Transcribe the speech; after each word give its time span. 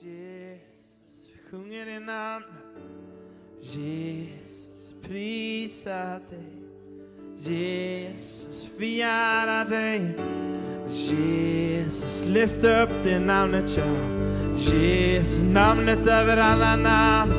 Jesus, 0.00 1.32
vi 1.32 1.50
sjunger 1.50 1.86
i 1.86 2.00
namn. 2.00 2.44
Jesus, 3.60 4.94
prisa 5.02 6.20
dig. 6.30 6.62
Jesus, 7.38 8.68
vi 8.78 9.02
ärar 9.02 9.64
dig. 9.64 10.00
Jesus, 10.88 12.26
lyft 12.26 12.64
upp 12.64 12.90
det 13.04 13.18
namnet, 13.18 13.76
ja. 13.76 13.84
Jesus, 14.56 15.42
namnet 15.42 16.06
över 16.06 16.36
alla 16.36 16.76
namn. 16.76 17.32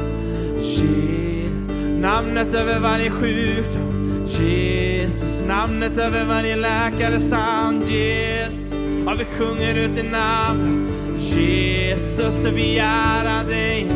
Jesus, 0.60 2.02
namnet 2.02 2.54
över 2.54 2.80
varje 2.80 3.10
sjukdom. 3.10 4.26
Jesus, 4.26 5.41
namnet 5.48 5.98
över 5.98 6.26
varje 6.26 6.55
läkares 6.55 7.32
hand. 7.32 7.84
Jesus, 7.84 8.73
ja, 9.05 9.16
vi 9.20 9.26
sjunger 9.26 9.76
ut 9.76 9.98
i 9.98 10.04
namn. 10.04 10.98
Jesus, 11.39 12.43
vi 12.43 12.77
ärar 12.79 13.43
dig. 13.43 13.88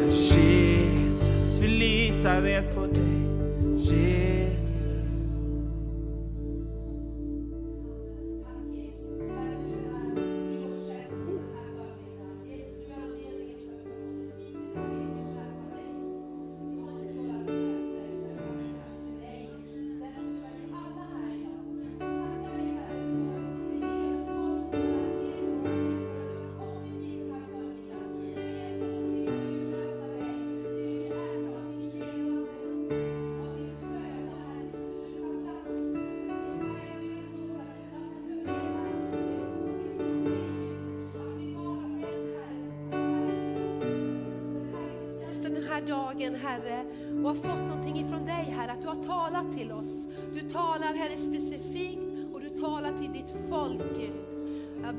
Jesus, 0.00 1.58
vi 1.60 1.68
litar 1.68 2.40
rätt 2.40 2.74
på 2.74 2.83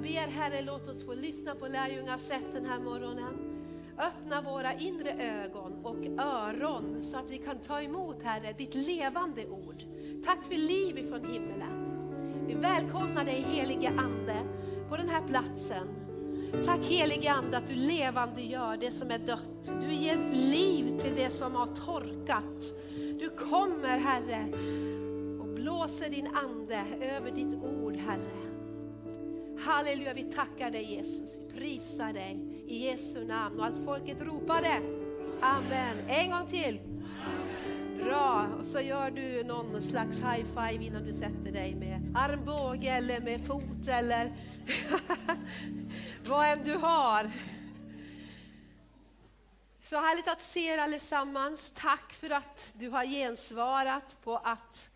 ber 0.06 0.28
Herre, 0.28 0.62
låt 0.62 0.88
oss 0.88 1.06
få 1.06 1.14
lyssna 1.14 1.56
på 1.56 1.68
lärjungasätt 1.68 2.46
den 2.54 2.66
här 2.66 2.80
morgonen. 2.80 3.34
Öppna 3.98 4.42
våra 4.42 4.74
inre 4.74 5.44
ögon 5.44 5.86
och 5.86 6.06
öron 6.26 7.04
så 7.04 7.18
att 7.18 7.30
vi 7.30 7.38
kan 7.38 7.60
ta 7.60 7.82
emot 7.82 8.24
Herre, 8.24 8.54
ditt 8.54 8.76
levande 8.76 9.48
ord. 9.48 9.84
Tack 10.26 10.44
för 10.44 10.56
liv 10.56 10.98
ifrån 10.98 11.26
himmelen. 11.26 11.92
Vi 12.48 12.54
välkomnar 12.54 13.26
dig 13.26 13.46
helige 13.52 13.90
Ande 13.90 14.38
på 14.90 14.98
den 14.98 15.10
här 15.10 15.28
platsen. 15.28 15.88
Tack 16.66 16.86
helige 16.86 17.32
Ande 17.32 17.58
att 17.58 17.68
du 17.68 17.76
levande 17.76 18.42
gör 18.42 18.78
det 18.78 18.92
som 18.92 19.12
är 19.12 19.20
dött. 19.20 19.72
Du 19.82 19.94
ger 19.94 20.18
liv 20.34 21.00
till 21.00 21.16
det 21.16 21.30
som 21.30 21.56
har 21.56 21.68
torkat. 21.68 22.76
Du 23.20 23.30
kommer 23.30 23.98
Herre 23.98 24.48
och 25.40 25.48
blåser 25.48 26.10
din 26.10 26.28
ande 26.28 26.84
över 27.02 27.32
ditt 27.32 27.54
ord 27.54 27.96
Herre. 27.96 28.45
Halleluja, 29.66 30.14
vi 30.14 30.24
tackar 30.24 30.72
dig 30.72 30.84
Jesus, 30.84 31.38
vi 31.38 31.60
prisar 31.60 32.14
dig 32.14 32.40
i 32.68 32.86
Jesu 32.86 33.26
namn 33.26 33.60
och 33.60 33.66
allt 33.66 33.86
folket 33.86 34.22
ropade. 34.22 34.82
Amen. 35.42 36.10
En 36.10 36.32
gång 36.32 36.48
till. 36.48 36.80
Bra, 38.04 38.48
och 38.60 38.66
så 38.66 38.82
gör 38.82 39.12
du 39.12 39.44
någon 39.44 39.82
slags 39.82 40.18
high 40.18 40.46
five 40.46 40.86
innan 40.86 41.04
du 41.04 41.14
sätter 41.14 41.52
dig 41.52 41.76
med 41.76 42.14
armbåge 42.16 42.90
eller 42.90 43.20
med 43.20 43.46
fot 43.48 43.88
eller 43.88 44.34
vad 46.26 46.48
än 46.48 46.64
du 46.64 46.74
har. 46.74 47.32
Så 49.82 49.96
härligt 49.96 50.28
att 50.28 50.42
se 50.42 50.68
er 50.68 50.78
allesammans. 50.78 51.74
Tack 51.76 52.14
för 52.14 52.30
att 52.30 52.70
du 52.74 52.90
har 52.90 53.06
gensvarat 53.06 54.18
på 54.24 54.38
att 54.38 54.90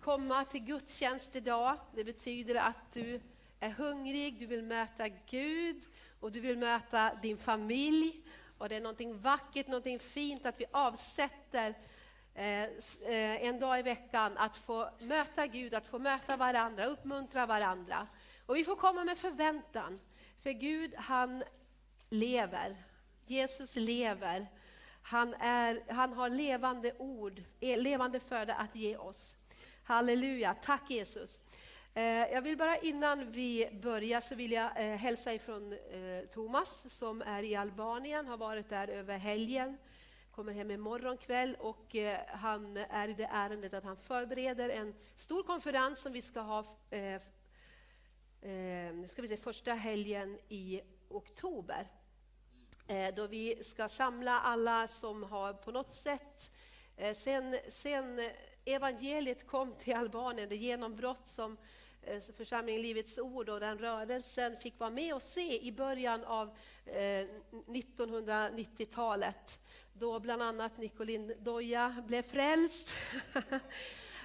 komma 0.00 0.44
till 0.44 0.60
gudstjänst 0.60 1.36
idag. 1.36 1.76
Det 1.94 2.04
betyder 2.04 2.54
att 2.54 2.92
du 2.92 3.20
är 3.60 3.70
hungrig, 3.70 4.38
du 4.38 4.46
vill 4.46 4.62
möta 4.62 5.08
Gud 5.08 5.82
och 6.20 6.32
du 6.32 6.40
vill 6.40 6.58
möta 6.58 7.14
din 7.22 7.38
familj. 7.38 8.22
Och 8.58 8.68
det 8.68 8.76
är 8.76 8.80
någonting 8.80 9.18
vackert, 9.18 9.66
någonting 9.66 9.98
fint 9.98 10.46
att 10.46 10.60
vi 10.60 10.64
avsätter 10.70 11.74
eh, 12.34 12.62
eh, 12.62 13.46
en 13.46 13.60
dag 13.60 13.78
i 13.78 13.82
veckan 13.82 14.38
att 14.38 14.56
få 14.56 14.90
möta 15.00 15.46
Gud, 15.46 15.74
att 15.74 15.86
få 15.86 15.98
möta 15.98 16.36
varandra, 16.36 16.86
uppmuntra 16.86 17.46
varandra. 17.46 18.06
Och 18.46 18.56
vi 18.56 18.64
får 18.64 18.76
komma 18.76 19.04
med 19.04 19.18
förväntan. 19.18 20.00
För 20.42 20.50
Gud 20.50 20.94
han 20.94 21.42
lever. 22.08 22.76
Jesus 23.26 23.76
lever. 23.76 24.46
Han, 25.02 25.34
är, 25.34 25.92
han 25.92 26.12
har 26.12 26.30
levande 26.30 26.92
ord, 26.98 27.42
eh, 27.60 27.78
levande 27.78 28.20
föda 28.20 28.54
att 28.54 28.76
ge 28.76 28.96
oss. 28.96 29.36
Halleluja, 29.84 30.54
tack 30.54 30.90
Jesus. 30.90 31.40
Eh, 31.94 32.32
jag 32.32 32.42
vill 32.42 32.56
bara 32.56 32.78
innan 32.78 33.32
vi 33.32 33.68
börjar 33.82 34.20
så 34.20 34.34
vill 34.34 34.52
jag 34.52 34.70
eh, 34.76 34.96
hälsa 34.96 35.32
ifrån 35.32 35.72
eh, 35.72 36.28
Thomas 36.30 36.98
som 36.98 37.22
är 37.22 37.42
i 37.42 37.56
Albanien, 37.56 38.26
har 38.26 38.36
varit 38.36 38.68
där 38.68 38.88
över 38.88 39.18
helgen, 39.18 39.78
kommer 40.30 40.52
hem 40.52 40.70
imorgon 40.70 41.16
kväll 41.16 41.56
och 41.60 41.96
han 42.28 42.76
är 42.76 43.08
i 43.08 43.14
det 43.14 43.28
ärendet 43.32 43.74
att 43.74 43.84
han 43.84 43.96
förbereder 43.96 44.68
en 44.68 44.94
stor 45.16 45.42
konferens 45.42 46.00
som 46.00 46.12
vi 46.12 46.22
ska 46.22 46.40
ha 46.40 46.76
nu 48.40 49.04
ska 49.08 49.22
vi 49.22 49.28
se, 49.28 49.36
första 49.36 49.74
helgen 49.74 50.38
i 50.48 50.80
oktober. 51.08 51.86
Då 53.16 53.26
vi 53.26 53.64
ska 53.64 53.88
samla 53.88 54.40
alla 54.40 54.88
som 54.88 55.22
har 55.22 55.52
på 55.52 55.70
något 55.70 55.92
sätt, 55.92 56.52
sen, 57.14 57.56
sen 57.68 58.20
evangeliet 58.64 59.46
kom 59.46 59.74
till 59.74 59.96
Albanien, 59.96 60.48
det 60.48 60.56
genombrott 60.56 61.28
som 61.28 61.56
Eh, 62.02 62.20
församlingen 62.36 62.82
Livets 62.82 63.18
Ord 63.18 63.48
och 63.48 63.60
den 63.60 63.78
rörelsen 63.78 64.56
fick 64.56 64.78
vara 64.78 64.90
med 64.90 65.14
och 65.14 65.22
se 65.22 65.66
i 65.66 65.72
början 65.72 66.24
av 66.24 66.50
eh, 66.86 67.26
1990-talet. 67.66 69.60
Då 69.92 70.20
bland 70.20 70.42
annat 70.42 70.78
Nicolin 70.78 71.34
Doja 71.38 72.02
blev 72.06 72.22
frälst. 72.22 72.88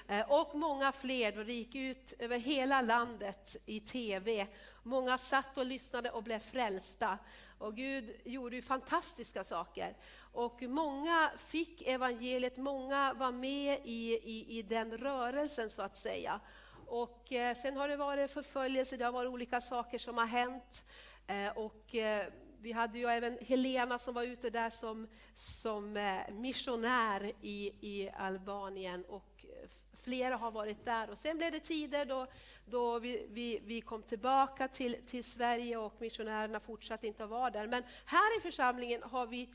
Eh, 0.08 0.32
och 0.32 0.56
många 0.56 0.92
fler, 0.92 1.32
då 1.32 1.44
det 1.44 1.54
gick 1.54 1.76
ut 1.76 2.14
över 2.20 2.38
hela 2.38 2.82
landet 2.82 3.58
i 3.66 3.80
tv. 3.80 4.48
Många 4.84 5.18
satt 5.18 5.58
och 5.58 5.66
lyssnade 5.66 6.12
och 6.12 6.24
blev 6.24 6.40
frälsta. 6.40 7.18
Och 7.58 7.76
Gud 7.76 8.16
gjorde 8.26 8.56
ju 8.56 8.62
fantastiska 8.62 9.44
saker. 9.44 9.96
Och 10.18 10.62
många 10.62 11.32
fick 11.38 11.82
evangeliet, 11.88 12.58
många 12.58 13.14
var 13.14 13.32
med 13.32 13.80
i, 13.84 14.14
i, 14.14 14.60
i 14.60 14.62
den 14.62 14.98
rörelsen 14.98 15.70
så 15.70 15.82
att 15.82 15.98
säga. 15.98 16.40
Och 16.88 17.34
eh, 17.34 17.56
sen 17.56 17.78
har 17.78 17.88
det 17.88 17.98
varit 17.98 18.32
förföljelse, 18.32 18.98
det 18.98 19.06
har 19.06 19.12
varit 19.12 19.30
olika 19.30 19.62
saker 19.62 19.98
som 19.98 20.18
har 20.18 20.26
hänt. 20.26 20.84
Eh, 21.28 21.58
och 21.58 21.96
eh, 21.96 22.26
vi 22.62 22.72
hade 22.72 23.00
ju 23.00 23.06
även 23.06 23.38
Helena 23.42 24.00
som 24.00 24.14
var 24.14 24.24
ute 24.24 24.50
där 24.50 24.70
som, 24.70 25.08
som 25.36 25.98
eh, 25.98 26.34
missionär 26.34 27.32
i, 27.42 27.72
i 27.82 28.10
Albanien. 28.18 29.06
Och 29.06 29.46
eh, 29.46 29.70
flera 30.04 30.36
har 30.36 30.52
varit 30.52 30.86
där. 30.86 31.10
Och 31.10 31.18
sen 31.18 31.38
blev 31.38 31.52
det 31.52 31.60
tider 31.60 32.06
då, 32.06 32.28
då 32.66 33.00
vi, 33.00 33.28
vi, 33.30 33.62
vi 33.66 33.82
kom 33.82 34.04
tillbaka 34.04 34.68
till, 34.68 34.98
till 35.08 35.24
Sverige 35.24 35.78
och 35.78 35.94
missionärerna 36.00 36.60
fortsatte 36.60 37.08
inte 37.08 37.24
att 37.24 37.30
vara 37.30 37.50
där. 37.50 37.68
Men 37.68 37.84
här 38.06 38.38
i 38.38 38.42
församlingen 38.42 39.04
har 39.04 39.26
vi 39.26 39.50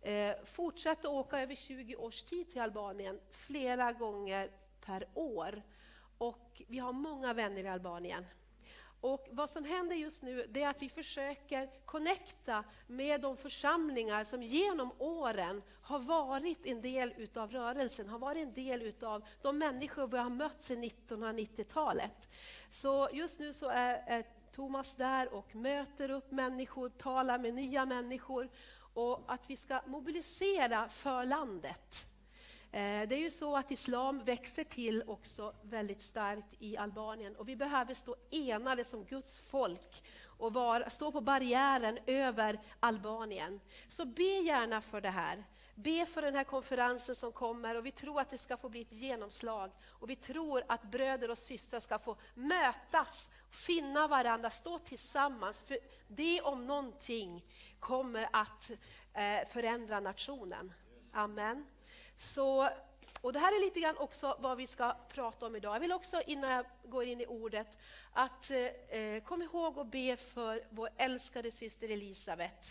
eh, 0.00 0.34
fortsatt 0.44 0.98
att 0.98 1.04
åka 1.04 1.40
över 1.40 1.54
20 1.54 1.96
års 1.96 2.22
tid 2.22 2.50
till 2.50 2.60
Albanien 2.60 3.20
flera 3.30 3.92
gånger 3.92 4.50
per 4.84 5.06
år. 5.14 5.62
Och 6.18 6.62
vi 6.68 6.78
har 6.78 6.92
många 6.92 7.32
vänner 7.32 7.64
i 7.64 7.68
Albanien. 7.68 8.24
Och 9.00 9.28
vad 9.30 9.50
som 9.50 9.64
händer 9.64 9.96
just 9.96 10.22
nu 10.22 10.46
det 10.50 10.62
är 10.62 10.68
att 10.68 10.82
vi 10.82 10.88
försöker 10.88 11.70
connecta 11.84 12.64
med 12.86 13.20
de 13.20 13.36
församlingar 13.36 14.24
som 14.24 14.42
genom 14.42 14.92
åren 14.98 15.62
har 15.82 15.98
varit 15.98 16.66
en 16.66 16.80
del 16.80 17.14
utav 17.16 17.50
rörelsen, 17.50 18.08
har 18.08 18.18
varit 18.18 18.42
en 18.42 18.52
del 18.54 18.82
utav 18.82 19.24
de 19.42 19.58
människor 19.58 20.06
vi 20.06 20.18
har 20.18 20.30
mött 20.30 20.62
sedan 20.62 20.84
1990-talet. 20.84 22.28
Så 22.70 23.08
just 23.12 23.38
nu 23.38 23.52
så 23.52 23.68
är, 23.68 24.02
är 24.06 24.24
Thomas 24.52 24.94
där 24.94 25.34
och 25.34 25.54
möter 25.54 26.10
upp 26.10 26.30
människor, 26.30 26.88
talar 26.88 27.38
med 27.38 27.54
nya 27.54 27.86
människor 27.86 28.48
och 28.94 29.20
att 29.26 29.50
vi 29.50 29.56
ska 29.56 29.80
mobilisera 29.86 30.88
för 30.88 31.24
landet. 31.24 32.13
Eh, 32.74 33.08
det 33.08 33.14
är 33.14 33.18
ju 33.18 33.30
så 33.30 33.56
att 33.56 33.70
islam 33.70 34.24
växer 34.24 34.64
till 34.64 35.02
också 35.06 35.54
väldigt 35.62 36.02
starkt 36.02 36.54
i 36.58 36.76
Albanien 36.76 37.36
och 37.36 37.48
vi 37.48 37.56
behöver 37.56 37.94
stå 37.94 38.16
enade 38.30 38.84
som 38.84 39.04
Guds 39.04 39.38
folk 39.38 40.02
och 40.24 40.52
var, 40.52 40.88
stå 40.88 41.12
på 41.12 41.20
barriären 41.20 41.98
över 42.06 42.60
Albanien. 42.80 43.60
Så 43.88 44.04
be 44.04 44.22
gärna 44.22 44.80
för 44.80 45.00
det 45.00 45.10
här. 45.10 45.44
Be 45.74 46.06
för 46.06 46.22
den 46.22 46.34
här 46.34 46.44
konferensen 46.44 47.14
som 47.14 47.32
kommer 47.32 47.74
och 47.74 47.86
vi 47.86 47.90
tror 47.90 48.20
att 48.20 48.30
det 48.30 48.38
ska 48.38 48.56
få 48.56 48.68
bli 48.68 48.80
ett 48.80 48.92
genomslag. 48.92 49.70
Och 49.84 50.10
vi 50.10 50.16
tror 50.16 50.62
att 50.68 50.82
bröder 50.82 51.30
och 51.30 51.38
systrar 51.38 51.80
ska 51.80 51.98
få 51.98 52.16
mötas, 52.34 53.30
finna 53.50 54.08
varandra, 54.08 54.50
stå 54.50 54.78
tillsammans. 54.78 55.62
För 55.62 55.78
det 56.08 56.40
om 56.40 56.66
någonting 56.66 57.44
kommer 57.80 58.28
att 58.32 58.70
eh, 59.12 59.48
förändra 59.48 60.00
nationen. 60.00 60.72
Amen. 61.12 61.66
Så, 62.18 62.68
och 63.20 63.32
det 63.32 63.38
här 63.38 63.56
är 63.56 63.64
lite 63.64 63.80
grann 63.80 63.96
också 63.96 64.36
vad 64.40 64.56
vi 64.56 64.66
ska 64.66 64.96
prata 65.08 65.46
om 65.46 65.56
idag. 65.56 65.74
Jag 65.74 65.80
vill 65.80 65.92
också 65.92 66.22
innan 66.26 66.52
jag 66.52 66.66
går 66.84 67.04
in 67.04 67.20
i 67.20 67.26
ordet 67.26 67.78
att 68.12 68.50
eh, 68.50 69.22
kom 69.24 69.42
ihåg 69.42 69.78
att 69.78 69.90
be 69.90 70.16
för 70.16 70.64
vår 70.70 70.88
älskade 70.96 71.50
syster 71.50 71.88
Elisabeth 71.88 72.68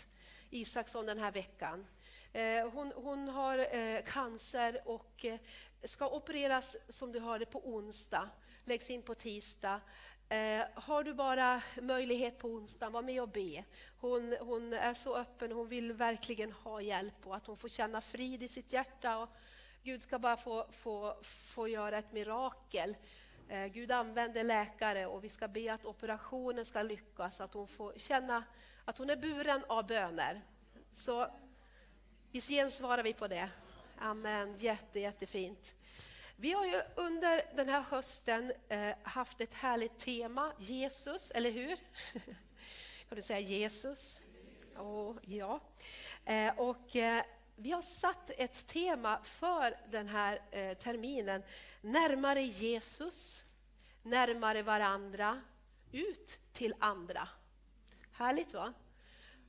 Isaksson 0.50 1.06
den 1.06 1.18
här 1.18 1.32
veckan. 1.32 1.86
Eh, 2.32 2.68
hon, 2.72 2.92
hon, 2.96 3.28
har 3.28 3.76
eh, 3.76 4.02
cancer 4.02 4.80
och 4.84 5.24
eh, 5.24 5.38
ska 5.84 6.08
opereras 6.08 6.76
som 6.88 7.12
du 7.12 7.20
hörde 7.20 7.46
på 7.46 7.68
onsdag, 7.68 8.28
läggs 8.64 8.90
in 8.90 9.02
på 9.02 9.14
tisdag. 9.14 9.80
Eh, 10.28 10.64
har 10.74 11.04
du 11.04 11.14
bara 11.14 11.62
möjlighet 11.82 12.38
på 12.38 12.48
onsdag, 12.48 12.90
var 12.90 13.02
med 13.02 13.22
och 13.22 13.28
be. 13.28 13.64
Hon, 14.00 14.36
hon, 14.40 14.72
är 14.72 14.94
så 14.94 15.16
öppen, 15.16 15.52
hon 15.52 15.68
vill 15.68 15.92
verkligen 15.92 16.52
ha 16.52 16.80
hjälp 16.80 17.26
och 17.26 17.36
att 17.36 17.46
hon 17.46 17.56
får 17.56 17.68
känna 17.68 18.00
frid 18.00 18.42
i 18.42 18.48
sitt 18.48 18.72
hjärta. 18.72 19.18
Och 19.18 19.28
Gud 19.82 20.02
ska 20.02 20.18
bara 20.18 20.36
få, 20.36 20.66
få, 20.70 21.16
få 21.22 21.68
göra 21.68 21.98
ett 21.98 22.12
mirakel. 22.12 22.96
Eh, 23.48 23.66
Gud 23.66 23.90
använder 23.90 24.44
läkare 24.44 25.06
och 25.06 25.24
vi 25.24 25.28
ska 25.28 25.48
be 25.48 25.74
att 25.74 25.86
operationen 25.86 26.64
ska 26.64 26.82
lyckas, 26.82 27.40
att 27.40 27.54
hon 27.54 27.68
får 27.68 27.92
känna 27.96 28.44
att 28.84 28.98
hon 28.98 29.10
är 29.10 29.16
buren 29.16 29.64
av 29.68 29.86
böner. 29.86 30.40
Så 30.92 31.28
visst 32.30 32.48
gensvarar 32.48 33.02
vi 33.02 33.12
på 33.12 33.28
det. 33.28 33.48
Amen, 33.98 34.56
Jätte, 34.58 35.00
jättefint. 35.00 35.74
Vi 36.36 36.52
har 36.52 36.66
ju 36.66 36.82
under 36.96 37.56
den 37.56 37.68
här 37.68 37.80
hösten 37.80 38.52
eh, 38.68 38.94
haft 39.02 39.40
ett 39.40 39.54
härligt 39.54 39.98
tema, 39.98 40.52
Jesus, 40.58 41.30
eller 41.30 41.50
hur? 41.50 41.76
kan 43.08 43.16
du 43.16 43.22
säga 43.22 43.40
Jesus? 43.40 44.20
Oh, 44.78 45.16
ja. 45.22 45.60
Eh, 46.24 46.58
och 46.58 46.96
eh, 46.96 47.24
vi 47.56 47.70
har 47.70 47.82
satt 47.82 48.30
ett 48.30 48.66
tema 48.66 49.20
för 49.22 49.76
den 49.90 50.08
här 50.08 50.40
terminen, 50.74 51.42
närmare 51.80 52.42
Jesus, 52.42 53.44
närmare 54.02 54.62
varandra, 54.62 55.40
ut 55.92 56.38
till 56.52 56.74
andra. 56.78 57.28
Härligt 58.12 58.54
va? 58.54 58.72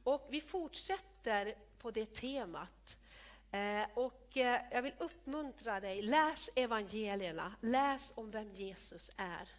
Och 0.04 0.28
vi 0.30 0.42
fortsätter 0.42 1.56
på 1.78 1.92
det 1.92 2.14
temat. 2.14 2.98
Eh, 3.56 3.88
och 3.94 4.38
eh, 4.38 4.62
jag 4.72 4.82
vill 4.82 4.94
uppmuntra 4.98 5.80
dig, 5.80 6.02
läs 6.02 6.50
evangelierna, 6.56 7.56
läs 7.62 8.14
om 8.16 8.32
vem 8.32 8.54
Jesus 8.54 9.12
är. 9.18 9.50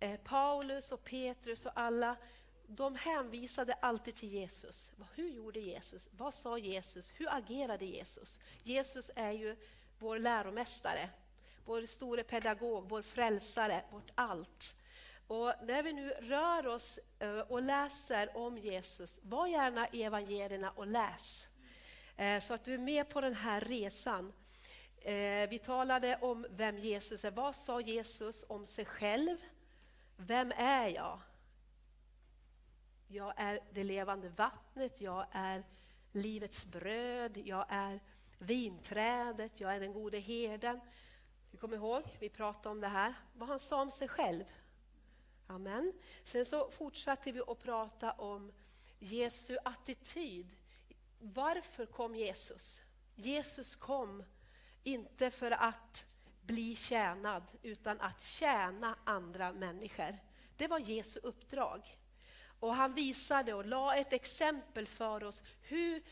Eh, 0.00 0.20
Paulus 0.24 0.92
och 0.92 1.04
Petrus 1.04 1.66
och 1.66 1.72
alla, 1.74 2.16
de 2.66 2.96
hänvisade 2.96 3.72
alltid 3.72 4.14
till 4.14 4.28
Jesus. 4.28 4.92
Hur 5.14 5.28
gjorde 5.28 5.60
Jesus? 5.60 6.08
Vad 6.12 6.34
sa 6.34 6.58
Jesus? 6.58 7.12
Hur 7.16 7.34
agerade 7.34 7.84
Jesus? 7.84 8.40
Jesus 8.62 9.10
är 9.16 9.32
ju 9.32 9.56
vår 9.98 10.18
läromästare, 10.18 11.10
vår 11.64 11.86
store 11.86 12.22
pedagog, 12.22 12.88
vår 12.88 13.02
frälsare, 13.02 13.84
vårt 13.90 14.10
allt. 14.14 14.74
Och 15.26 15.54
när 15.62 15.82
vi 15.82 15.92
nu 15.92 16.08
rör 16.10 16.66
oss 16.66 16.98
och 17.48 17.62
läser 17.62 18.36
om 18.36 18.58
Jesus, 18.58 19.20
var 19.22 19.46
gärna 19.46 19.88
i 19.88 20.02
evangelierna 20.02 20.70
och 20.70 20.86
läs. 20.86 21.49
Eh, 22.16 22.40
så 22.40 22.54
att 22.54 22.64
du 22.64 22.74
är 22.74 22.78
med 22.78 23.08
på 23.08 23.20
den 23.20 23.34
här 23.34 23.60
resan. 23.60 24.32
Eh, 24.96 25.48
vi 25.50 25.60
talade 25.64 26.18
om 26.20 26.46
vem 26.50 26.78
Jesus 26.78 27.24
är. 27.24 27.30
Vad 27.30 27.56
sa 27.56 27.80
Jesus 27.80 28.44
om 28.48 28.66
sig 28.66 28.84
själv? 28.84 29.36
Vem 30.16 30.52
är 30.56 30.88
jag? 30.88 31.20
Jag 33.08 33.34
är 33.36 33.60
det 33.72 33.84
levande 33.84 34.28
vattnet, 34.28 35.00
jag 35.00 35.26
är 35.32 35.64
livets 36.12 36.66
bröd, 36.66 37.36
jag 37.36 37.66
är 37.68 38.00
vinträdet, 38.38 39.60
jag 39.60 39.74
är 39.74 39.80
den 39.80 39.92
gode 39.92 40.18
herden. 40.18 40.80
Du 41.50 41.58
kommer 41.58 41.76
ihåg, 41.76 42.02
vi 42.18 42.28
pratade 42.28 42.68
om 42.68 42.80
det 42.80 42.88
här, 42.88 43.14
vad 43.34 43.48
han 43.48 43.60
sa 43.60 43.82
om 43.82 43.90
sig 43.90 44.08
själv. 44.08 44.44
Amen. 45.46 45.92
Sen 46.24 46.44
så 46.44 46.70
fortsatte 46.70 47.32
vi 47.32 47.40
att 47.40 47.62
prata 47.62 48.12
om 48.12 48.52
Jesu 48.98 49.58
attityd 49.64 50.56
varför 51.20 51.86
kom 51.86 52.14
Jesus? 52.14 52.82
Jesus 53.14 53.76
kom 53.76 54.24
inte 54.82 55.30
för 55.30 55.50
att 55.50 56.04
bli 56.42 56.76
tjänad, 56.76 57.42
utan 57.62 58.00
att 58.00 58.22
tjäna 58.22 58.98
andra 59.04 59.52
människor. 59.52 60.18
Det 60.56 60.66
var 60.66 60.78
Jesu 60.78 61.20
uppdrag. 61.22 61.96
Och 62.60 62.74
han 62.74 62.94
visade 62.94 63.54
och 63.54 63.66
la 63.66 63.96
ett 63.96 64.12
exempel 64.12 64.86
för 64.86 65.24
oss 65.24 65.42
hur, 65.62 66.02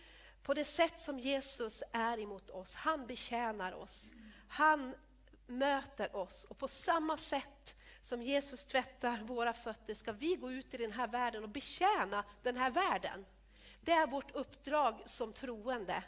på 0.43 0.55
det 0.55 0.65
sätt 0.65 1.01
som 1.01 1.19
Jesus 1.19 1.83
är 1.93 2.19
emot 2.19 2.51
oss. 2.51 2.75
Han 2.75 3.07
betjänar 3.07 3.73
oss. 3.73 4.13
Han 4.49 4.95
möter 5.47 6.17
oss 6.17 6.45
och 6.45 6.59
på 6.59 6.69
samma 6.69 7.17
sätt 7.17 7.77
som 8.03 8.23
Jesus 8.23 8.65
tvättar 8.65 9.19
våra 9.19 9.53
fötter 9.53 9.95
ska 9.95 10.13
vi 10.13 10.37
gå 10.37 10.53
ut 10.53 10.75
i 10.75 10.77
den 10.77 10.93
här 10.93 11.09
världen 11.09 11.43
och 11.43 11.49
betjäna 11.49 12.25
den 12.43 12.57
här 12.57 12.71
världen. 12.71 13.25
Det 13.81 13.93
är 13.93 14.07
vårt 14.07 14.31
uppdrag 14.35 15.03
som 15.07 15.33
troende. 15.33 16.03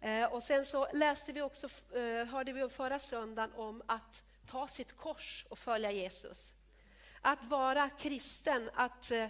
Eh, 0.00 0.24
och 0.24 0.42
sen 0.42 0.64
så 0.64 0.88
läste 0.92 1.32
vi 1.32 1.42
också, 1.42 1.68
eh, 1.96 2.26
hörde 2.26 2.52
vi 2.52 2.68
förra 2.68 2.98
söndagen 2.98 3.52
om 3.52 3.82
att 3.86 4.22
ta 4.46 4.68
sitt 4.68 4.96
kors 4.96 5.46
och 5.50 5.58
följa 5.58 5.90
Jesus. 5.90 6.52
Att 7.20 7.44
vara 7.44 7.90
kristen, 7.90 8.70
att, 8.74 9.10
eh, 9.10 9.26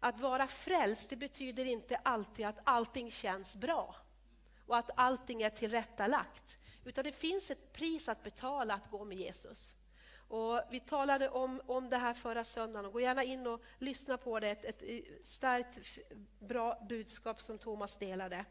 att 0.00 0.20
vara 0.20 0.46
frälst, 0.46 1.10
det 1.10 1.16
betyder 1.16 1.64
inte 1.64 1.96
alltid 1.96 2.46
att 2.46 2.58
allting 2.64 3.10
känns 3.10 3.56
bra 3.56 3.96
och 4.66 4.76
att 4.76 4.90
allting 4.94 5.42
är 5.42 5.50
tillrättalagt. 5.50 6.58
Utan 6.84 7.04
det 7.04 7.12
finns 7.12 7.50
ett 7.50 7.72
pris 7.72 8.08
att 8.08 8.22
betala 8.22 8.74
att 8.74 8.90
gå 8.90 9.04
med 9.04 9.18
Jesus. 9.18 9.74
Och 10.28 10.60
vi 10.70 10.80
talade 10.80 11.28
om, 11.28 11.60
om 11.66 11.90
det 11.90 11.96
här 11.96 12.14
förra 12.14 12.44
söndagen 12.44 12.86
och 12.86 12.92
gå 12.92 13.00
gärna 13.00 13.24
in 13.24 13.46
och 13.46 13.62
lyssna 13.78 14.16
på 14.16 14.40
det. 14.40 14.50
Ett, 14.50 14.82
ett 14.82 15.26
starkt, 15.26 15.78
bra 16.38 16.86
budskap 16.88 17.40
som 17.40 17.58
Thomas 17.58 17.96
delade. 17.96 18.44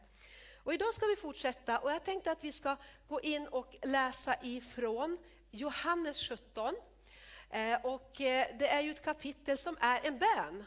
Och 0.63 0.73
idag 0.73 0.93
ska 0.93 1.05
vi 1.05 1.15
fortsätta 1.15 1.79
och 1.79 1.91
jag 1.91 2.03
tänkte 2.03 2.31
att 2.31 2.43
vi 2.43 2.51
ska 2.51 2.77
gå 3.07 3.21
in 3.21 3.47
och 3.47 3.75
läsa 3.81 4.35
ifrån 4.41 5.17
Johannes 5.51 6.29
17. 6.29 6.75
Eh, 7.49 7.85
och 7.85 8.21
eh, 8.21 8.47
det 8.59 8.67
är 8.67 8.81
ju 8.81 8.91
ett 8.91 9.03
kapitel 9.03 9.57
som 9.57 9.77
är 9.79 9.99
en 10.03 10.19
bön. 10.19 10.65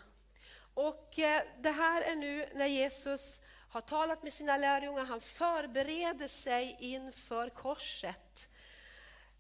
Och 0.75 1.19
eh, 1.19 1.43
det 1.59 1.71
här 1.71 2.03
är 2.03 2.17
nu 2.17 2.49
när 2.55 2.67
Jesus 2.67 3.41
har 3.71 3.81
talat 3.81 4.23
med 4.23 4.33
sina 4.33 4.57
lärjungar, 4.57 5.05
han 5.05 5.21
förbereder 5.21 6.29
sig 6.29 6.77
inför 6.81 7.49
korset. 7.49 8.49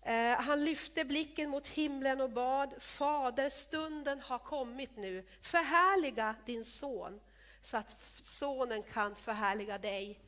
Eh, 0.03 0.41
han 0.41 0.65
lyfte 0.65 1.05
blicken 1.05 1.51
mot 1.51 1.67
himlen 1.67 2.21
och 2.21 2.31
bad, 2.31 2.75
Fader, 2.79 3.49
stunden 3.49 4.21
har 4.21 4.39
kommit 4.39 4.97
nu. 4.97 5.27
Förhärliga 5.43 6.35
din 6.47 6.65
son, 6.65 7.21
så 7.63 7.77
att 7.77 7.97
sonen 8.19 8.83
kan 8.83 9.17
förhärliga 9.17 9.79
dig. 9.79 10.21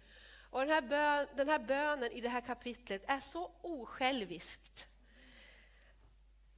Och 0.50 0.61
den, 0.61 0.71
här 0.71 0.81
bön, 0.83 1.26
den 1.37 1.49
här 1.49 1.59
bönen 1.59 2.12
i 2.12 2.21
det 2.21 2.29
här 2.29 2.41
kapitlet 2.41 3.05
är 3.07 3.21
så 3.21 3.50
osjälviskt. 3.62 4.87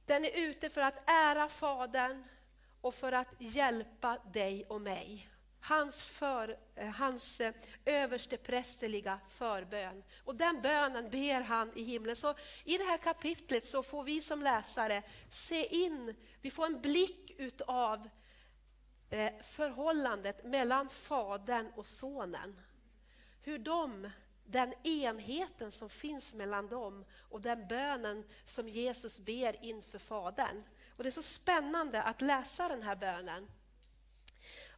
Den 0.05 0.25
är 0.25 0.31
ute 0.37 0.69
för 0.69 0.81
att 0.81 1.09
ära 1.09 1.49
Fadern 1.49 2.23
och 2.81 2.95
för 2.95 3.11
att 3.11 3.33
hjälpa 3.37 4.17
dig 4.33 4.65
och 4.65 4.81
mig 4.81 5.29
hans, 5.65 6.01
för, 6.01 6.57
eh, 6.75 6.89
hans 6.89 7.41
eh, 7.41 7.53
överste 7.85 8.37
prästerliga 8.37 9.19
förbön. 9.29 10.03
Och 10.23 10.35
den 10.35 10.61
bönen 10.61 11.09
ber 11.09 11.41
han 11.41 11.71
i 11.75 11.83
himlen. 11.83 12.15
Så 12.15 12.35
I 12.63 12.77
det 12.77 12.83
här 12.83 12.97
kapitlet 12.97 13.65
så 13.67 13.83
får 13.83 14.03
vi 14.03 14.21
som 14.21 14.41
läsare 14.41 15.03
se 15.29 15.67
in, 15.85 16.15
vi 16.41 16.51
får 16.51 16.65
en 16.65 16.81
blick 16.81 17.31
utav 17.37 18.09
eh, 19.09 19.33
förhållandet 19.43 20.45
mellan 20.45 20.89
Fadern 20.89 21.71
och 21.75 21.85
Sonen. 21.85 22.61
Hur 23.41 23.57
de, 23.57 24.09
den 24.45 24.73
enheten 24.83 25.71
som 25.71 25.89
finns 25.89 26.33
mellan 26.33 26.67
dem 26.67 27.05
och 27.29 27.41
den 27.41 27.67
bönen 27.67 28.23
som 28.45 28.69
Jesus 28.69 29.19
ber 29.19 29.65
inför 29.65 29.99
Fadern. 29.99 30.63
Och 30.97 31.03
Det 31.03 31.09
är 31.09 31.11
så 31.11 31.21
spännande 31.21 32.03
att 32.03 32.21
läsa 32.21 32.67
den 32.67 32.83
här 32.83 32.95
bönen. 32.95 33.47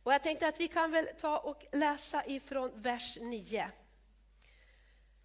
Och 0.07 0.13
jag 0.13 0.23
tänkte 0.23 0.47
att 0.47 0.59
vi 0.59 0.67
kan 0.67 0.91
väl 0.91 1.07
ta 1.17 1.37
och 1.37 1.65
läsa 1.71 2.25
ifrån 2.25 2.81
vers 2.81 3.17
9. 3.21 3.71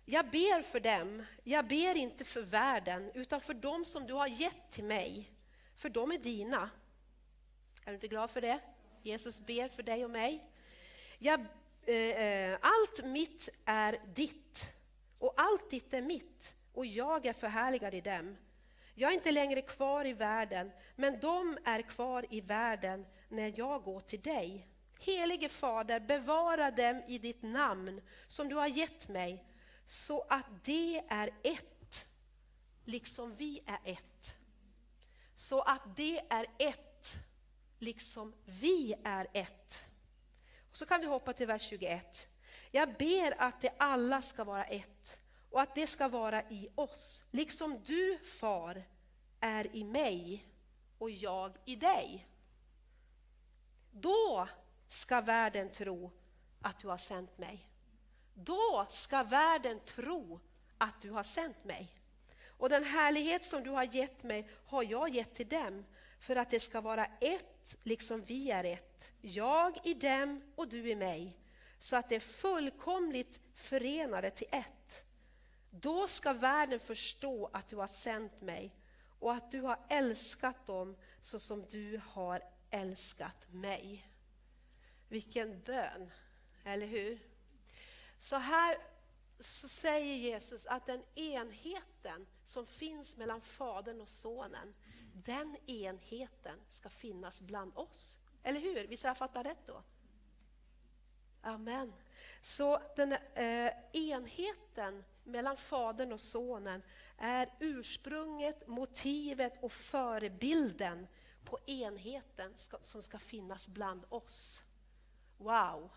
Jag 0.05 0.31
ber 0.31 0.63
för 0.63 0.81
dem, 0.81 1.25
jag 1.45 1.67
ber 1.67 1.97
inte 1.97 2.25
för 2.25 2.41
världen, 2.41 3.11
utan 3.15 3.41
för 3.41 3.55
dem 3.55 3.85
som 3.85 4.07
du 4.07 4.15
har 4.15 4.27
gett 4.27 4.71
till 4.71 4.85
mig, 4.85 5.33
för 5.77 5.89
de 5.89 6.13
är 6.13 6.19
dina. 6.19 6.71
Är 7.85 7.87
du 7.87 7.95
inte 7.95 8.09
glad 8.09 8.31
för 8.31 8.41
det? 8.41 8.61
Jesus 9.03 9.41
ber 9.41 9.69
för 9.69 9.83
dig 9.83 10.05
och 10.05 10.11
mig. 10.11 10.51
Jag, 11.19 11.41
eh, 11.87 11.97
eh 11.97 12.59
allt 12.61 13.05
mitt 13.05 13.49
är 13.65 14.01
ditt 14.15 14.73
och 15.19 15.35
allt 15.37 15.71
ditt 15.71 15.95
är 15.95 16.03
mitt 16.03 16.57
och 16.73 16.87
jag 16.87 17.27
är 17.27 17.33
förhärligad 17.33 17.95
i 17.95 18.01
dem. 18.01 18.37
Jag 18.95 19.11
är 19.11 19.15
inte 19.15 19.33
längre 19.33 19.63
kvar 19.63 20.07
i 20.07 20.13
världen, 20.13 20.73
men 20.97 21.21
de 21.21 21.59
är 21.65 21.83
kvar 21.83 22.27
i 22.31 22.41
världen 22.41 23.07
när 23.29 23.53
jag 23.57 23.83
går 23.83 24.01
till 24.01 24.21
dig. 24.21 24.69
Helige 25.05 25.49
Fader, 25.49 26.01
bevara 26.01 26.71
dem 26.71 27.03
i 27.07 27.19
ditt 27.19 27.43
namn 27.43 28.01
som 28.29 28.49
du 28.49 28.55
har 28.55 28.67
gett 28.67 29.09
mig, 29.09 29.45
så 29.87 30.21
att 30.29 30.65
de 30.65 31.03
är 31.09 31.31
ett, 31.43 32.07
liksom 32.85 33.37
vi 33.37 33.63
är 33.67 33.81
ett. 33.85 34.35
Så 35.37 35.61
att 35.61 35.97
de 35.97 36.21
är 36.31 36.47
ett, 36.59 37.13
liksom 37.79 38.35
vi 38.45 38.95
är 39.05 39.27
ett. 39.33 39.85
Och 40.71 40.77
så 40.77 40.87
kan 40.87 41.01
vi 41.01 41.07
hoppa 41.07 41.33
till 41.33 41.47
vers 41.47 41.63
21. 41.63 42.29
Jag 42.71 42.97
ber 42.97 43.41
att 43.43 43.61
de 43.61 43.71
alla 43.79 44.23
ska 44.23 44.45
vara 44.45 44.65
ett 44.65 45.21
och 45.51 45.61
att 45.61 45.75
det 45.75 45.87
ska 45.87 46.09
vara 46.09 46.43
i 46.43 46.69
oss, 46.75 47.25
liksom 47.31 47.83
du, 47.85 48.19
far, 48.19 48.83
är 49.41 49.77
i 49.77 49.85
mig 49.85 50.47
och 50.99 51.11
jag 51.11 51.57
i 51.65 51.77
dig. 51.77 52.27
Då 53.91 54.49
ska 54.93 55.21
världen 55.21 55.73
tro 55.73 56.11
att 56.61 56.79
du 56.79 56.89
har 56.89 56.97
sänt 56.97 57.39
mig. 57.39 57.69
Då 58.35 58.87
ska 58.91 59.23
världen 59.23 59.81
tro 59.81 60.41
att 60.79 61.01
du 61.01 61.11
har 61.11 61.23
sänt 61.23 61.65
mig. 61.65 61.99
Och 62.47 62.69
den 62.69 62.85
härlighet 62.85 63.45
som 63.45 63.63
du 63.63 63.71
har 63.71 63.95
gett 63.95 64.23
mig 64.23 64.49
har 64.67 64.83
jag 64.83 65.09
gett 65.09 65.35
till 65.35 65.49
dem 65.49 65.85
för 66.21 66.37
att 66.37 66.51
det 66.51 66.61
ska 66.61 66.81
vara 66.81 67.07
ett, 67.21 67.77
liksom 67.83 68.23
vi 68.23 68.51
är 68.51 68.65
ett. 68.65 69.13
Jag 69.21 69.81
i 69.85 69.95
dem 69.95 70.43
och 70.57 70.69
du 70.69 70.91
i 70.91 70.95
mig, 70.95 71.39
så 71.79 71.97
att 71.97 72.09
det 72.09 72.17
är 72.17 72.21
fullkomligt 72.21 73.41
förenade 73.55 74.31
till 74.31 74.49
ett. 74.53 75.05
Då 75.71 76.09
ska 76.09 76.33
världen 76.33 76.81
förstå 76.81 77.51
att 77.53 77.69
du 77.69 77.77
har 77.77 77.87
sänt 77.87 78.41
mig 78.41 78.75
och 79.19 79.33
att 79.33 79.51
du 79.51 79.61
har 79.61 79.79
älskat 79.89 80.67
dem 80.67 80.97
så 81.21 81.39
som 81.39 81.67
du 81.71 82.01
har 82.09 82.43
älskat 82.71 83.47
mig. 83.51 84.12
Vilken 85.13 85.61
bön, 85.61 86.11
eller 86.65 86.87
hur? 86.87 87.19
Så 88.19 88.37
här 88.37 88.77
så 89.41 89.69
säger 89.69 90.17
Jesus 90.17 90.67
att 90.67 90.87
den 90.87 91.03
enheten 91.15 92.27
som 92.45 92.67
finns 92.67 93.17
mellan 93.17 93.41
Fadern 93.41 94.01
och 94.01 94.09
Sonen, 94.09 94.75
den 95.15 95.57
enheten 95.67 96.61
ska 96.71 96.89
finnas 96.89 97.41
bland 97.41 97.77
oss. 97.77 98.19
Eller 98.43 98.61
hur? 98.61 98.87
Visst 98.87 99.03
har 99.03 99.11
jag 99.11 99.17
fattat 99.17 99.47
rätt 99.47 99.67
då? 99.67 99.83
Amen. 101.43 101.93
Så 102.43 102.83
den 102.97 103.13
eh, 103.13 103.73
enheten 103.93 105.05
mellan 105.25 105.57
Fadern 105.57 106.13
och 106.13 106.21
Sonen 106.21 106.83
är 107.19 107.55
ursprunget, 107.61 108.67
motivet 108.67 109.63
och 109.63 109.73
förebilden 109.73 111.07
på 111.45 111.59
enheten 111.67 112.55
som 112.83 113.03
ska 113.03 113.19
finnas 113.19 113.69
bland 113.69 114.05
oss. 114.09 114.63
Wow! 115.43 115.91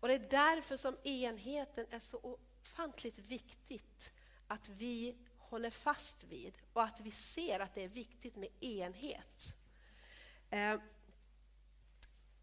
Och 0.00 0.08
Det 0.08 0.14
är 0.14 0.30
därför 0.30 0.76
som 0.76 0.96
enheten 1.04 1.86
är 1.90 2.00
så 2.00 2.38
ofantligt 2.62 3.18
viktigt 3.18 4.12
att 4.46 4.68
vi 4.68 5.16
håller 5.38 5.70
fast 5.70 6.24
vid 6.24 6.58
och 6.72 6.82
att 6.82 7.00
vi 7.00 7.10
ser 7.10 7.60
att 7.60 7.74
det 7.74 7.84
är 7.84 7.88
viktigt 7.88 8.36
med 8.36 8.48
enhet. 8.60 9.56
Eh, 10.50 10.80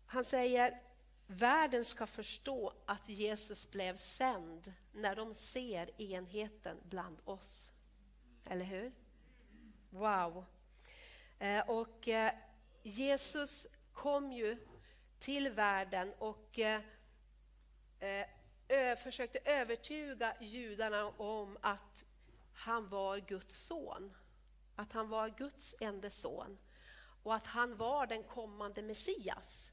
han 0.05 0.25
säger 0.25 0.81
världen 1.27 1.86
ska 1.86 2.08
förstå 2.08 2.74
att 2.86 3.10
Jesus 3.10 3.72
blev 3.72 3.96
sänd 3.96 4.74
när 4.91 5.15
de 5.15 5.34
ser 5.34 6.01
enheten 6.01 6.77
bland 6.84 7.17
oss. 7.25 7.74
Eller 8.46 8.65
hur? 8.65 8.91
Wow! 9.89 10.46
Eh, 11.39 11.70
och 11.70 12.08
eh, 12.08 12.34
Jesus 12.84 13.67
kom 13.93 14.31
ju 14.31 14.58
till 15.21 15.49
världen 15.49 16.13
och 16.17 16.59
eh, 16.59 16.81
eh 18.67 18.97
försökte 18.97 19.39
övertyga 19.45 20.35
judarna 20.41 21.07
om 21.07 21.57
att 21.61 22.05
han 22.53 22.89
var 22.89 23.17
Guds 23.17 23.65
son. 23.65 24.13
Att 24.75 24.93
han 24.93 25.09
var 25.09 25.29
Guds 25.29 25.75
enda 25.79 26.09
son 26.09 26.57
och 27.23 27.35
att 27.35 27.47
han 27.47 27.77
var 27.77 28.07
den 28.07 28.23
kommande 28.23 28.81
Messias. 28.81 29.71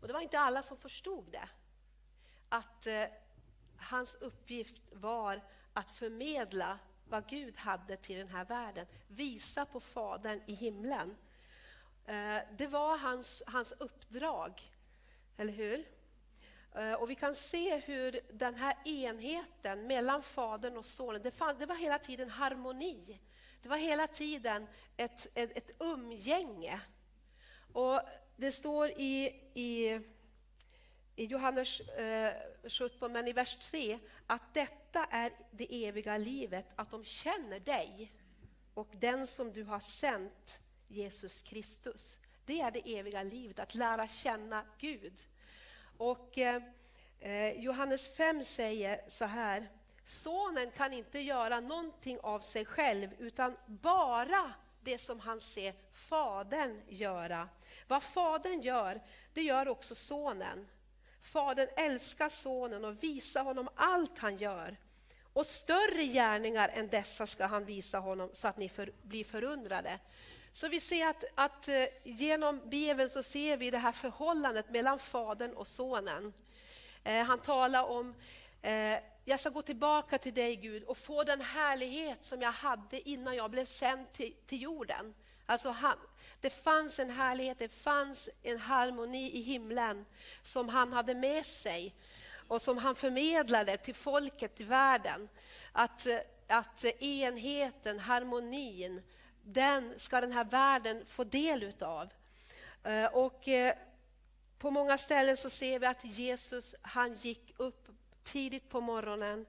Och 0.00 0.06
det 0.06 0.12
var 0.12 0.20
inte 0.20 0.38
alla 0.38 0.62
som 0.62 0.78
förstod 0.78 1.32
det. 1.32 1.48
Att 2.48 2.86
eh, 2.86 3.04
hans 3.76 4.14
uppgift 4.14 4.82
var 4.92 5.42
att 5.72 5.90
förmedla 5.90 6.78
vad 7.08 7.28
Gud 7.28 7.56
hade 7.56 7.96
till 7.96 8.18
den 8.18 8.28
här 8.28 8.44
världen. 8.44 8.86
Visa 9.08 9.66
på 9.66 9.80
Fadern 9.80 10.42
i 10.46 10.54
himlen. 10.54 11.16
Eh, 12.04 12.38
det 12.58 12.66
var 12.66 12.98
hans, 12.98 13.42
hans 13.46 13.72
uppdrag, 13.72 14.71
eller 15.36 15.52
hur? 15.52 15.84
Eh, 16.74 16.92
och 16.92 17.10
vi 17.10 17.14
kan 17.14 17.34
se 17.34 17.76
hur 17.76 18.20
den 18.32 18.54
här 18.54 18.76
enheten 18.84 19.86
mellan 19.86 20.22
Fadern 20.22 20.76
och 20.76 20.86
Sonen, 20.86 21.22
det, 21.22 21.30
fann, 21.30 21.58
det 21.58 21.66
var 21.66 21.76
hela 21.76 21.98
tiden 21.98 22.30
harmoni. 22.30 23.20
Det 23.62 23.68
var 23.68 23.76
hela 23.76 24.06
tiden 24.06 24.66
ett, 24.96 25.28
ett, 25.34 25.56
ett 25.56 25.70
umgänge. 25.78 26.80
Och 27.72 28.00
det 28.36 28.52
står 28.52 28.90
i, 28.90 29.26
i, 29.54 30.00
i 31.16 31.24
Johannes 31.24 31.80
eh, 31.80 32.34
17, 32.68 33.12
men 33.12 33.28
i 33.28 33.32
vers 33.32 33.56
3, 33.56 33.98
att 34.26 34.54
detta 34.54 35.04
är 35.04 35.32
det 35.50 35.86
eviga 35.86 36.18
livet, 36.18 36.66
att 36.76 36.90
de 36.90 37.04
känner 37.04 37.60
dig 37.60 38.12
och 38.74 38.88
den 38.92 39.26
som 39.26 39.52
du 39.52 39.64
har 39.64 39.80
sänt, 39.80 40.60
Jesus 40.88 41.42
Kristus. 41.42 42.18
Det 42.46 42.60
är 42.60 42.70
det 42.70 42.98
eviga 42.98 43.22
livet, 43.22 43.58
att 43.58 43.74
lära 43.74 44.08
känna 44.08 44.64
Gud. 44.78 45.22
Och 45.96 46.38
eh, 46.38 46.62
eh 47.20 47.52
Johannes 47.52 48.16
5 48.16 48.44
säger 48.44 49.00
så 49.06 49.24
här, 49.24 49.68
Sonen 50.06 50.70
kan 50.70 50.92
inte 50.92 51.18
göra 51.18 51.60
någonting 51.60 52.18
av 52.22 52.40
sig 52.40 52.64
själv, 52.64 53.10
utan 53.18 53.56
bara 53.66 54.52
det 54.80 54.98
som 54.98 55.20
han 55.20 55.40
ser 55.40 55.74
Fadern 55.92 56.82
göra. 56.88 57.48
Vad 57.88 58.02
Fadern 58.02 58.60
gör, 58.60 59.00
det 59.34 59.42
gör 59.42 59.68
också 59.68 59.94
Sonen. 59.94 60.68
Fadern 61.22 61.68
älskar 61.76 62.28
Sonen 62.28 62.84
och 62.84 63.02
visar 63.02 63.44
honom 63.44 63.68
allt 63.74 64.18
han 64.18 64.36
gör. 64.36 64.76
Och 65.32 65.46
större 65.46 66.04
gärningar 66.04 66.68
än 66.68 66.88
dessa 66.88 67.26
ska 67.26 67.46
han 67.46 67.64
visa 67.64 67.98
honom 67.98 68.30
så 68.32 68.48
att 68.48 68.56
ni 68.56 68.68
för, 68.68 68.92
blir 69.02 69.24
förundrade. 69.24 69.98
Så 70.52 70.68
vi 70.68 70.80
ser 70.80 71.06
att, 71.06 71.24
att 71.34 71.68
eh, 71.68 71.84
genom 72.04 72.60
Bibeln 72.68 73.10
så 73.10 73.22
ser 73.22 73.56
vi 73.56 73.70
det 73.70 73.78
här 73.78 73.92
förhållandet 73.92 74.70
mellan 74.70 74.98
Fadern 74.98 75.52
och 75.52 75.66
Sonen. 75.66 76.32
Eh, 77.04 77.22
han 77.22 77.38
talar 77.38 77.84
om 77.84 78.14
eh, 78.62 78.98
jag 79.24 79.40
ska 79.40 79.50
gå 79.50 79.62
tillbaka 79.62 80.18
till 80.18 80.34
dig 80.34 80.56
Gud 80.56 80.84
och 80.84 80.98
få 80.98 81.24
den 81.24 81.40
härlighet 81.40 82.24
som 82.24 82.42
jag 82.42 82.52
hade 82.52 83.08
innan 83.08 83.36
jag 83.36 83.50
blev 83.50 83.64
sänd 83.64 84.12
till, 84.12 84.34
till 84.46 84.62
jorden. 84.62 85.14
Alltså 85.46 85.70
han, 85.70 85.96
det 86.40 86.50
fanns 86.50 86.98
en 86.98 87.10
härlighet, 87.10 87.58
det 87.58 87.68
fanns 87.68 88.30
en 88.42 88.58
harmoni 88.58 89.30
i 89.32 89.42
himlen 89.42 90.04
som 90.42 90.68
han 90.68 90.92
hade 90.92 91.14
med 91.14 91.46
sig 91.46 91.94
och 92.48 92.62
som 92.62 92.78
han 92.78 92.94
förmedlade 92.94 93.76
till 93.76 93.94
folket 93.94 94.60
i 94.60 94.64
världen. 94.64 95.28
Att, 95.72 96.06
eh, 96.06 96.18
att 96.48 96.84
enheten, 96.84 97.98
harmonin, 97.98 99.02
den 99.44 99.94
ska 99.96 100.20
den 100.20 100.32
här 100.32 100.44
världen 100.44 101.06
få 101.06 101.24
del 101.24 101.62
utav. 101.62 102.08
Eh, 102.84 103.04
och 103.04 103.48
eh, 103.48 103.74
på 104.58 104.70
många 104.70 104.98
ställen 104.98 105.36
så 105.36 105.50
ser 105.50 105.78
vi 105.78 105.86
att 105.86 106.04
Jesus 106.04 106.74
han 106.82 107.14
gick 107.14 107.54
upp 107.56 107.88
tidigt 108.24 108.68
på 108.68 108.80
morgonen 108.80 109.46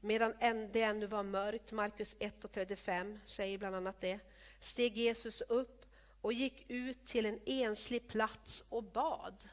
medan 0.00 0.34
det 0.72 0.82
ännu 0.82 1.06
var 1.06 1.22
mörkt. 1.22 1.72
Markus 1.72 2.16
1 2.18 2.44
och 2.44 2.52
35 2.52 3.18
säger 3.26 3.58
bland 3.58 3.76
annat 3.76 4.00
det. 4.00 4.18
Steg 4.60 4.96
Jesus 4.96 5.40
upp 5.40 5.86
och 6.20 6.32
gick 6.32 6.70
ut 6.70 7.06
till 7.06 7.26
en 7.26 7.40
enslig 7.46 8.08
plats 8.08 8.64
och 8.68 8.82
bad. 8.82 9.48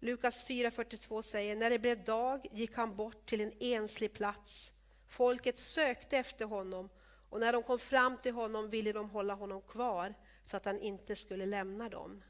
Lukas 0.00 0.44
4.42 0.44 1.22
säger, 1.22 1.56
när 1.56 1.70
det 1.70 1.78
blev 1.78 2.04
dag 2.04 2.46
gick 2.52 2.76
han 2.76 2.96
bort 2.96 3.26
till 3.26 3.40
en 3.40 3.52
enslig 3.60 4.12
plats. 4.12 4.72
Folket 5.08 5.58
sökte 5.58 6.18
efter 6.18 6.44
honom 6.44 6.88
och 7.32 7.40
när 7.40 7.52
de 7.52 7.62
kom 7.62 7.78
fram 7.78 8.18
till 8.18 8.34
honom 8.34 8.70
ville 8.70 8.92
de 8.92 9.10
hålla 9.10 9.34
honom 9.34 9.62
kvar 9.62 10.14
så 10.44 10.56
att 10.56 10.64
han 10.64 10.80
inte 10.80 11.16
skulle 11.16 11.46
lämna 11.46 11.88
dem. 11.88 12.22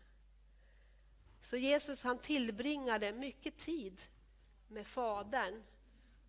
Så 1.43 1.57
Jesus 1.57 2.05
han 2.05 2.19
tillbringade 2.19 3.13
mycket 3.13 3.59
tid 3.59 4.01
med 4.69 4.87
Fadern 4.87 5.63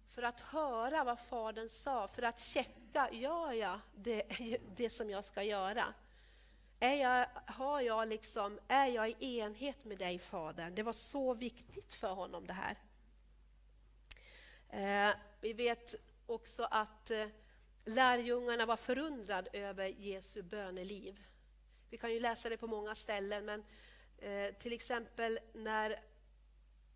för 0.10 0.22
att 0.22 0.40
höra 0.40 1.04
vad 1.04 1.20
Fadern 1.20 1.70
sa, 1.70 2.08
för 2.08 2.22
att 2.22 2.40
checka, 2.40 3.10
gör 3.12 3.52
jag 3.52 3.80
det, 3.96 4.24
det 4.76 4.90
som 4.90 5.10
jag 5.10 5.26
ska 5.26 5.44
göra? 5.44 5.94
är 6.80 6.96
jag, 6.96 7.28
har 7.46 7.82
jag 7.82 8.08
liksom, 8.08 8.60
är 8.68 8.88
jag 8.88 9.10
i 9.10 9.40
enhet 9.40 9.86
med 9.86 9.98
dig 9.98 10.20
fadern? 10.20 10.76
Det 10.76 10.84
var 10.84 10.94
så 10.94 11.34
viktigt 11.34 11.94
för 11.94 12.14
honom 12.14 12.48
det 12.48 12.54
här. 12.54 12.78
Eh, 14.70 15.16
vi 15.42 15.54
vet 15.54 15.96
också 16.26 16.68
att 16.72 17.12
eh, 17.12 17.28
lärjungarna 17.86 18.66
var 18.66 18.78
förundrade 18.78 19.50
över 19.54 19.88
Jesu 19.88 20.42
böneliv. 20.42 21.24
Vi 21.90 21.98
kan 21.98 22.14
ju 22.14 22.20
läsa 22.20 22.50
det 22.50 22.58
på 22.58 22.68
många 22.68 22.96
ställen, 22.96 23.46
men 23.46 23.64
eh, 24.18 24.54
till 24.56 24.74
exempel 24.74 25.40
när 25.54 25.92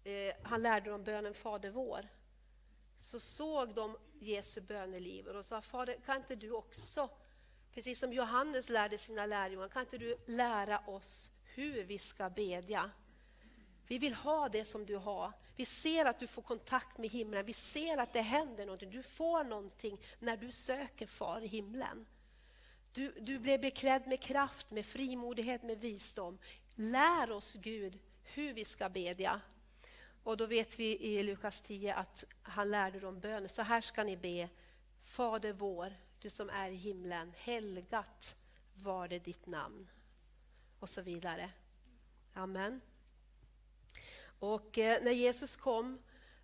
eh, 0.03 0.35
han 0.43 0.61
lärde 0.61 0.89
dem 0.89 1.03
bönen 1.03 1.33
Fader 1.33 1.69
vår, 1.69 2.07
så 3.01 3.19
såg 3.19 3.73
de 3.73 3.97
Jesu 4.19 4.61
böneliv 4.61 5.27
och 5.27 5.33
de 5.33 5.43
sa, 5.43 5.61
Fader 5.61 5.97
kan 6.05 6.17
inte 6.17 6.35
du 6.35 6.51
också, 6.51 7.09
precis 7.73 7.99
som 7.99 8.13
Johannes 8.13 8.69
lärde 8.69 8.97
sina 8.97 9.25
lärjungar, 9.25 9.67
kan 9.67 9.81
inte 9.81 9.97
du 9.97 10.17
lära 10.25 10.79
oss 10.79 11.31
hur 11.43 11.83
vi 11.83 11.97
ska 11.97 12.29
bedja? 12.29 12.91
Vi 13.87 13.97
vill 13.97 14.13
ha 14.13 14.49
det 14.49 14.65
som 14.65 14.85
du 14.85 14.95
har. 14.95 15.33
Vi 15.57 15.65
ser 15.65 16.05
att 16.05 16.19
du 16.19 16.27
får 16.27 16.41
kontakt 16.41 16.97
med 16.97 17.09
himlen, 17.09 17.45
vi 17.45 17.53
ser 17.53 17.97
att 17.97 18.13
det 18.13 18.21
händer 18.21 18.65
någonting. 18.65 18.89
Du 18.89 19.03
får 19.03 19.43
någonting 19.43 20.01
när 20.19 20.37
du 20.37 20.51
söker 20.51 21.07
Far 21.07 21.41
i 21.41 21.47
himlen. 21.47 22.05
Du, 22.93 23.11
du 23.19 23.39
blev 23.39 23.61
beklädd 23.61 24.07
med 24.07 24.21
kraft, 24.21 24.71
med 24.71 24.85
frimodighet, 24.85 25.63
med 25.63 25.79
visdom. 25.79 26.37
Lär 26.75 27.31
oss 27.31 27.53
Gud 27.53 27.99
hur 28.23 28.53
vi 28.53 28.65
ska 28.65 28.89
bedja. 28.89 29.41
Och 30.23 30.37
då 30.37 30.45
vet 30.45 30.79
vi 30.79 30.99
i 30.99 31.23
Lukas 31.23 31.61
10 31.61 31.95
att 31.95 32.23
han 32.41 32.71
lärde 32.71 32.99
dem 32.99 33.19
bönen. 33.19 33.49
Så 33.49 33.61
här 33.61 33.81
ska 33.81 34.03
ni 34.03 34.17
be. 34.17 34.49
Fader 35.03 35.53
vår, 35.53 35.93
du 36.19 36.29
som 36.29 36.49
är 36.49 36.69
i 36.69 36.75
himlen, 36.75 37.33
helgat 37.37 38.35
var 38.73 39.07
det 39.07 39.19
ditt 39.19 39.45
namn. 39.45 39.87
Och 40.79 40.89
så 40.89 41.01
vidare. 41.01 41.49
Amen. 42.33 42.81
Och 44.39 44.77
eh, 44.77 45.03
när 45.03 45.11
Jesus 45.11 45.55
kom 45.55 45.99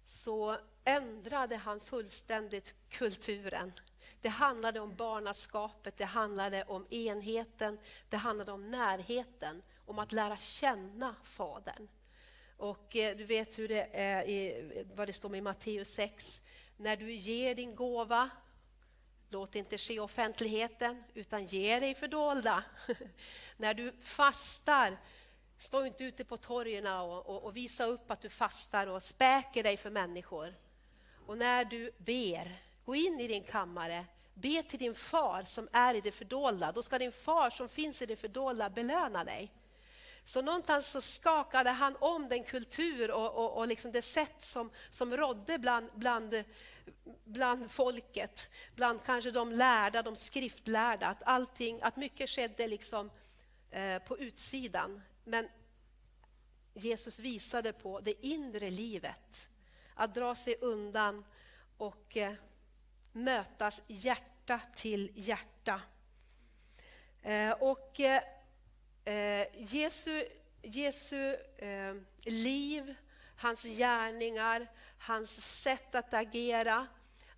så 0.06 0.58
ändrade 0.84 1.56
han 1.56 1.80
fullständigt 1.80 2.74
kulturen. 2.90 3.72
Det 4.22 4.30
handlade 4.30 4.80
om 4.80 4.96
barnaskapet, 4.96 5.98
det 5.98 6.06
handlade 6.06 6.64
om 6.64 6.86
enheten, 6.90 7.80
det 8.10 8.18
handlade 8.18 8.52
om 8.52 8.72
närheten, 8.72 9.62
om 9.86 10.00
att 10.00 10.12
lära 10.12 10.38
känna 10.38 11.16
Fadern. 11.24 11.88
Och 12.58 12.96
eh, 12.96 13.18
du 13.18 13.24
vet 13.24 13.60
hur 13.60 13.68
det 13.68 13.90
är 13.94 14.28
i, 14.28 14.86
vad 14.96 15.08
det 15.08 15.14
står 15.14 15.36
i 15.36 15.42
Matteus 15.42 15.90
6. 15.90 16.42
När 16.78 16.96
du 16.96 17.14
ger 17.14 17.56
din 17.56 17.76
gåva, 17.76 18.30
låt 19.30 19.56
inte 19.56 19.78
ske 19.78 20.00
offentligheten, 20.00 21.04
utan 21.14 21.46
ge 21.46 21.80
dig 21.80 21.96
fördolda. 21.96 22.64
När 23.58 23.74
du 23.74 23.92
fastar, 24.02 24.98
stå 25.58 25.86
inte 25.86 26.04
ute 26.04 26.24
på 26.24 26.38
torgen 26.38 26.88
och, 26.88 27.30
och, 27.30 27.44
och, 27.44 27.58
visa 27.58 27.86
upp 27.86 28.12
att 28.12 28.22
du 28.22 28.30
fastar 28.30 28.88
och 28.88 29.04
späker 29.04 29.64
dig 29.64 29.78
för 29.78 29.90
människor. 29.90 30.54
Och 31.26 31.38
när 31.38 31.66
du 31.66 31.92
ber, 31.98 32.62
gå 32.86 32.96
in 32.96 33.20
i 33.20 33.28
din 33.28 33.44
kammare, 33.44 34.06
be 34.34 34.64
till 34.64 34.80
din 34.80 34.96
far 34.96 35.44
som 35.44 35.70
är 35.72 35.94
i 35.94 36.02
det 36.02 36.12
fördolda. 36.12 36.72
Då 36.72 36.84
ska 36.84 37.00
din 37.00 37.12
far 37.12 37.50
som 37.50 37.70
finns 37.70 38.02
i 38.02 38.06
det 38.06 38.16
fördolda 38.16 38.70
belöna 38.70 39.24
dig. 39.24 39.52
Så 40.26 40.42
någonstans 40.42 40.88
så 40.88 41.02
skakade 41.02 41.70
han 41.70 41.96
om 42.00 42.30
den 42.30 42.44
kultur 42.44 43.12
och, 43.12 43.36
och, 43.36 43.58
och 43.58 43.68
liksom 43.68 43.92
det 43.92 44.02
sätt 44.02 44.36
som, 44.44 44.72
som 44.90 45.18
rådde 45.18 45.58
bland, 45.58 45.90
bland, 45.94 46.44
bland 47.24 47.72
folket, 47.72 48.50
bland 48.76 49.04
kanske 49.04 49.32
de 49.32 49.52
lärda, 49.52 50.02
de 50.02 50.16
skriftlärda, 50.16 51.08
att, 51.08 51.24
allting, 51.24 51.82
att 51.82 51.96
mycket 51.96 52.30
skedde 52.30 52.68
liksom, 52.68 53.12
eh, 53.72 54.00
på 54.00 54.18
utsidan. 54.18 55.02
Men 55.24 55.50
Jesus 56.74 57.20
visade 57.20 57.74
på 57.74 58.00
det 58.00 58.26
inre 58.26 58.70
livet, 58.70 59.48
att 59.94 60.16
dra 60.16 60.36
sig 60.36 60.56
undan 60.62 61.26
och 61.78 62.18
eh, 62.18 62.34
mötas 63.12 63.82
hjärta 63.88 64.60
till 64.76 65.12
hjärta. 65.16 65.82
Eh, 67.22 67.52
och 67.52 68.00
eh, 68.00 68.24
eh 69.06 69.48
Jesu, 69.54 70.24
Jesu 70.62 71.36
eh, 71.58 71.96
liv, 72.22 72.96
hans 73.38 73.64
gärningar, 73.64 74.72
hans 74.98 75.62
sätt 75.62 75.96
att 75.96 76.14
agera. 76.14 76.88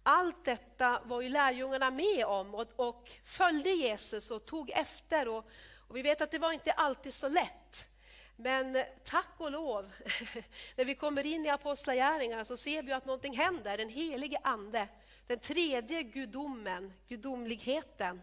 Allt 0.03 0.45
detta 0.45 1.01
var 1.05 1.21
ju 1.21 1.29
lärjungarna 1.29 1.91
med 1.91 2.25
om 2.25 2.55
och, 2.55 2.67
och 2.75 3.11
följde 3.25 3.69
Jesus 3.69 4.31
och 4.31 4.45
tog 4.45 4.69
efter. 4.69 5.27
Och, 5.27 5.45
och 5.87 5.95
vi 5.95 6.01
vet 6.01 6.21
att 6.21 6.31
det 6.31 6.39
var 6.39 6.51
inte 6.51 6.71
alltid 6.71 7.13
så 7.13 7.29
lätt. 7.29 7.87
Men 8.35 8.83
tack 9.03 9.29
och 9.37 9.51
lov, 9.51 9.91
när 10.75 10.85
vi 10.85 10.95
kommer 10.95 11.25
in 11.25 11.45
i 11.45 11.49
Apostlagärningarna 11.49 12.45
så 12.45 12.57
ser 12.57 12.83
vi 12.83 12.91
att 12.91 13.05
någonting 13.05 13.37
händer. 13.37 13.77
Den 13.77 13.89
helige 13.89 14.37
Ande, 14.43 14.87
den 15.27 15.39
tredje 15.39 16.03
gudomen, 16.03 16.93
gudomligheten, 17.07 18.21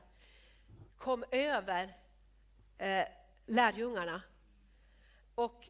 kom 0.99 1.25
över 1.31 1.97
eh, 2.79 3.05
lärjungarna. 3.47 4.23
Och 5.35 5.69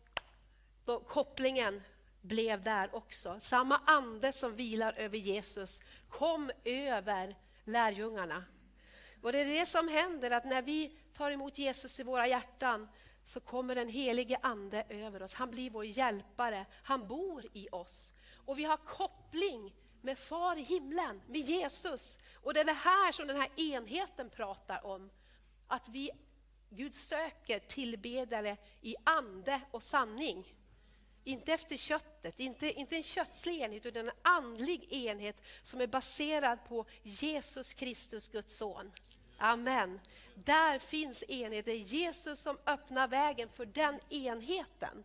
då, 0.84 1.00
kopplingen 1.00 1.82
blev 2.20 2.62
där 2.62 2.94
också. 2.94 3.40
Samma 3.40 3.80
ande 3.86 4.32
som 4.32 4.56
vilar 4.56 4.92
över 4.92 5.18
Jesus 5.18 5.80
kom 6.08 6.50
över 6.64 7.36
lärjungarna. 7.64 8.44
Och 9.22 9.32
det 9.32 9.38
är 9.38 9.46
det 9.46 9.66
som 9.66 9.88
händer, 9.88 10.30
att 10.30 10.44
när 10.44 10.62
vi 10.62 10.98
tar 11.12 11.30
emot 11.30 11.58
Jesus 11.58 12.00
i 12.00 12.02
våra 12.02 12.26
hjärtan 12.26 12.88
så 13.24 13.40
kommer 13.40 13.74
den 13.74 13.88
helige 13.88 14.38
Ande 14.42 14.84
över 14.88 15.22
oss. 15.22 15.34
Han 15.34 15.50
blir 15.50 15.70
vår 15.70 15.84
hjälpare, 15.84 16.66
han 16.82 17.08
bor 17.08 17.44
i 17.52 17.68
oss. 17.72 18.14
Och 18.46 18.58
vi 18.58 18.64
har 18.64 18.76
koppling 18.76 19.74
med 20.00 20.18
Far 20.18 20.56
i 20.56 20.62
himlen, 20.62 21.22
med 21.26 21.40
Jesus. 21.40 22.18
Och 22.34 22.54
det 22.54 22.60
är 22.60 22.64
det 22.64 22.72
här 22.72 23.12
som 23.12 23.26
den 23.26 23.36
här 23.36 23.50
enheten 23.56 24.30
pratar 24.30 24.86
om. 24.86 25.10
Att 25.66 25.88
vi 25.88 26.10
Gud 26.70 26.94
söker 26.94 27.58
tillbedare 27.58 28.56
i 28.80 28.96
ande 29.04 29.60
och 29.70 29.82
sanning. 29.82 30.54
Inte 31.24 31.52
efter 31.52 31.76
köttet, 31.76 32.40
inte, 32.40 32.72
inte 32.72 32.96
en 32.96 33.02
köttslig 33.02 33.60
enhet 33.60 33.86
utan 33.86 34.08
en 34.08 34.14
andlig 34.22 34.92
enhet 34.92 35.36
som 35.62 35.80
är 35.80 35.86
baserad 35.86 36.58
på 36.68 36.84
Jesus 37.02 37.74
Kristus, 37.74 38.28
Guds 38.28 38.56
son. 38.56 38.92
Amen. 39.42 40.00
Där 40.34 40.78
finns 40.78 41.22
enhet, 41.28 41.64
det 41.64 41.72
är 41.72 41.76
Jesus 41.76 42.40
som 42.40 42.58
öppnar 42.66 43.08
vägen 43.08 43.48
för 43.48 43.66
den 43.66 44.00
enheten. 44.08 45.04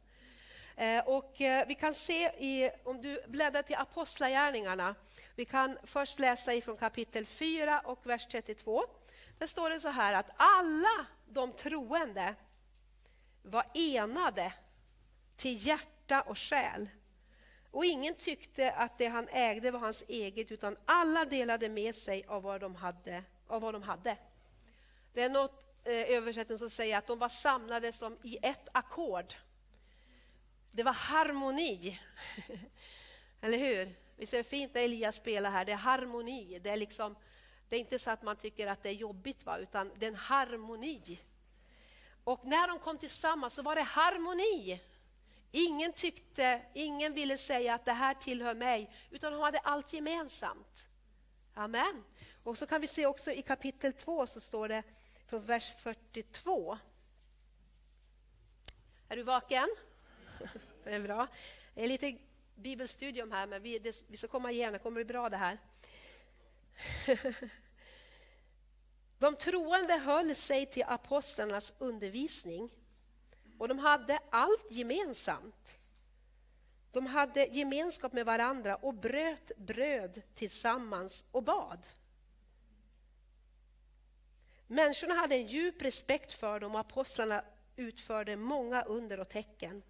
Eh, 0.76 1.08
och 1.08 1.42
eh, 1.42 1.68
vi 1.68 1.76
kan 1.76 1.94
se, 1.94 2.26
i, 2.28 2.70
om 2.84 3.02
du 3.02 3.22
bläddrar 3.28 3.62
till 3.62 3.76
Apostlagärningarna, 3.76 4.96
vi 5.36 5.46
kan 5.46 5.78
först 5.84 6.20
läsa 6.20 6.54
ifrån 6.54 6.78
kapitel 6.78 7.26
4 7.26 7.80
och 7.80 8.08
vers 8.08 8.28
32. 8.32 8.84
Där 9.38 9.48
står 9.48 9.70
det 9.70 9.80
så 9.80 9.90
här 9.90 10.14
att 10.14 10.30
alla 10.36 11.06
de 11.26 11.52
troende 11.52 12.36
var 13.44 13.66
enade 13.74 14.54
till 15.36 15.68
hjärta 15.68 16.22
och 16.22 16.38
själ. 16.38 16.90
Och 17.72 17.86
ingen 17.86 18.16
tyckte 18.16 18.72
att 18.72 18.98
det 18.98 19.08
han 19.08 19.28
ägde 19.32 19.72
var 19.72 19.80
hans 19.80 20.04
eget, 20.08 20.52
utan 20.52 20.78
alla 20.86 21.26
delade 21.26 21.70
med 21.70 21.96
sig 21.96 22.24
av 22.28 22.44
vad 22.44 22.62
de 22.62 22.76
hade. 22.76 23.24
Av 23.48 23.62
vad 23.62 23.74
de 23.74 23.84
hade. 23.84 24.18
Det 25.18 25.24
är 25.24 25.30
något 25.30 25.66
eh, 25.84 26.10
översättning 26.18 26.58
som 26.58 26.70
säger 26.70 26.98
att 26.98 27.08
de 27.08 27.20
var 27.20 27.30
samlade 27.30 27.92
som 27.92 28.18
i 28.24 28.38
ett 28.42 28.68
ackord. 28.72 29.34
Det 30.72 30.84
var 30.84 30.94
harmoni. 30.94 32.00
Eller 33.42 33.58
hur? 33.58 33.96
Visst 34.18 34.34
är 34.34 34.38
det 34.38 34.44
fint 34.44 34.74
när 34.74 34.82
Elias 34.82 35.16
spelar 35.16 35.52
här? 35.52 35.66
Det 35.66 35.72
är 35.72 35.76
harmoni. 35.78 36.60
Det 36.60 36.70
är 36.70 36.78
liksom 36.78 37.16
det 37.70 37.76
är 37.76 37.80
inte 37.80 38.00
så 38.00 38.12
att 38.12 38.24
man 38.24 38.36
tycker 38.36 38.68
att 38.68 38.84
det 38.84 38.90
är 38.90 38.94
jobbigt, 38.94 39.46
va? 39.46 39.58
utan 39.58 39.92
det 39.96 40.06
är 40.06 40.10
en 40.10 40.16
harmoni. 40.16 41.20
Och 42.24 42.46
när 42.46 42.68
de 42.68 42.80
kom 42.80 42.98
tillsammans 42.98 43.54
så 43.54 43.62
var 43.62 43.76
det 43.76 43.82
harmoni. 43.82 44.82
Ingen 45.52 45.94
tyckte, 45.94 46.62
ingen 46.74 47.14
ville 47.14 47.38
säga 47.38 47.74
att 47.74 47.86
det 47.86 47.94
här 47.94 48.14
tillhör 48.14 48.56
mig, 48.56 48.90
utan 49.12 49.34
de 49.34 49.42
hade 49.42 49.60
allt 49.60 49.94
gemensamt. 49.94 50.90
Amen. 51.54 52.04
Och 52.44 52.58
så 52.58 52.68
kan 52.68 52.82
vi 52.82 52.88
se 52.88 53.06
också 53.06 53.32
i 53.32 53.42
kapitel 53.42 53.94
2 53.94 54.28
så 54.28 54.40
står 54.40 54.68
det 54.68 54.84
från 55.28 55.42
vers 55.42 55.76
42. 55.76 56.78
Är 59.10 59.16
du 59.16 59.24
vaken? 59.24 59.68
Det 60.84 60.94
är 60.94 61.00
bra. 61.00 61.28
Det 61.74 61.84
är 61.84 61.88
lite 61.88 62.18
bibelstudium 62.56 63.32
här, 63.32 63.48
men 63.48 63.62
vi, 63.62 63.80
det, 63.80 64.04
vi 64.08 64.18
ska 64.18 64.28
komma 64.28 64.52
igen, 64.52 64.74
det 64.74 64.80
kommer 64.80 64.96
bli 64.96 65.06
bra 65.06 65.30
det 65.30 65.38
här. 65.38 65.58
De 69.20 69.36
troende 69.36 69.94
höll 69.94 70.36
sig 70.36 70.66
till 70.66 70.84
apostlarnas 70.88 71.74
undervisning 71.78 72.70
och 73.58 73.68
de 73.68 73.80
hade 73.80 74.20
allt 74.30 74.68
gemensamt. 74.72 75.78
De 76.92 77.06
hade 77.06 77.46
gemenskap 77.46 78.14
med 78.14 78.26
varandra 78.26 78.76
och 78.76 78.94
bröt 78.94 79.52
bröd 79.58 80.22
tillsammans 80.36 81.26
och 81.32 81.44
bad. 81.44 81.88
Människorna 84.68 85.14
hade 85.14 85.36
en 85.36 85.48
djup 85.48 85.82
respekt 85.82 86.34
för 86.34 86.60
dem 86.60 86.76
och 86.76 86.82
apostlarna 86.82 87.44
utförde 87.76 88.36
många 88.36 88.82
under 88.82 89.20
och 89.20 89.30
tecken. 89.30 89.84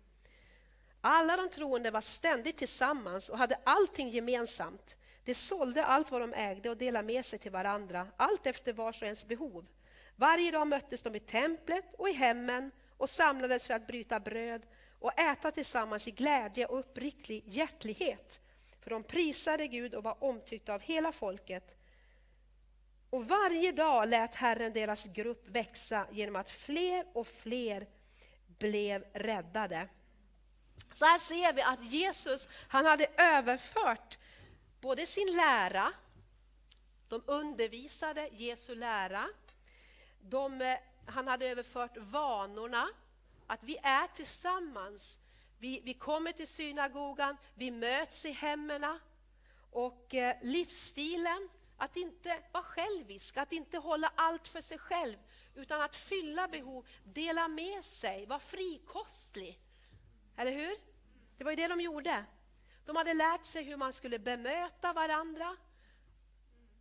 Alla 1.01 1.37
de 1.37 1.49
troende 1.49 1.91
var 1.91 2.01
ständigt 2.01 2.57
tillsammans 2.57 3.29
och 3.29 3.37
hade 3.37 3.59
allting 3.63 4.09
gemensamt. 4.09 4.95
De 5.23 5.33
sålde 5.33 5.85
allt 5.85 6.11
vad 6.11 6.21
de 6.21 6.33
ägde 6.33 6.69
och 6.69 6.77
delade 6.77 7.07
med 7.07 7.25
sig 7.25 7.39
till 7.39 7.51
varandra, 7.51 8.07
allt 8.17 8.47
efter 8.47 8.73
vars 8.73 9.01
och 9.01 9.05
ens 9.05 9.25
behov. 9.25 9.65
Varje 10.15 10.51
dag 10.51 10.67
möttes 10.67 11.01
de 11.01 11.15
i 11.15 11.19
templet 11.19 11.85
och 11.97 12.09
i 12.09 12.13
hemmen 12.13 12.71
och 12.97 13.09
samlades 13.09 13.67
för 13.67 13.73
att 13.73 13.87
bryta 13.87 14.19
bröd 14.19 14.65
och 14.99 15.19
äta 15.19 15.51
tillsammans 15.51 16.07
i 16.07 16.11
glädje 16.11 16.65
och 16.65 16.79
uppriktig 16.79 17.43
hjärtlighet. 17.45 18.41
För 18.81 18.89
de 18.89 19.03
prisade 19.03 19.67
Gud 19.67 19.95
och 19.95 20.03
var 20.03 20.23
omtyckta 20.23 20.73
av 20.73 20.81
hela 20.81 21.11
folket. 21.11 21.76
Och 23.09 23.27
varje 23.27 23.71
dag 23.71 24.09
lät 24.09 24.35
Herren 24.35 24.73
deras 24.73 25.05
grupp 25.05 25.47
växa 25.47 26.07
genom 26.11 26.35
att 26.35 26.51
fler 26.51 27.05
och 27.13 27.27
fler 27.27 27.87
blev 28.47 29.05
räddade. 29.13 29.87
Så 30.93 31.05
här 31.05 31.19
ser 31.19 31.53
vi 31.53 31.61
att 31.61 31.83
Jesus 31.83 32.47
han 32.67 32.85
hade 32.85 33.07
överfört 33.17 34.17
både 34.81 35.05
sin 35.05 35.35
lära, 35.35 35.93
de 37.07 37.23
undervisade 37.25 38.29
Jesu 38.31 38.75
lära, 38.75 39.29
de, 40.21 40.77
han 41.05 41.27
hade 41.27 41.47
överfört 41.47 41.97
vanorna, 41.97 42.87
att 43.47 43.63
vi 43.63 43.77
är 43.83 44.07
tillsammans. 44.07 45.19
Vi, 45.59 45.81
vi 45.83 45.93
kommer 45.93 46.31
till 46.31 46.47
synagogan, 46.47 47.37
vi 47.55 47.71
möts 47.71 48.25
i 48.25 48.31
hemmen 48.31 48.99
och 49.71 50.15
eh, 50.15 50.35
livsstilen, 50.41 51.49
att 51.77 51.95
inte 51.95 52.43
vara 52.51 52.63
självisk, 52.63 53.37
att 53.37 53.51
inte 53.51 53.77
hålla 53.77 54.11
allt 54.15 54.47
för 54.47 54.61
sig 54.61 54.77
själv, 54.77 55.17
utan 55.55 55.81
att 55.81 55.95
fylla 55.95 56.47
behov, 56.47 56.87
dela 57.03 57.47
med 57.47 57.85
sig, 57.85 58.25
vara 58.25 58.39
frikostlig. 58.39 59.59
Eller 60.37 60.51
hur? 60.51 60.75
Det 61.37 61.43
var 61.43 61.51
ju 61.51 61.55
det 61.55 61.67
de 61.67 61.81
gjorde. 61.81 62.25
De 62.85 62.95
hade 62.95 63.13
lärt 63.13 63.45
sig 63.45 63.63
hur 63.63 63.77
man 63.77 63.93
skulle 63.93 64.19
bemöta 64.19 64.93
varandra, 64.93 65.57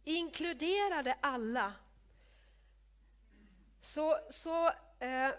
inkluderade 0.05 1.17
alla. 1.21 1.73
Så, 3.81 4.19
så 4.31 4.67
eh, 4.99 5.31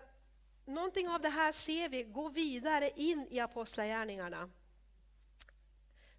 någonting 0.65 1.10
av 1.10 1.22
det 1.22 1.30
här 1.30 1.52
ser 1.52 1.89
vi 1.89 2.04
gå 2.04 2.30
vidare 2.30 2.91
in 2.96 3.28
i 3.30 3.39
apostlagärningarna. 3.39 4.50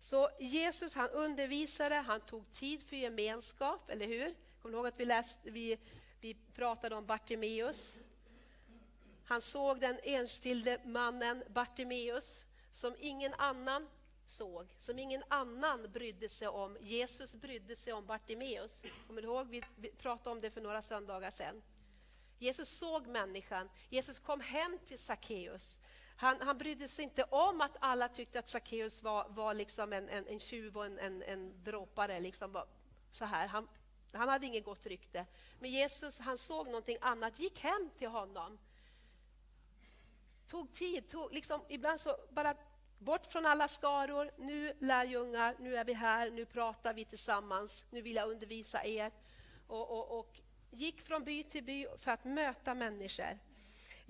Så 0.01 0.31
Jesus 0.39 0.95
han 0.95 1.11
undervisade, 1.11 1.95
han 1.95 2.21
tog 2.21 2.51
tid 2.51 2.83
för 2.83 2.97
gemenskap, 2.97 3.91
eller 3.91 4.07
hur? 4.07 4.35
Kommer 4.63 4.73
du 4.73 4.79
ihåg 4.79 4.87
att 4.87 5.01
vi, 5.01 5.05
läste, 5.05 5.51
vi, 5.51 5.79
vi 6.21 6.37
pratade 6.55 6.97
om 6.97 7.07
Bartimeus? 7.07 7.99
Han 9.25 9.41
såg 9.41 9.81
den 9.81 9.99
enskilde 10.03 10.81
mannen 10.85 11.45
Bartimeus 11.49 12.45
som 12.73 12.95
ingen 13.01 13.35
annan 13.35 13.89
såg, 14.27 14.67
som 14.79 14.99
ingen 14.99 15.23
annan 15.29 15.93
brydde 15.93 16.29
sig 16.29 16.49
om. 16.49 16.77
Jesus 16.81 17.35
brydde 17.35 17.77
sig 17.77 17.93
om 17.93 18.07
Bartimeus. 18.07 18.83
Kommer 19.07 19.23
du 19.23 19.29
ihåg? 19.29 19.63
Vi 19.77 19.91
pratade 19.91 20.31
om 20.31 20.41
det 20.41 20.51
för 20.51 20.61
några 20.61 20.83
söndagar 20.83 21.31
sedan. 21.31 21.63
Jesus 22.39 22.69
såg 22.69 23.07
människan. 23.07 23.69
Jesus 23.89 24.19
kom 24.19 24.41
hem 24.41 24.79
till 24.87 24.99
Sackeus. 24.99 25.79
Han, 26.21 26.41
han 26.41 26.59
brydde 26.59 26.89
sig 26.89 27.05
inte 27.05 27.25
om 27.25 27.61
att 27.61 27.77
alla 27.81 28.09
tyckte 28.09 28.39
att 28.39 28.49
Sackeus 28.49 29.03
var, 29.03 29.29
var 29.29 29.55
liksom 29.55 29.93
en, 29.93 30.09
en, 30.09 30.27
en 30.27 30.39
tjuv 30.39 30.77
och 30.77 30.87
en, 30.87 30.99
en, 30.99 31.23
en 31.23 31.65
dråpare. 31.65 32.21
Liksom 32.21 32.63
så 33.11 33.25
här. 33.25 33.47
Han, 33.47 33.69
han 34.13 34.29
hade 34.29 34.47
inget 34.47 34.65
gott 34.65 34.87
rykte. 34.87 35.27
Men 35.61 35.71
Jesus 35.71 36.19
han 36.19 36.39
såg 36.39 36.67
någonting 36.67 36.99
annat, 37.01 37.39
gick 37.41 37.61
hem 37.61 37.91
till 37.99 38.09
honom. 38.09 38.59
Tog 40.47 40.73
tid, 40.73 41.09
tog, 41.09 41.33
liksom, 41.33 41.61
ibland 41.69 42.01
så 42.01 42.17
bara 42.31 42.55
bort 42.99 43.27
från 43.27 43.47
alla 43.47 43.69
skaror. 43.69 44.31
Nu 44.37 44.75
lärjungar, 44.79 45.57
nu 45.59 45.77
är 45.77 45.85
vi 45.85 45.93
här, 45.93 46.31
nu 46.31 46.47
pratar 46.47 46.95
vi 46.95 47.05
tillsammans, 47.05 47.85
nu 47.91 48.03
vill 48.03 48.17
jag 48.17 48.31
undervisa 48.31 48.85
er. 48.85 49.13
Och, 49.67 49.91
och, 49.91 50.19
och 50.19 50.41
gick 50.71 51.01
från 51.01 51.25
by 51.25 51.45
till 51.45 51.65
by 51.65 51.87
för 51.99 52.11
att 52.11 52.25
möta 52.25 52.75
människor. 52.75 53.39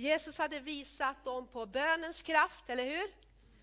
Jesus 0.00 0.38
hade 0.38 0.60
visat 0.60 1.24
dem 1.24 1.46
på 1.46 1.66
bönens 1.66 2.22
kraft, 2.22 2.64
eller 2.70 2.84
hur? 2.84 3.10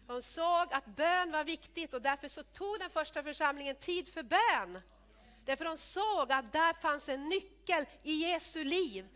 De 0.08 0.22
såg 0.22 0.74
att 0.74 0.86
bön 0.86 1.32
var 1.32 1.44
viktigt 1.44 1.94
och 1.94 2.02
därför 2.02 2.28
så 2.28 2.44
tog 2.44 2.80
den 2.80 2.90
första 2.90 3.24
församlingen 3.24 3.76
tid 3.76 4.14
för 4.14 4.24
bön. 4.24 4.82
Därför 5.46 5.66
de 5.66 5.78
såg 5.78 6.32
att 6.32 6.54
där 6.54 6.74
fanns 6.74 7.10
en 7.10 7.30
nyckel 7.30 7.86
i 8.04 8.14
Jesu 8.14 8.64
liv 8.64 9.08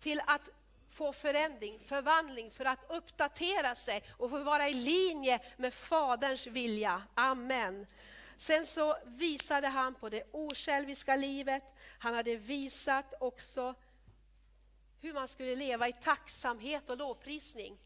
till 0.00 0.22
att 0.26 0.48
få 0.90 1.12
förändring, 1.12 1.80
förvandling, 1.86 2.50
för 2.50 2.64
att 2.64 2.90
uppdatera 2.90 3.74
sig 3.74 4.02
och 4.18 4.30
få 4.30 4.42
vara 4.42 4.68
i 4.68 4.74
linje 4.74 5.40
med 5.56 5.74
Faderns 5.74 6.46
vilja. 6.46 7.02
Amen. 7.14 7.86
Sen 8.36 8.66
så 8.66 8.96
visade 9.04 9.68
han 9.68 9.94
på 9.94 10.08
det 10.08 10.22
osjälviska 10.32 11.16
livet. 11.16 11.62
Han 11.98 12.14
hade 12.14 12.36
visat 12.36 13.14
också 13.20 13.74
hur 15.02 15.12
man 15.12 15.28
skulle 15.28 15.56
leva 15.56 15.88
i 15.88 15.92
tacksamhet 15.92 16.90
och 16.90 16.96
lovprisning. 16.96 17.78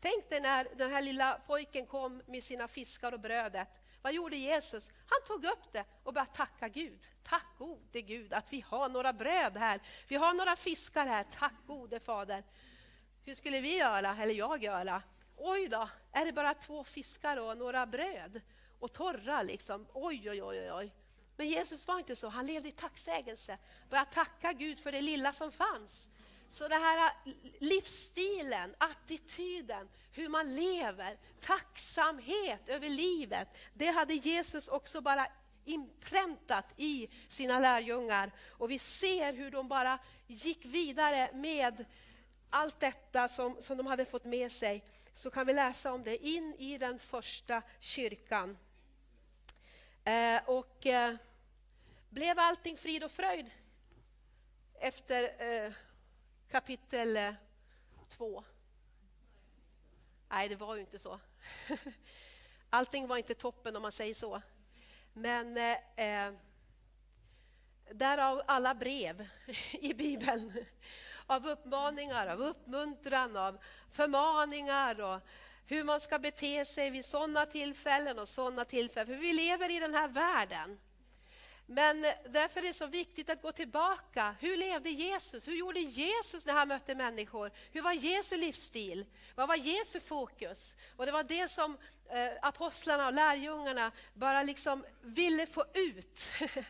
Tänk 0.00 0.30
dig 0.30 0.40
när 0.40 0.68
den 0.76 0.90
här 0.90 1.02
lilla 1.02 1.40
pojken 1.46 1.86
kom 1.86 2.22
med 2.26 2.44
sina 2.44 2.68
fiskar 2.68 3.12
och 3.12 3.20
brödet. 3.20 3.68
Vad 4.02 4.12
gjorde 4.12 4.36
Jesus? 4.36 4.90
Han 5.06 5.22
tog 5.26 5.44
upp 5.44 5.72
det 5.72 5.84
och 6.02 6.14
började 6.14 6.32
tacka 6.32 6.68
Gud. 6.68 7.00
Tack 7.22 7.46
gode 7.58 8.00
Gud 8.00 8.32
att 8.32 8.52
vi 8.52 8.60
har 8.60 8.88
några 8.88 9.12
bröd 9.12 9.56
här. 9.56 9.80
Vi 10.08 10.16
har 10.16 10.34
några 10.34 10.56
fiskar 10.56 11.06
här. 11.06 11.24
Tack 11.30 11.54
gode 11.66 12.00
Fader. 12.00 12.44
Hur 13.24 13.34
skulle 13.34 13.60
vi 13.60 13.76
göra, 13.76 14.16
eller 14.20 14.34
jag 14.34 14.62
göra? 14.62 15.02
Oj 15.36 15.68
då, 15.68 15.88
är 16.12 16.24
det 16.24 16.32
bara 16.32 16.54
två 16.54 16.84
fiskar 16.84 17.36
och 17.36 17.58
några 17.58 17.86
bröd? 17.86 18.40
Och 18.78 18.92
torra 18.92 19.42
liksom. 19.42 19.86
Oj, 19.92 20.30
oj, 20.30 20.42
oj, 20.42 20.72
oj. 20.72 20.92
Men 21.36 21.48
Jesus 21.48 21.86
var 21.86 21.98
inte 21.98 22.16
så, 22.16 22.28
han 22.28 22.46
levde 22.46 22.68
i 22.68 22.72
tacksägelse. 22.72 23.58
Började 23.90 24.10
tacka 24.10 24.52
Gud 24.52 24.78
för 24.78 24.92
det 24.92 25.00
lilla 25.00 25.32
som 25.32 25.52
fanns. 25.52 26.08
Så 26.54 26.68
den 26.68 26.82
här 26.82 27.12
äh, 27.24 27.32
livsstilen, 27.58 28.74
attityden, 28.78 29.88
hur 30.12 30.28
man 30.28 30.54
lever, 30.54 31.18
tacksamhet 31.40 32.68
över 32.68 32.88
livet, 32.88 33.48
det 33.72 33.86
hade 33.86 34.14
Jesus 34.14 34.68
också 34.68 35.00
bara 35.00 35.26
inpräntat 35.64 36.64
i 36.76 37.08
sina 37.28 37.58
lärjungar. 37.58 38.32
Och 38.50 38.70
vi 38.70 38.78
ser 38.78 39.32
hur 39.32 39.50
de 39.50 39.68
bara 39.68 39.98
gick 40.26 40.64
vidare 40.64 41.30
med 41.32 41.84
allt 42.50 42.80
detta 42.80 43.28
som, 43.28 43.62
som 43.62 43.76
de 43.76 43.86
hade 43.86 44.04
fått 44.04 44.24
med 44.24 44.52
sig. 44.52 44.84
Så 45.12 45.30
kan 45.30 45.46
vi 45.46 45.52
läsa 45.52 45.92
om 45.92 46.02
det 46.02 46.26
in 46.26 46.54
i 46.58 46.78
den 46.78 46.98
första 46.98 47.62
kyrkan. 47.80 48.58
Eh, 50.04 50.40
och 50.46 50.86
eh, 50.86 51.14
blev 52.10 52.38
allting 52.38 52.76
frid 52.76 53.04
och 53.04 53.12
fröjd 53.12 53.50
efter 54.80 55.22
eh, 55.64 55.72
kapitel 56.54 57.16
eh, 57.16 57.34
2? 58.08 58.44
Nej, 60.28 60.48
det 60.48 60.56
var 60.56 60.74
ju 60.74 60.80
inte 60.80 60.98
så. 60.98 61.20
Allting 62.70 63.06
var 63.06 63.16
inte 63.16 63.34
toppen 63.34 63.76
om 63.76 63.82
man 63.82 63.92
säger 63.92 64.14
så. 64.14 64.42
Men 65.12 65.56
eh, 65.56 65.76
eh 65.96 66.32
därav 67.92 68.42
alla 68.46 68.74
brev 68.74 69.26
i 69.72 69.94
Bibeln. 69.94 70.64
Av 71.26 71.46
uppmaningar, 71.46 72.26
av 72.26 72.40
uppmuntran, 72.42 73.36
av 73.36 73.58
förmaningar 73.90 75.00
och 75.00 75.20
hur 75.66 75.84
man 75.84 76.00
ska 76.00 76.18
bete 76.18 76.64
sig 76.64 76.90
vid 76.90 77.04
sådana 77.04 77.46
tillfällen 77.46 78.18
och 78.18 78.28
sådana 78.28 78.64
tillfällen. 78.64 79.06
För 79.06 79.22
vi 79.22 79.32
lever 79.32 79.70
i 79.70 79.80
den 79.80 79.94
här 79.94 80.08
världen. 80.08 80.80
Men 81.66 82.02
därför 82.28 82.60
är 82.60 82.64
det 82.64 82.72
så 82.72 82.86
viktigt 82.86 83.30
att 83.30 83.42
gå 83.42 83.52
tillbaka. 83.52 84.34
Hur 84.40 84.56
levde 84.56 84.90
Jesus? 84.90 85.48
Hur 85.48 85.54
gjorde 85.54 85.80
Jesus 85.80 86.46
när 86.46 86.54
han 86.54 86.68
mötte 86.68 86.94
människor? 86.94 87.50
Hur 87.72 87.82
var 87.82 87.92
Jesu 87.92 88.36
livsstil? 88.36 89.06
Vad 89.34 89.48
var 89.48 89.56
Jesu 89.56 90.00
fokus? 90.00 90.76
Och 90.96 91.06
det 91.06 91.12
var 91.12 91.22
det 91.22 91.48
som 91.48 91.76
eh, 92.10 92.32
apostlarna 92.42 93.06
och 93.06 93.12
lärjungarna 93.12 93.92
bara 94.14 94.42
liksom 94.42 94.84
ville 95.02 95.46
få 95.46 95.64
ut. 95.74 96.32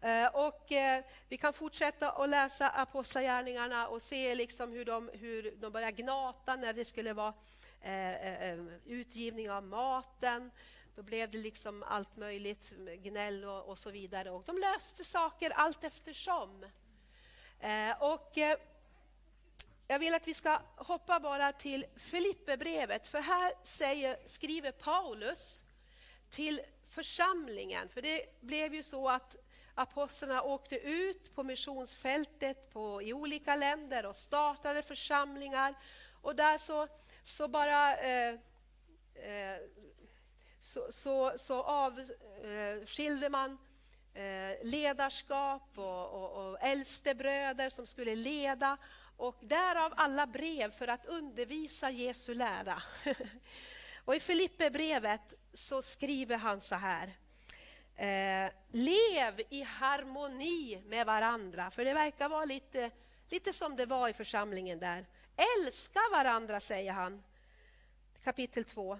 Eh, 0.00 0.26
och 0.26 0.72
eh, 0.72 1.04
vi 1.28 1.36
kan 1.36 1.52
fortsätta 1.52 2.10
att 2.10 2.28
läsa 2.28 2.70
apostlagärningarna 2.70 3.88
och 3.88 4.02
se 4.02 4.34
liksom 4.34 4.72
hur, 4.72 4.84
de, 4.84 5.10
hur 5.12 5.54
de 5.56 5.72
började 5.72 6.02
gnata 6.02 6.56
när 6.56 6.72
det 6.72 6.84
skulle 6.84 7.12
vara 7.12 7.34
eh, 7.80 8.14
eh, 8.14 8.42
eh 8.42 8.58
utgivning 8.86 9.50
av 9.50 9.62
maten. 9.62 10.50
Då 10.98 11.02
blev 11.02 11.30
det 11.30 11.38
liksom 11.38 11.82
allt 11.82 12.16
möjligt, 12.16 12.72
gnäll 13.02 13.44
och, 13.44 13.68
och 13.68 13.78
så 13.78 13.90
vidare. 13.90 14.30
Och 14.30 14.42
de 14.46 14.58
löste 14.58 15.04
saker 15.04 15.50
allt 15.50 15.84
eftersom. 15.84 16.64
Eh, 17.60 18.02
och, 18.02 18.38
eh, 18.38 18.58
jag 19.88 19.98
vill 19.98 20.14
att 20.14 20.28
vi 20.28 20.34
ska 20.34 20.60
hoppa 20.76 21.20
bara 21.20 21.52
till 21.52 21.86
Filipperbrevet, 21.96 23.08
för 23.08 23.20
här 23.20 23.52
säger, 23.62 24.18
skriver 24.26 24.72
Paulus 24.72 25.62
till 26.30 26.60
församlingen. 26.88 27.88
För 27.88 28.02
det 28.02 28.40
blev 28.40 28.74
ju 28.74 28.82
så 28.82 29.08
att 29.08 29.36
apostlarna 29.74 30.42
åkte 30.42 30.76
ut 30.78 31.34
på 31.34 31.42
missionsfältet 31.42 32.70
på, 32.72 33.02
i 33.02 33.12
olika 33.12 33.56
länder 33.56 34.06
och 34.06 34.16
startade 34.16 34.82
församlingar. 34.82 35.74
Och 36.22 36.36
där 36.36 36.58
så, 36.58 36.88
så 37.22 37.48
bara 37.48 37.96
eh, 37.96 38.34
eh, 39.14 39.58
så, 40.68 40.92
så, 40.92 41.32
så 41.38 41.62
avskilde 41.62 43.26
eh, 43.26 43.30
man 43.30 43.58
eh, 44.14 44.66
ledarskap 44.66 45.62
och, 45.74 46.10
och, 46.10 46.50
och 46.50 46.58
äldstebröder 46.60 47.70
som 47.70 47.86
skulle 47.86 48.14
leda. 48.14 48.76
Och 49.16 49.36
därav 49.40 49.92
alla 49.96 50.26
brev 50.26 50.70
för 50.70 50.88
att 50.88 51.06
undervisa 51.06 51.90
Jesu 51.90 52.34
lära. 52.34 52.82
och 54.04 54.14
I 54.14 54.20
Filipperbrevet 54.20 55.34
så 55.52 55.82
skriver 55.82 56.36
han 56.36 56.60
så 56.60 56.74
här. 56.74 57.06
Eh, 57.96 58.52
lev 58.68 59.40
i 59.48 59.62
harmoni 59.62 60.82
med 60.86 61.06
varandra, 61.06 61.70
för 61.70 61.84
det 61.84 61.94
verkar 61.94 62.28
vara 62.28 62.44
lite, 62.44 62.90
lite 63.28 63.52
som 63.52 63.76
det 63.76 63.86
var 63.86 64.08
i 64.08 64.12
församlingen 64.12 64.78
där. 64.78 65.06
Älska 65.58 66.00
varandra, 66.12 66.60
säger 66.60 66.92
han. 66.92 67.22
Kapitel 68.24 68.64
2. 68.64 68.98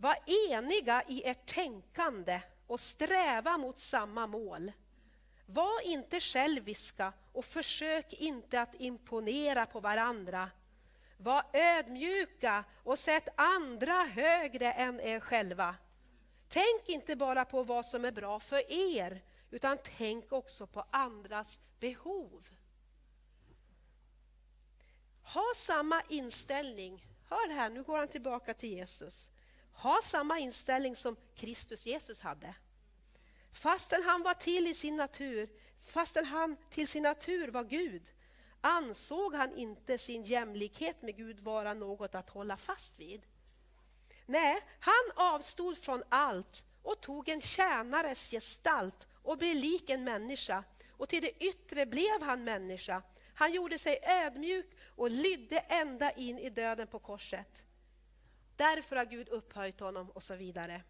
Var 0.00 0.18
eniga 0.50 1.02
i 1.08 1.22
ert 1.28 1.46
tänkande 1.46 2.40
och 2.66 2.80
sträva 2.80 3.58
mot 3.58 3.78
samma 3.78 4.26
mål. 4.26 4.72
Var 5.46 5.80
inte 5.80 6.20
själviska 6.20 7.12
och 7.32 7.44
försök 7.44 8.12
inte 8.12 8.60
att 8.60 8.74
imponera 8.74 9.66
på 9.66 9.80
varandra. 9.80 10.50
Var 11.16 11.44
ödmjuka 11.52 12.64
och 12.84 12.98
sätt 12.98 13.28
andra 13.36 14.04
högre 14.04 14.72
än 14.72 15.00
er 15.00 15.20
själva. 15.20 15.74
Tänk 16.48 16.88
inte 16.88 17.16
bara 17.16 17.44
på 17.44 17.62
vad 17.62 17.86
som 17.86 18.04
är 18.04 18.12
bra 18.12 18.40
för 18.40 18.72
er, 18.72 19.22
utan 19.50 19.78
tänk 19.98 20.32
också 20.32 20.66
på 20.66 20.84
andras 20.90 21.60
behov. 21.80 22.48
Ha 25.22 25.44
samma 25.56 26.02
inställning. 26.08 27.06
Hör 27.28 27.48
här, 27.54 27.70
nu 27.70 27.82
går 27.82 27.98
han 27.98 28.08
tillbaka 28.08 28.54
till 28.54 28.72
Jesus. 28.72 29.30
Ha 29.82 30.00
samma 30.02 30.38
inställning 30.38 30.96
som 30.96 31.16
Kristus 31.34 31.86
Jesus 31.86 32.20
hade. 32.20 32.54
Fastän 33.52 34.02
han 34.02 34.22
var 34.22 34.34
till 34.34 34.66
i 34.66 34.74
sin 34.74 34.96
natur, 34.96 35.48
fastän 35.80 36.24
han 36.24 36.56
till 36.70 36.88
sin 36.88 37.02
natur 37.02 37.48
var 37.48 37.64
Gud, 37.64 38.02
ansåg 38.60 39.34
han 39.34 39.58
inte 39.58 39.98
sin 39.98 40.24
jämlikhet 40.24 41.02
med 41.02 41.16
Gud 41.16 41.40
vara 41.40 41.74
något 41.74 42.14
att 42.14 42.30
hålla 42.30 42.56
fast 42.56 42.98
vid. 42.98 43.22
Nej, 44.26 44.60
han 44.80 45.12
avstod 45.16 45.78
från 45.78 46.02
allt 46.08 46.64
och 46.82 47.00
tog 47.00 47.28
en 47.28 47.40
tjänares 47.40 48.30
gestalt 48.30 49.08
och 49.22 49.38
blev 49.38 49.56
lik 49.56 49.90
en 49.90 50.04
människa. 50.04 50.64
Och 50.90 51.08
till 51.08 51.22
det 51.22 51.44
yttre 51.44 51.86
blev 51.86 52.22
han 52.22 52.44
människa. 52.44 53.02
Han 53.34 53.52
gjorde 53.52 53.78
sig 53.78 53.98
ödmjuk 54.02 54.66
och 54.96 55.10
lydde 55.10 55.58
ända 55.58 56.10
in 56.10 56.38
i 56.38 56.50
döden 56.50 56.86
på 56.86 56.98
korset. 56.98 57.67
Därför 58.58 58.96
har 58.96 59.04
Gud 59.04 59.28
upphöjt 59.28 59.80
honom 59.80 60.10
och 60.10 60.22
så 60.22 60.34
vidare. 60.34 60.82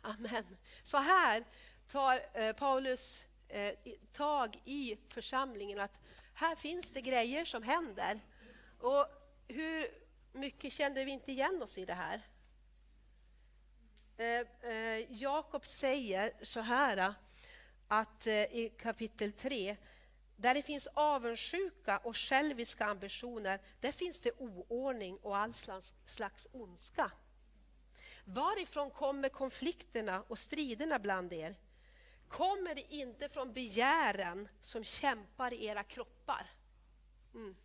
Amen. 0.00 0.56
Så 0.82 0.98
här 0.98 1.44
tar 1.88 2.26
eh, 2.34 2.52
Paulus 2.52 3.24
eh, 3.48 3.74
tag 4.12 4.56
i 4.64 4.96
församlingen 5.08 5.80
att 5.80 5.98
här 6.34 6.56
finns 6.56 6.90
det 6.90 7.00
grejer 7.00 7.44
som 7.44 7.62
händer. 7.62 8.20
Och 8.78 9.06
hur 9.48 9.88
mycket 10.32 10.72
kände 10.72 11.04
vi 11.04 11.10
inte 11.10 11.32
igen 11.32 11.62
oss 11.62 11.78
i 11.78 11.84
det 11.84 11.94
här? 11.94 12.22
Eh, 14.16 15.12
Jakob 15.22 15.66
säger 15.66 16.32
så 16.42 16.60
här 16.60 17.14
att 17.88 18.26
i 18.26 18.72
kapitel 18.78 19.32
3 19.32 19.76
där 20.36 20.54
det 20.54 20.62
finns 20.62 20.88
avundsjuka 20.94 21.98
och 21.98 22.16
själviska 22.16 22.86
ambitioner, 22.86 23.60
där 23.80 23.92
finns 23.92 24.20
det 24.20 24.32
oordning 24.38 25.18
och 25.22 25.36
all 25.36 25.54
slags 26.04 26.48
ondska. 26.52 27.10
Varifrån 28.24 28.90
kommer 28.90 29.28
konflikterna 29.28 30.22
och 30.28 30.38
striderna 30.38 30.98
bland 30.98 31.32
er? 31.32 31.56
Kommer 32.28 32.74
det 32.74 32.94
inte 32.94 33.28
från 33.28 33.52
begären 33.52 34.48
som 34.62 34.84
kämpar 34.84 35.52
i 35.52 35.66
era 35.66 35.82
kroppar? 35.82 36.50
Mm. 37.34 37.56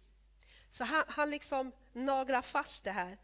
Så 0.69 0.83
han, 0.83 1.03
han 1.07 1.31
liksom 1.31 1.71
naglar 1.93 2.41
fast 2.41 2.83
det 2.83 2.91
här. 2.91 3.17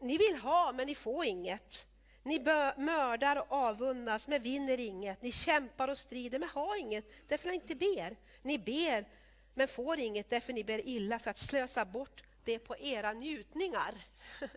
Ni 0.00 0.18
vill 0.18 0.36
ha, 0.36 0.72
men 0.72 0.86
ni 0.86 0.94
får 0.94 1.24
inget. 1.24 1.86
Ni 2.22 2.38
mördar 2.76 3.36
och 3.36 3.52
avundas, 3.52 4.28
men 4.28 4.42
vinner 4.42 4.80
inget. 4.80 5.22
Ni 5.22 5.32
kämpar 5.32 5.88
och 5.88 5.98
strider, 5.98 6.38
men 6.38 6.48
har 6.48 6.76
inget, 6.76 7.28
därför 7.28 7.48
ni 7.48 7.54
inte 7.54 7.74
ber. 7.74 8.16
Ni 8.42 8.58
ber, 8.58 9.08
men 9.54 9.68
får 9.68 9.98
inget, 9.98 10.30
därför 10.30 10.52
ni 10.52 10.64
ber 10.64 10.86
illa 10.86 11.18
för 11.18 11.30
att 11.30 11.38
slösa 11.38 11.84
bort 11.84 12.22
det 12.44 12.58
på 12.58 12.76
era 12.78 13.12
njutningar. 13.12 13.94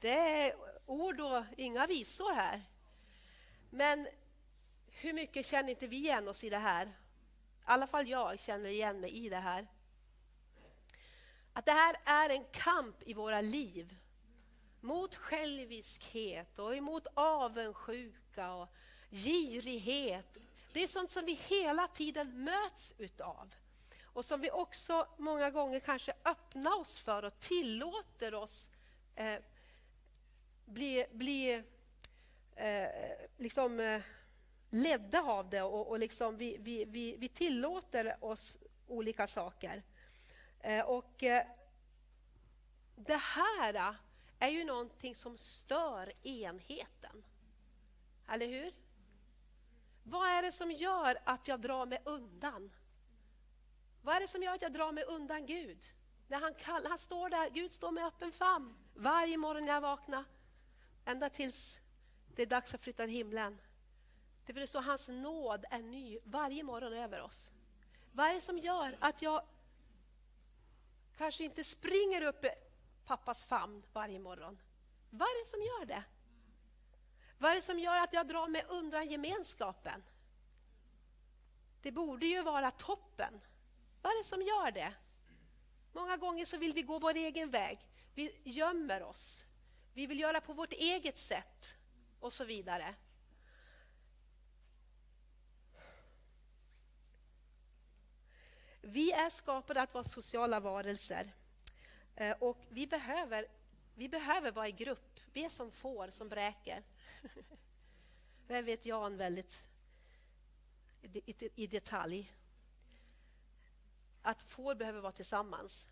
Det 0.00 0.18
är 0.18 0.54
ord 0.86 1.20
och 1.20 1.44
inga 1.56 1.86
visor 1.86 2.34
här. 2.34 2.62
Men 3.70 4.08
hur 4.86 5.12
mycket 5.12 5.46
känner 5.46 5.70
inte 5.70 5.86
vi 5.86 5.96
igen 5.96 6.28
oss 6.28 6.44
i 6.44 6.50
det 6.50 6.58
här? 6.58 6.86
I 6.86 6.92
alla 7.64 7.86
fall 7.86 8.08
jag 8.08 8.40
känner 8.40 8.70
igen 8.70 9.00
mig 9.00 9.10
i 9.10 9.28
det 9.28 9.36
här. 9.36 9.66
Att 11.52 11.66
det 11.66 11.72
här 11.72 11.96
är 12.04 12.30
en 12.30 12.44
kamp 12.44 13.02
i 13.02 13.14
våra 13.14 13.40
liv 13.40 13.96
mot 14.80 15.14
själviskhet 15.14 16.58
och 16.58 16.76
emot 16.76 17.06
avundsjuka 17.14 18.52
och 18.52 18.68
girighet. 19.10 20.36
Det 20.72 20.82
är 20.82 20.86
sånt 20.86 21.10
som 21.10 21.24
vi 21.24 21.32
hela 21.32 21.88
tiden 21.88 22.44
möts 22.44 22.94
utav 22.98 23.54
och 24.02 24.24
som 24.24 24.40
vi 24.40 24.50
också 24.50 25.06
många 25.16 25.50
gånger 25.50 25.80
kanske 25.80 26.14
öppnar 26.24 26.80
oss 26.80 26.98
för 26.98 27.24
och 27.24 27.40
tillåter 27.40 28.34
oss 28.34 28.68
eh, 29.16 29.38
bli, 30.64 31.06
bli 31.12 31.62
eh, 32.56 32.88
liksom, 33.36 33.80
eh, 33.80 34.02
ledda 34.70 35.22
av 35.22 35.50
det 35.50 35.62
och, 35.62 35.88
och 35.88 35.98
liksom 35.98 36.36
vi, 36.36 36.56
vi, 36.60 36.84
vi, 36.84 37.16
vi 37.16 37.28
tillåter 37.28 38.24
oss 38.24 38.58
olika 38.86 39.26
saker. 39.26 39.82
Eh, 40.60 40.84
och 40.84 41.22
eh, 41.22 41.46
det 42.96 43.20
här 43.20 43.74
eh, 43.74 43.94
är 44.38 44.48
ju 44.48 44.64
någonting 44.64 45.16
som 45.16 45.38
stör 45.38 46.12
enheten. 46.22 47.24
Eller 48.28 48.46
hur? 48.46 48.72
Vad 50.04 50.28
är 50.28 50.42
det 50.42 50.52
som 50.52 50.70
gör 50.70 51.18
att 51.24 51.48
jag 51.48 51.60
drar 51.60 51.86
mig 51.86 52.02
undan? 52.04 52.72
Vad 54.02 54.16
är 54.16 54.20
det 54.20 54.28
som 54.28 54.42
gör 54.42 54.54
att 54.54 54.62
jag 54.62 54.72
drar 54.72 54.92
mig 54.92 55.04
undan 55.04 55.46
Gud? 55.46 55.84
När 56.28 56.40
han, 56.40 56.54
kall, 56.54 56.86
han 56.86 56.98
står 56.98 57.28
där, 57.28 57.50
Gud 57.50 57.72
står 57.72 57.90
med 57.90 58.06
öppen 58.06 58.32
famn 58.32 58.74
varje 58.94 59.36
morgon 59.36 59.64
när 59.64 59.72
jag 59.72 59.80
vaknar. 59.80 60.24
Ända 61.04 61.30
tills 61.30 61.80
det 62.34 62.42
är 62.42 62.46
dags 62.46 62.74
att 62.74 62.80
flytta 62.80 63.04
till 63.04 63.14
himlen. 63.14 63.60
Det 64.46 64.62
är 64.62 64.66
så 64.66 64.80
hans 64.80 65.08
nåd 65.08 65.64
är 65.70 65.78
ny 65.78 66.18
varje 66.24 66.62
morgon 66.62 66.92
över 66.92 67.20
oss. 67.20 67.50
Vad 68.12 68.26
är 68.26 68.34
det 68.34 68.40
som 68.40 68.58
gör 68.58 68.96
att 69.00 69.22
jag 69.22 69.42
kanske 71.16 71.44
inte 71.44 71.64
springer 71.64 72.22
upp 72.22 72.44
i 72.44 72.50
pappas 73.04 73.44
famn 73.44 73.82
varje 73.92 74.18
morgon? 74.18 74.58
Vad 75.10 75.28
är 75.28 75.44
det 75.44 75.50
som 75.50 75.60
gör 75.62 75.84
det? 75.84 76.04
Vad 77.40 77.50
är 77.50 77.54
det 77.54 77.62
som 77.62 77.78
gör 77.78 77.96
att 77.96 78.12
jag 78.12 78.26
drar 78.26 78.48
mig 78.48 78.64
undan 78.68 79.08
gemenskapen? 79.08 80.02
Det 81.82 81.92
borde 81.92 82.26
ju 82.26 82.42
vara 82.42 82.70
toppen. 82.70 83.40
Vad 84.02 84.12
är 84.12 84.18
det 84.18 84.28
som 84.28 84.42
gör 84.42 84.70
det? 84.70 84.92
Många 85.92 86.16
gånger 86.16 86.44
så 86.44 86.56
vill 86.56 86.72
vi 86.72 86.82
gå 86.82 86.98
vår 86.98 87.14
egen 87.14 87.50
väg. 87.50 87.78
Vi 88.14 88.40
gömmer 88.44 89.02
oss. 89.02 89.44
Vi 89.94 90.06
vill 90.06 90.20
göra 90.20 90.40
på 90.40 90.52
vårt 90.52 90.72
eget 90.72 91.18
sätt 91.18 91.76
och 92.20 92.32
så 92.32 92.44
vidare. 92.44 92.94
Vi 98.80 99.12
är 99.12 99.30
skapade 99.30 99.82
att 99.82 99.94
vara 99.94 100.04
sociala 100.04 100.60
varelser 100.60 101.32
eh, 102.16 102.36
och 102.40 102.58
vi 102.68 102.86
behöver, 102.86 103.46
vi 103.94 104.08
behöver 104.08 104.52
vara 104.52 104.68
i 104.68 104.72
grupp. 104.72 105.20
Vi 105.32 105.44
är 105.44 105.48
som 105.48 105.72
får 105.72 106.10
som 106.10 106.28
bräker. 106.28 106.82
Det 108.46 108.62
vet 108.62 108.86
Jan 108.86 109.16
väldigt 109.16 109.64
i 111.54 111.66
detalj. 111.66 112.32
Att 114.22 114.42
får 114.42 114.74
behöver 114.74 115.00
vara 115.00 115.12
tillsammans. 115.12 115.88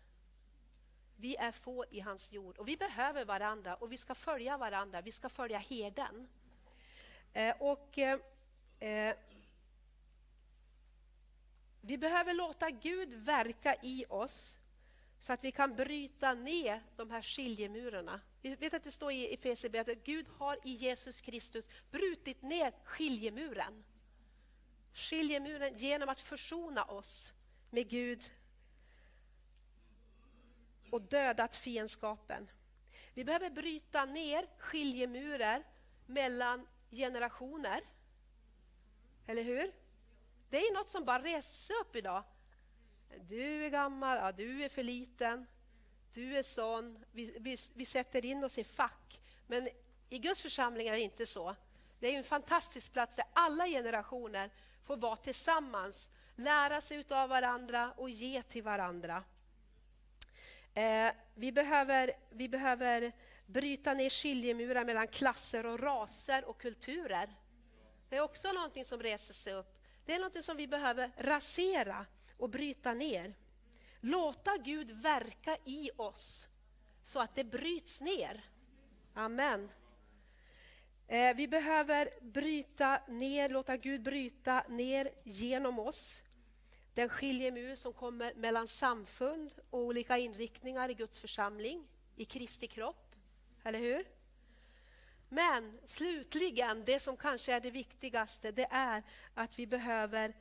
Vi 1.15 1.35
är 1.35 1.51
får 1.51 1.85
i 1.91 1.99
hans 1.99 2.31
jord 2.31 2.57
och 2.57 2.67
vi 2.67 2.77
behöver 2.77 3.25
varandra 3.25 3.75
och 3.75 3.91
vi 3.91 3.97
ska 3.97 4.15
följa 4.15 4.57
varandra. 4.57 5.01
Vi 5.01 5.11
ska 5.11 5.29
följa 5.29 5.57
herden. 5.57 6.27
Eh, 7.33 7.55
och, 7.59 7.97
eh, 7.97 8.19
eh 8.79 9.15
vi 11.81 11.97
behöver 11.97 12.33
låta 12.33 12.69
Gud 12.69 13.13
verka 13.13 13.75
i 13.81 14.05
oss 14.09 14.59
Så 15.19 15.33
att 15.33 15.43
vi 15.43 15.51
kan 15.51 15.75
bryta 15.75 16.33
ner 16.33 16.83
de 16.95 17.11
här 17.11 17.21
skiljemurarna. 17.21 18.21
Vi 18.41 18.55
vet 18.55 18.73
att 18.73 18.83
det 18.83 18.91
står 18.91 19.11
i 19.11 19.33
Efesierbrevet 19.33 19.97
att 19.97 20.03
Gud 20.03 20.27
har 20.37 20.57
i 20.63 20.71
Jesus 20.71 21.21
Kristus 21.21 21.69
brutit 21.91 22.41
ner 22.41 22.73
skiljemuren. 22.83 23.83
Skiljemuren 24.93 25.77
genom 25.77 26.09
att 26.09 26.19
försona 26.19 26.83
oss 26.83 27.33
med 27.69 27.89
Gud 27.89 28.31
och 30.89 31.01
dödat 31.01 31.55
fiendskapen. 31.55 32.49
Vi 33.13 33.23
behöver 33.23 33.49
bryta 33.49 34.05
ner 34.05 34.47
skiljemurar 34.57 35.63
mellan 36.05 36.67
generationer. 36.91 37.81
Eller 39.27 39.43
hur? 39.43 39.71
Det 40.49 40.57
är 40.57 40.73
något 40.73 40.89
som 40.89 41.05
bara 41.05 41.23
reser 41.23 41.73
upp 41.81 41.95
idag. 41.95 42.23
Du 43.29 43.65
är 43.65 43.69
gammal, 43.69 44.17
ja, 44.17 44.31
du 44.31 44.63
är 44.63 44.69
för 44.69 44.83
liten, 44.83 45.45
du 46.13 46.37
är 46.37 46.43
sån. 46.43 47.05
Vi, 47.11 47.37
vi, 47.39 47.57
vi 47.73 47.85
sätter 47.85 48.25
in 48.25 48.43
oss 48.43 48.57
i 48.57 48.63
fack. 48.63 49.21
Men 49.47 49.69
i 50.09 50.19
Guds 50.19 50.41
församling 50.41 50.87
är 50.87 50.91
det 50.91 50.99
inte 50.99 51.25
så. 51.25 51.55
Det 51.99 52.07
är 52.07 52.17
en 52.17 52.23
fantastisk 52.23 52.93
plats 52.93 53.15
där 53.15 53.25
alla 53.33 53.67
generationer 53.67 54.49
får 54.83 54.97
vara 54.97 55.15
tillsammans, 55.15 56.09
lära 56.35 56.81
sig 56.81 57.03
av 57.09 57.29
varandra 57.29 57.93
och 57.97 58.09
ge 58.09 58.41
till 58.41 58.63
varandra. 58.63 59.23
Eh, 60.73 61.11
vi, 61.35 61.51
behöver, 61.51 62.11
vi 62.29 62.49
behöver 62.49 63.11
bryta 63.45 63.93
ner 63.93 64.09
skiljemurar 64.09 64.85
mellan 64.85 65.07
klasser 65.07 65.65
och 65.65 65.79
raser 65.79 66.45
och 66.45 66.61
kulturer. 66.61 67.35
Det 68.09 68.17
är 68.17 68.21
också 68.21 68.51
någonting 68.51 68.85
som 68.85 69.03
reser 69.03 69.33
sig 69.33 69.53
upp. 69.53 69.79
Det 70.05 70.13
är 70.13 70.19
något 70.19 70.45
som 70.45 70.57
vi 70.57 70.67
behöver 70.67 71.11
rasera 71.17 72.05
och 72.37 72.49
bryta 72.49 72.93
ner. 72.93 73.33
Låta 74.01 74.57
Gud 74.57 74.91
verka 74.91 75.57
i 75.65 75.89
oss 75.97 76.47
så 77.03 77.19
att 77.19 77.35
det 77.35 77.43
bryts 77.43 78.01
ner. 78.01 78.45
Amen. 79.13 79.69
Eh, 81.07 81.35
vi 81.35 81.47
behöver 81.47 82.09
bryta 82.21 83.01
ner, 83.07 83.49
låta 83.49 83.77
Gud 83.77 84.01
bryta 84.01 84.63
ner 84.69 85.11
genom 85.23 85.79
oss 85.79 86.21
den 86.93 87.09
skiljemur 87.09 87.75
som 87.75 87.93
kommer 87.93 88.33
mellan 88.33 88.67
samfund 88.67 89.53
och 89.69 89.79
olika 89.79 90.17
inriktningar 90.17 90.89
i 90.89 90.93
Guds 90.93 91.19
församling, 91.19 91.87
i 92.15 92.25
Kristi 92.25 92.67
kropp. 92.67 93.15
Eller 93.63 93.79
hur? 93.79 94.05
Men 95.29 95.79
slutligen, 95.85 96.85
det 96.85 96.99
som 96.99 97.17
kanske 97.17 97.53
är 97.53 97.59
det 97.59 97.71
viktigaste, 97.71 98.51
det 98.51 98.67
är 98.71 99.03
att 99.33 99.59
vi 99.59 99.67
behöver 99.67 100.33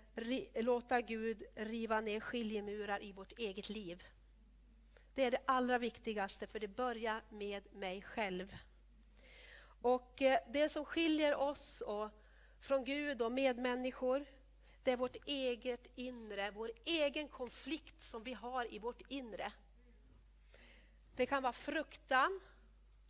låta 0.54 1.00
Gud 1.00 1.42
riva 1.54 2.00
ner 2.00 2.20
skiljemurar 2.20 3.02
i 3.02 3.12
vårt 3.12 3.38
eget 3.38 3.68
liv. 3.68 4.04
Det 5.14 5.24
är 5.24 5.30
det 5.30 5.42
allra 5.46 5.78
viktigaste, 5.78 6.46
för 6.46 6.60
det 6.60 6.68
börjar 6.68 7.22
med 7.28 7.74
mig 7.74 8.02
själv. 8.02 8.56
Och 9.82 10.22
eh, 10.22 10.40
Det 10.52 10.68
som 10.68 10.84
skiljer 10.84 11.34
oss 11.36 11.80
och 11.80 12.10
från 12.60 12.84
Gud 12.84 13.22
och 13.22 13.32
medmänniskor, 13.32 14.24
det 14.82 14.92
är 14.92 14.96
vårt 14.96 15.16
eget 15.26 15.86
inre, 15.94 16.50
vår 16.50 16.70
egen 16.84 17.28
konflikt 17.28 18.02
som 18.02 18.22
vi 18.22 18.32
har 18.32 18.74
i 18.74 18.78
vårt 18.78 19.02
inre. 19.08 19.52
Det 21.16 21.26
kan 21.26 21.42
vara 21.42 21.52
fruktan, 21.52 22.40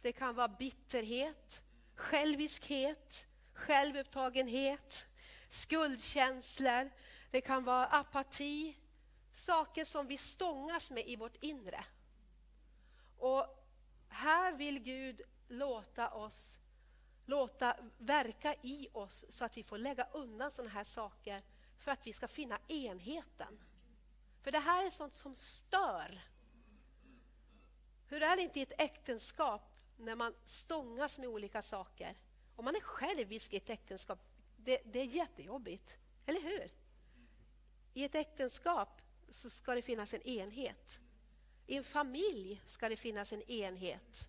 det 0.02 0.12
kan 0.12 0.34
vara 0.34 0.48
bitterhet, 0.48 1.62
själviskhet, 1.94 3.26
självupptagenhet, 3.52 5.06
skuldkänslor, 5.48 6.90
det 7.30 7.40
kan 7.40 7.64
vara 7.64 7.86
apati, 7.86 8.76
saker 9.32 9.84
som 9.84 10.06
vi 10.06 10.16
stångas 10.16 10.90
med 10.90 11.08
i 11.08 11.16
vårt 11.16 11.36
inre. 11.40 11.84
Och 13.18 13.46
här 14.08 14.52
vill 14.52 14.78
Gud 14.78 15.20
låta 15.48 16.10
oss 16.10 16.60
låta 17.28 17.76
verka 17.98 18.54
i 18.62 18.88
oss 18.92 19.24
så 19.28 19.44
att 19.44 19.56
vi 19.56 19.62
får 19.62 19.78
lägga 19.78 20.08
undan 20.12 20.50
sådana 20.50 20.70
här 20.70 20.84
saker 20.84 21.42
för 21.78 21.90
att 21.90 22.06
vi 22.06 22.12
ska 22.12 22.28
finna 22.28 22.58
enheten. 22.68 23.58
För 24.42 24.52
det 24.52 24.58
här 24.58 24.86
är 24.86 24.90
sånt 24.90 25.14
som 25.14 25.34
stör. 25.34 26.20
Hur 28.06 28.22
är 28.22 28.36
det 28.36 28.42
inte 28.42 28.58
i 28.58 28.62
ett 28.62 28.80
äktenskap 28.80 29.62
när 29.96 30.14
man 30.14 30.34
stångas 30.44 31.18
med 31.18 31.28
olika 31.28 31.62
saker? 31.62 32.18
Om 32.56 32.64
man 32.64 32.76
är 32.76 32.80
självisk 32.80 33.52
i 33.52 33.56
ett 33.56 33.70
äktenskap, 33.70 34.18
det, 34.68 34.80
det 34.84 35.00
är 35.00 35.04
jättejobbigt. 35.04 35.98
Eller 36.26 36.40
hur? 36.40 36.70
I 37.94 38.04
ett 38.04 38.14
äktenskap 38.14 39.02
så 39.30 39.50
ska 39.50 39.74
det 39.74 39.82
finnas 39.82 40.14
en 40.14 40.22
enhet. 40.22 41.00
I 41.66 41.76
en 41.76 41.84
familj 41.84 42.62
ska 42.66 42.88
det 42.88 42.96
finnas 42.96 43.32
en 43.32 43.42
enhet. 43.42 44.28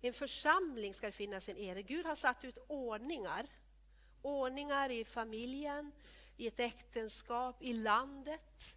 I 0.00 0.08
en 0.08 0.14
församling 0.14 0.94
ska 0.94 1.06
det 1.06 1.12
finnas 1.12 1.48
en 1.48 1.56
enhet. 1.56 1.86
Gud 1.86 2.06
har 2.06 2.14
satt 2.14 2.44
ut 2.44 2.58
ordningar. 2.68 3.46
Ordningar 4.22 4.90
i 4.90 5.04
familjen, 5.04 5.92
i 6.36 6.46
ett 6.46 6.60
äktenskap, 6.60 7.62
i 7.62 7.72
landet, 7.72 8.76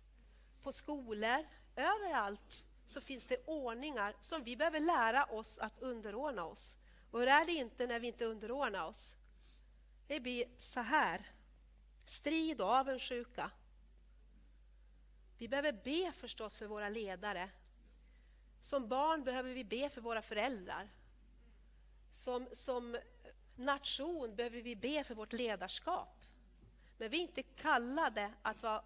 på 0.62 0.71
skolor. 0.71 1.45
Överallt 1.76 2.65
så 2.88 3.02
finns 3.02 3.26
det 3.26 3.45
ordningar 3.45 4.15
som 4.21 4.43
vi 4.43 4.56
behöver 4.56 4.80
lära 4.80 5.26
oss 5.26 5.60
att 5.60 5.80
underordna 5.80 6.45
oss. 6.45 6.78
Och 7.12 7.19
hur 7.19 7.28
är 7.28 7.45
det 7.45 7.52
inte 7.52 7.88
när 7.88 8.00
vi 8.00 8.08
inte 8.08 8.26
underordnar 8.26 8.88
oss? 8.88 9.14
Det 10.08 10.20
blir 10.20 10.46
så 10.60 10.80
här. 10.80 11.32
Strid 12.06 12.62
och 12.62 12.70
avundsjuka. 12.70 13.52
Vi 15.38 15.48
behöver 15.48 15.72
be 15.72 16.12
förstås 16.12 16.58
för 16.58 16.65
våra 16.65 16.89
ledare. 16.89 17.50
Som 18.62 18.88
barn 18.88 19.24
behöver 19.24 19.54
vi 19.54 19.63
be 19.63 19.89
för 19.89 20.02
våra 20.02 20.22
föräldrar. 20.22 20.89
Som, 22.12 22.48
som 22.52 22.98
nation 23.56 24.36
behöver 24.36 24.62
vi 24.62 24.76
be 24.76 25.04
för 25.04 25.15
vårt 25.15 25.34
ledarskap. 25.34 26.26
Men 26.98 27.10
vi 27.10 27.18
är 27.18 27.22
inte 27.22 27.44
kallade 27.44 28.34
att 28.41 28.63
vara 28.63 28.84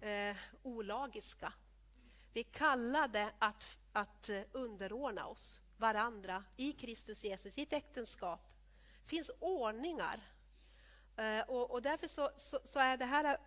eh, 0.00 0.36
olagiska. 0.62 1.52
Vi 2.32 2.40
är 2.40 2.44
kallade 2.44 3.32
att, 3.38 3.66
att 3.92 4.28
eh, 4.28 4.42
underordna 4.52 5.26
oss 5.26 5.60
varandra 5.76 6.44
i 6.56 6.72
Kristus 6.72 7.24
Jesus, 7.24 7.58
i 7.58 7.62
ett 7.62 7.72
äktenskap. 7.72 8.40
Det 9.02 9.08
finns 9.08 9.30
ordningar. 9.40 10.20
Eh, 11.18 11.40
och, 11.40 11.70
och, 11.70 11.82
därför 11.82 12.08
så, 12.08 12.30
så, 12.36 12.60
så, 12.64 12.78
är 12.78 12.96
det 12.96 13.04
här 13.04 13.24
eh, 13.24 13.40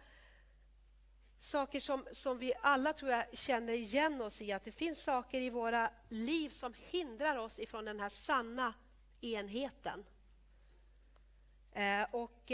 saker 1.40 1.80
som, 1.80 2.08
som 2.12 2.38
vi 2.38 2.54
alla 2.62 2.94
tror 2.94 3.12
jag 3.12 3.38
känner 3.38 3.74
igen 3.74 4.22
oss 4.22 4.42
i. 4.42 4.52
Att 4.52 4.64
det 4.64 4.72
finns 4.72 5.04
saker 5.04 5.42
i 5.42 5.50
våra 5.50 5.92
liv 6.10 6.50
som 6.50 6.74
hindrar 6.78 7.38
oss 7.38 7.60
ifrån 7.60 7.86
den 7.86 8.00
här 8.00 8.10
sanna 8.10 8.74
enheten. 9.22 10.06
Eh, 11.72 12.04
och... 12.12 12.52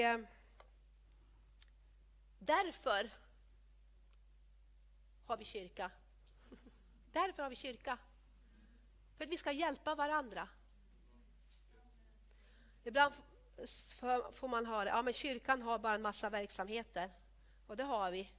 Därför 2.40 3.10
har 5.26 5.38
vi 5.38 5.46
kyrka. 5.46 5.92
Därför 7.12 7.44
har 7.44 7.50
vi 7.50 7.56
kyrka. 7.56 7.98
För 9.18 9.24
att 9.24 9.30
vi 9.30 9.38
ska 9.38 9.52
hjälpa 9.52 9.96
varandra. 9.96 10.48
Ibland 12.84 13.14
får 14.34 14.48
man 14.48 14.66
höra 14.66 14.94
att 14.94 15.06
men 15.06 15.14
kyrkan 15.14 15.62
har 15.62 15.80
bara 15.80 15.96
en 15.96 16.02
massa 16.02 16.30
verksamheter. 16.30 17.12
Och 17.68 17.78
det 17.78 17.84
har 17.84 18.12
vi. 18.12 18.30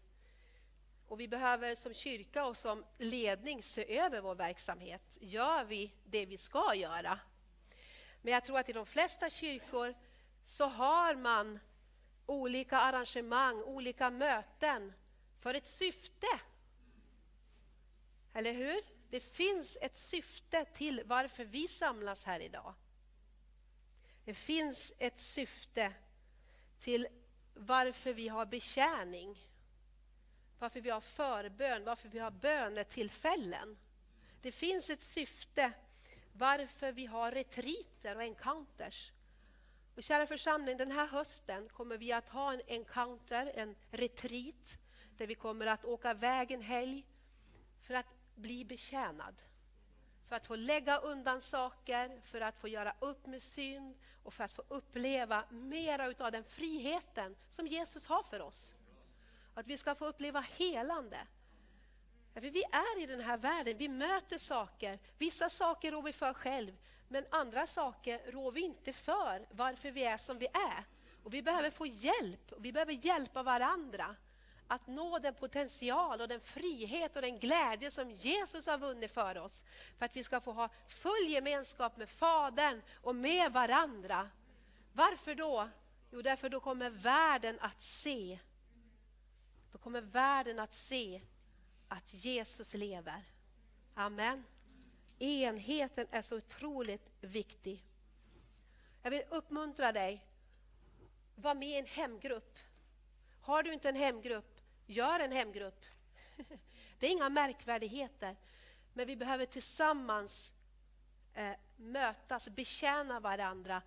Och 1.08 1.20
vi 1.20 1.28
behöver 1.28 1.74
som 1.74 1.94
kyrka 1.94 2.46
och 2.46 2.56
som 2.56 2.84
ledning 2.98 3.62
se 3.62 3.98
över 3.98 4.20
vår 4.20 4.34
verksamhet. 4.34 5.18
Gör 5.20 5.64
vi 5.64 5.92
det 6.04 6.26
vi 6.26 6.38
ska 6.38 6.74
göra? 6.74 7.20
Men 8.22 8.32
jag 8.32 8.44
tror 8.44 8.58
att 8.58 8.68
i 8.68 8.72
de 8.72 8.86
flesta 8.86 9.30
kyrkor 9.30 9.94
så 10.44 10.64
har 10.64 11.14
man 11.14 11.58
olika 12.26 12.78
arrangemang, 12.78 13.62
olika 13.62 14.10
möten 14.10 14.92
för 15.40 15.54
ett 15.54 15.66
syfte. 15.66 16.26
Eller 18.34 18.52
hur? 18.52 18.80
Det 19.10 19.20
finns 19.20 19.78
ett 19.80 19.96
syfte 19.96 20.64
till 20.64 21.02
varför 21.04 21.44
vi 21.44 21.68
samlas 21.68 22.24
här 22.24 22.40
idag. 22.40 22.74
Det 24.28 24.34
finns 24.34 24.92
ett 24.98 25.18
syfte 25.18 25.92
till 26.80 27.06
varför 27.54 28.12
vi 28.12 28.28
har 28.28 28.46
betjäning, 28.46 29.38
varför 30.58 30.80
vi 30.80 30.90
har 30.90 31.00
förbön, 31.00 31.84
varför 31.84 32.08
vi 32.08 32.18
har 32.18 32.30
bönetillfällen. 32.30 33.78
Det 34.42 34.52
finns 34.52 34.90
ett 34.90 35.02
syfte 35.02 35.72
varför 36.32 36.92
vi 36.92 37.06
har 37.06 37.32
retriter 37.32 38.16
och 38.16 38.22
encounters. 38.22 39.12
Och 39.96 40.02
kära 40.02 40.26
församling, 40.26 40.76
den 40.76 40.90
här 40.90 41.06
hösten 41.06 41.68
kommer 41.68 41.98
vi 41.98 42.12
att 42.12 42.28
ha 42.28 42.52
en 42.52 42.62
encounter, 42.66 43.52
en 43.54 43.74
retreat, 43.90 44.78
där 45.16 45.26
vi 45.26 45.34
kommer 45.34 45.66
att 45.66 45.84
åka 45.84 46.10
iväg 46.10 46.50
en 46.50 46.62
helg 46.62 47.06
för 47.82 47.94
att 47.94 48.14
bli 48.34 48.64
betjänad. 48.64 49.34
För 50.26 50.36
att 50.36 50.46
få 50.46 50.56
lägga 50.56 50.98
undan 50.98 51.40
saker, 51.40 52.20
för 52.24 52.40
att 52.40 52.58
få 52.58 52.68
göra 52.68 52.94
upp 53.00 53.26
med 53.26 53.42
synd 53.42 53.94
och 54.28 54.34
för 54.34 54.44
att 54.44 54.52
få 54.52 54.62
uppleva 54.68 55.44
mera 55.50 56.14
av 56.18 56.32
den 56.32 56.44
friheten 56.44 57.36
som 57.50 57.66
Jesus 57.66 58.06
har 58.06 58.22
för 58.22 58.40
oss. 58.40 58.74
Att 59.54 59.66
vi 59.66 59.78
ska 59.78 59.94
få 59.94 60.06
uppleva 60.06 60.40
helande. 60.40 61.18
För 62.34 62.40
vi 62.40 62.62
är 62.62 63.02
i 63.02 63.06
den 63.06 63.20
här 63.20 63.36
världen, 63.36 63.76
vi 63.76 63.88
möter 63.88 64.38
saker. 64.38 64.98
Vissa 65.18 65.48
saker 65.48 65.92
rår 65.92 66.02
vi 66.02 66.12
för 66.12 66.34
själv, 66.34 66.76
men 67.08 67.24
andra 67.30 67.66
saker 67.66 68.30
rår 68.30 68.52
vi 68.52 68.60
inte 68.60 68.92
för 68.92 69.46
varför 69.50 69.90
vi 69.90 70.04
är 70.04 70.18
som 70.18 70.38
vi 70.38 70.46
är. 70.46 70.84
Och 71.22 71.34
Vi 71.34 71.42
behöver 71.42 71.70
få 71.70 71.86
hjälp, 71.86 72.52
och 72.52 72.64
vi 72.64 72.72
behöver 72.72 72.92
hjälpa 72.92 73.42
varandra 73.42 74.16
att 74.68 74.86
nå 74.86 75.18
den 75.18 75.34
potential 75.34 76.20
och 76.20 76.28
den 76.28 76.40
frihet 76.40 77.16
och 77.16 77.22
den 77.22 77.38
glädje 77.38 77.90
som 77.90 78.10
Jesus 78.10 78.66
har 78.66 78.78
vunnit 78.78 79.12
för 79.12 79.38
oss. 79.38 79.64
För 79.98 80.06
att 80.06 80.16
vi 80.16 80.24
ska 80.24 80.40
få 80.40 80.52
ha 80.52 80.68
full 80.88 81.28
gemenskap 81.28 81.96
med 81.96 82.08
Fadern 82.08 82.82
och 83.02 83.14
med 83.14 83.52
varandra. 83.52 84.30
Varför 84.92 85.34
då? 85.34 85.68
Jo, 86.10 86.22
därför 86.22 86.48
då 86.48 86.60
kommer 86.60 86.90
världen 86.90 87.58
att 87.60 87.80
se. 87.80 88.38
Då 89.72 89.78
kommer 89.78 90.00
världen 90.00 90.58
att 90.58 90.72
se 90.72 91.20
att 91.88 92.14
Jesus 92.14 92.74
lever. 92.74 93.24
Amen. 93.94 94.44
Enheten 95.18 96.06
är 96.10 96.22
så 96.22 96.36
otroligt 96.36 97.10
viktig. 97.20 97.84
Jag 99.02 99.10
vill 99.10 99.22
uppmuntra 99.28 99.92
dig. 99.92 100.24
Var 101.34 101.54
med 101.54 101.68
i 101.68 101.78
en 101.78 101.86
hemgrupp. 101.86 102.58
Har 103.40 103.62
du 103.62 103.72
inte 103.72 103.88
en 103.88 103.96
hemgrupp, 103.96 104.57
gör 104.88 105.20
en 105.20 105.32
hemgrupp. 105.32 105.84
Det 106.98 107.06
är 107.06 107.10
inga 107.10 107.28
märkvärdigheter, 107.28 108.36
men 108.92 109.06
vi 109.06 109.16
behöver 109.16 109.46
tillsammans 109.46 110.52
eh, 111.34 111.52
mötas, 111.76 112.48
betjäna 112.48 113.20
varandra, 113.20 113.82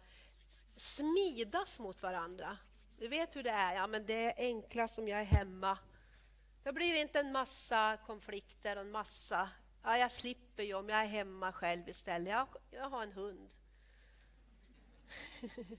smidas 0.75 1.79
mot 1.79 2.01
varandra. 2.01 2.57
Du 2.97 3.07
vet 3.07 3.35
hur 3.35 3.43
det 3.43 3.49
är, 3.49 3.75
ja, 3.75 3.87
men 3.87 4.05
det 4.05 4.13
är 4.13 4.33
enklast 4.37 4.99
om 4.99 5.07
jag 5.07 5.19
är 5.19 5.25
hemma. 5.25 5.77
Då 6.63 6.71
blir 6.71 6.93
det 6.93 6.99
inte 6.99 7.19
en 7.19 7.31
massa 7.31 7.97
konflikter 8.05 8.75
och 8.75 8.81
en 8.81 8.91
massa... 8.91 9.49
Ja, 9.83 9.97
jag 9.97 10.11
slipper 10.11 10.63
ju 10.63 10.73
om 10.73 10.89
jag 10.89 10.99
är 10.99 11.05
hemma 11.05 11.51
själv 11.51 11.89
istället. 11.89 12.33
Jag, 12.33 12.47
jag 12.71 12.89
har 12.89 13.03
en 13.03 13.11
hund. 13.11 13.53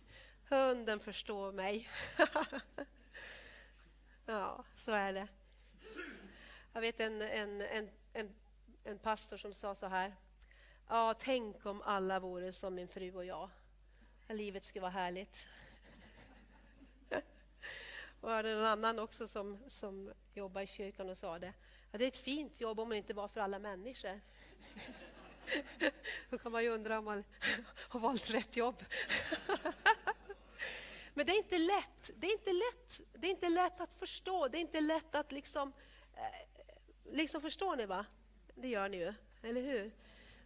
Hunden 0.48 1.00
förstår 1.00 1.52
mig. 1.52 1.88
ja, 4.26 4.64
så 4.74 4.92
är 4.92 5.12
det. 5.12 5.28
Jag 6.72 6.80
vet 6.80 7.00
en, 7.00 7.22
en, 7.22 7.60
en, 7.60 7.90
en, 8.12 8.34
en 8.84 8.98
pastor 8.98 9.36
som 9.36 9.54
sa 9.54 9.74
så 9.74 9.86
här. 9.86 10.14
Ja, 10.88 11.14
tänk 11.18 11.66
om 11.66 11.82
alla 11.82 12.20
vore 12.20 12.52
som 12.52 12.74
min 12.74 12.88
fru 12.88 13.14
och 13.14 13.24
jag. 13.24 13.50
Livet 14.28 14.64
skulle 14.64 14.80
vara 14.80 14.90
härligt. 14.90 15.46
Och 18.20 18.30
jag 18.30 18.36
hade 18.36 18.50
en 18.50 18.64
annan 18.64 18.98
också 18.98 19.26
som, 19.26 19.58
som 19.68 20.12
jobbar 20.34 20.60
i 20.60 20.66
kyrkan 20.66 21.10
och 21.10 21.18
sa 21.18 21.38
det. 21.38 21.52
Ja, 21.90 21.98
det 21.98 22.04
är 22.04 22.08
ett 22.08 22.16
fint 22.16 22.60
jobb 22.60 22.80
om 22.80 22.88
det 22.88 22.96
inte 22.96 23.14
var 23.14 23.28
för 23.28 23.40
alla 23.40 23.58
människor. 23.58 24.20
Då 26.30 26.38
kan 26.38 26.52
man 26.52 26.62
ju 26.62 26.68
undra 26.68 26.98
om 26.98 27.04
man 27.04 27.24
har 27.88 28.00
valt 28.00 28.30
rätt 28.30 28.56
jobb. 28.56 28.84
Men 31.14 31.26
det 31.26 31.32
är 31.32 31.36
inte 31.36 31.58
lätt. 31.58 32.10
Det 32.16 32.26
är 32.26 32.32
inte 32.32 32.52
lätt, 32.52 33.00
det 33.12 33.26
är 33.26 33.30
inte 33.30 33.48
lätt 33.48 33.80
att 33.80 33.98
förstå. 33.98 34.48
Det 34.48 34.58
är 34.58 34.60
inte 34.60 34.80
lätt 34.80 35.14
att 35.14 35.32
liksom... 35.32 35.72
Eh, 36.14 37.12
liksom 37.12 37.40
förstår 37.40 37.76
ni 37.76 37.86
va? 37.86 38.06
Det 38.54 38.68
gör 38.68 38.88
ni 38.88 38.96
ju, 38.96 39.14
eller 39.42 39.62
hur? 39.62 39.92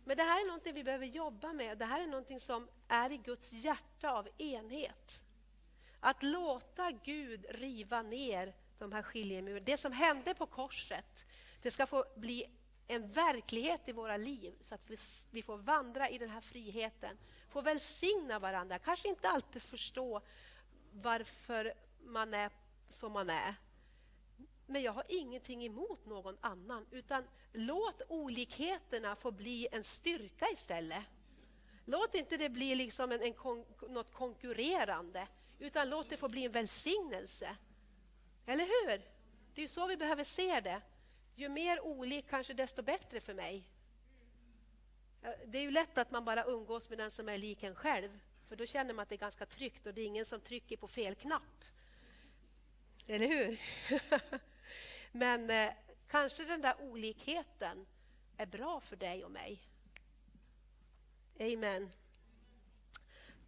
Men 0.04 0.16
det 0.16 0.22
här 0.22 0.40
är 0.40 0.46
någonting 0.46 0.74
vi 0.74 0.84
behöver 0.84 1.06
jobba 1.06 1.52
med. 1.52 1.78
Det 1.78 1.84
här 1.84 2.00
är 2.00 2.06
någonting 2.06 2.40
som 2.40 2.68
är 2.88 3.12
i 3.12 3.16
Guds 3.16 3.52
hjärta 3.52 4.10
av 4.10 4.28
enhet. 4.38 5.22
Att 6.00 6.22
låta 6.22 6.90
Gud 6.90 7.46
riva 7.48 8.02
ner 8.02 8.54
de 8.78 8.92
här 8.92 9.02
skiljemurarna. 9.02 9.64
Det 9.64 9.76
som 9.76 9.92
hände 9.92 10.34
på 10.34 10.46
korset, 10.46 11.26
det 11.62 11.70
ska 11.70 11.86
få 11.86 12.04
bli 12.16 12.44
en 12.88 13.12
verklighet 13.12 13.88
i 13.88 13.92
våra 13.92 14.16
liv 14.16 14.54
så 14.60 14.74
att 14.74 14.90
vi, 14.90 14.96
vi 15.30 15.42
får 15.42 15.56
vandra 15.56 16.08
i 16.08 16.18
den 16.18 16.30
här 16.30 16.40
friheten. 16.40 17.18
Få 17.48 17.60
välsigna 17.60 18.38
varandra, 18.38 18.78
kanske 18.78 19.08
inte 19.08 19.28
alltid 19.28 19.62
förstå 19.62 20.22
varför 21.02 21.74
man 22.04 22.34
är 22.34 22.50
som 22.88 23.12
man 23.12 23.30
är. 23.30 23.54
Men 24.66 24.82
jag 24.82 24.92
har 24.92 25.04
ingenting 25.08 25.64
emot 25.66 26.06
någon 26.06 26.36
annan, 26.40 26.86
utan 26.90 27.24
låt 27.52 28.02
olikheterna 28.08 29.16
få 29.16 29.30
bli 29.30 29.68
en 29.72 29.84
styrka 29.84 30.48
istället. 30.52 31.04
Låt 31.84 32.14
inte 32.14 32.36
det 32.36 32.48
bli 32.48 32.74
liksom 32.74 33.12
en, 33.12 33.22
en 33.22 33.32
kon, 33.32 33.64
något 33.88 34.12
konkurrerande, 34.12 35.28
utan 35.58 35.90
låt 35.90 36.08
det 36.08 36.16
få 36.16 36.28
bli 36.28 36.44
en 36.44 36.52
välsignelse. 36.52 37.56
Eller 38.46 38.64
hur? 38.64 39.02
Det 39.54 39.62
är 39.62 39.68
så 39.68 39.86
vi 39.86 39.96
behöver 39.96 40.24
se 40.24 40.60
det. 40.60 40.80
Ju 41.34 41.48
mer 41.48 41.86
olik, 41.86 42.30
kanske 42.30 42.54
desto 42.54 42.82
bättre 42.82 43.20
för 43.20 43.34
mig. 43.34 43.68
Det 45.46 45.58
är 45.58 45.62
ju 45.62 45.70
lätt 45.70 45.98
att 45.98 46.10
man 46.10 46.24
bara 46.24 46.44
umgås 46.44 46.88
med 46.88 46.98
den 46.98 47.10
som 47.10 47.28
är 47.28 47.38
lik 47.38 47.62
en 47.62 47.74
själv. 47.74 48.20
För 48.48 48.56
då 48.56 48.66
känner 48.66 48.94
man 48.94 49.02
att 49.02 49.08
det 49.08 49.14
är 49.14 49.18
ganska 49.18 49.46
tryggt 49.46 49.86
och 49.86 49.94
det 49.94 50.00
är 50.00 50.06
ingen 50.06 50.26
som 50.26 50.40
trycker 50.40 50.76
på 50.76 50.88
fel 50.88 51.14
knapp. 51.14 51.64
Eller 53.06 53.26
hur? 53.26 53.60
Men 55.12 55.50
eh, 55.50 55.72
kanske 56.08 56.44
den 56.44 56.60
där 56.60 56.74
olikheten 56.80 57.86
är 58.36 58.46
bra 58.46 58.80
för 58.80 58.96
dig 58.96 59.24
och 59.24 59.30
mig. 59.30 59.62
Amen. 61.40 61.90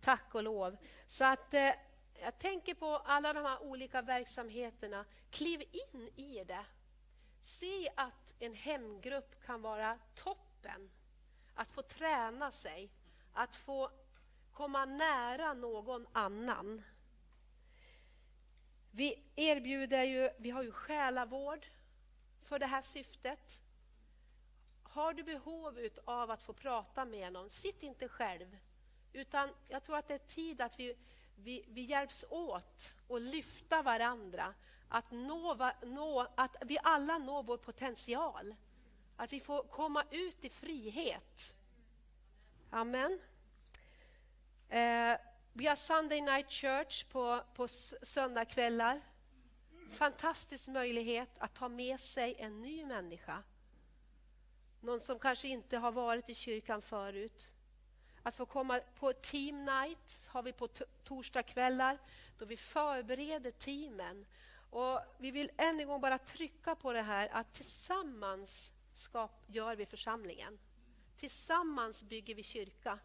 Tack 0.00 0.34
och 0.34 0.42
lov. 0.42 0.76
Så 1.08 1.24
att 1.24 1.54
eh, 1.54 1.72
jag 2.20 2.38
tänker 2.38 2.74
på 2.74 2.86
alla 2.96 3.32
de 3.32 3.44
här 3.44 3.62
olika 3.62 4.02
verksamheterna. 4.02 5.04
Kliv 5.30 5.62
in 5.62 6.08
i 6.16 6.44
det. 6.44 6.64
Se 7.40 7.90
att 7.96 8.34
en 8.38 8.54
hemgrupp 8.54 9.44
kan 9.46 9.62
vara 9.62 9.98
toppen. 10.14 10.90
Att 11.54 11.72
få 11.72 11.82
träna 11.82 12.50
sig, 12.50 12.90
att 13.32 13.56
få 13.56 13.90
komma 14.58 14.84
nära 14.84 15.54
någon 15.54 16.06
annan. 16.12 16.82
Vi 18.90 19.22
erbjuder 19.36 20.04
ju, 20.04 20.30
vi 20.38 20.50
har 20.50 20.62
ju 20.62 20.72
själavård 20.72 21.66
för 22.42 22.58
det 22.58 22.66
här 22.66 22.82
syftet. 22.82 23.62
Har 24.82 25.12
du 25.12 25.22
behov 25.22 25.88
av 26.04 26.30
att 26.30 26.42
få 26.42 26.52
prata 26.52 27.04
med 27.04 27.32
någon, 27.32 27.50
sitt 27.50 27.82
inte 27.82 28.08
själv. 28.08 28.58
Utan 29.12 29.50
jag 29.68 29.82
tror 29.82 29.96
att 29.96 30.08
det 30.08 30.14
är 30.14 30.34
tid 30.34 30.60
att 30.60 30.78
vi, 30.80 30.96
vi, 31.36 31.64
vi 31.68 31.82
hjälps 31.82 32.24
åt 32.30 32.94
och 33.08 33.20
lyfta 33.20 33.82
varandra. 33.82 34.54
Att, 34.88 35.10
nå, 35.10 35.72
nå, 35.82 36.26
att 36.34 36.56
vi 36.60 36.78
alla 36.82 37.18
når 37.18 37.42
vår 37.42 37.56
potential. 37.56 38.54
Att 39.16 39.32
vi 39.32 39.40
får 39.40 39.62
komma 39.62 40.04
ut 40.10 40.44
i 40.44 40.48
frihet. 40.48 41.54
Amen. 42.70 43.20
Eh, 44.68 45.16
vi 45.52 45.66
har 45.66 45.76
Sunday 45.76 46.20
Night 46.20 46.50
Church 46.50 47.04
på, 47.08 47.42
på 47.54 47.68
söndagskvällar. 48.02 49.00
Fantastisk 49.90 50.68
möjlighet 50.68 51.38
att 51.38 51.54
ta 51.54 51.68
med 51.68 52.00
sig 52.00 52.34
en 52.38 52.62
ny 52.62 52.84
människa. 52.84 53.42
Någon 54.80 55.00
som 55.00 55.18
kanske 55.18 55.48
inte 55.48 55.78
har 55.78 55.92
varit 55.92 56.28
i 56.28 56.34
kyrkan 56.34 56.82
förut. 56.82 57.52
Att 58.22 58.34
få 58.34 58.46
komma 58.46 58.80
på 58.94 59.12
team 59.12 59.64
night 59.64 60.26
har 60.26 60.42
vi 60.42 60.52
på 60.52 60.68
torsdagskvällar 61.04 61.98
då 62.38 62.44
vi 62.44 62.56
förbereder 62.56 63.50
teamen. 63.50 64.26
Och 64.70 65.00
vi 65.18 65.30
vill 65.30 65.50
än 65.56 65.80
en 65.80 65.86
gång 65.86 66.00
bara 66.00 66.18
trycka 66.18 66.74
på 66.74 66.92
det 66.92 67.02
här 67.02 67.28
att 67.32 67.52
tillsammans 67.52 68.72
skap, 68.94 69.44
gör 69.46 69.76
vi 69.76 69.86
församlingen. 69.86 70.58
Tillsammans 71.16 72.02
bygger 72.02 72.34
vi 72.34 72.42
kyrka. 72.42 72.98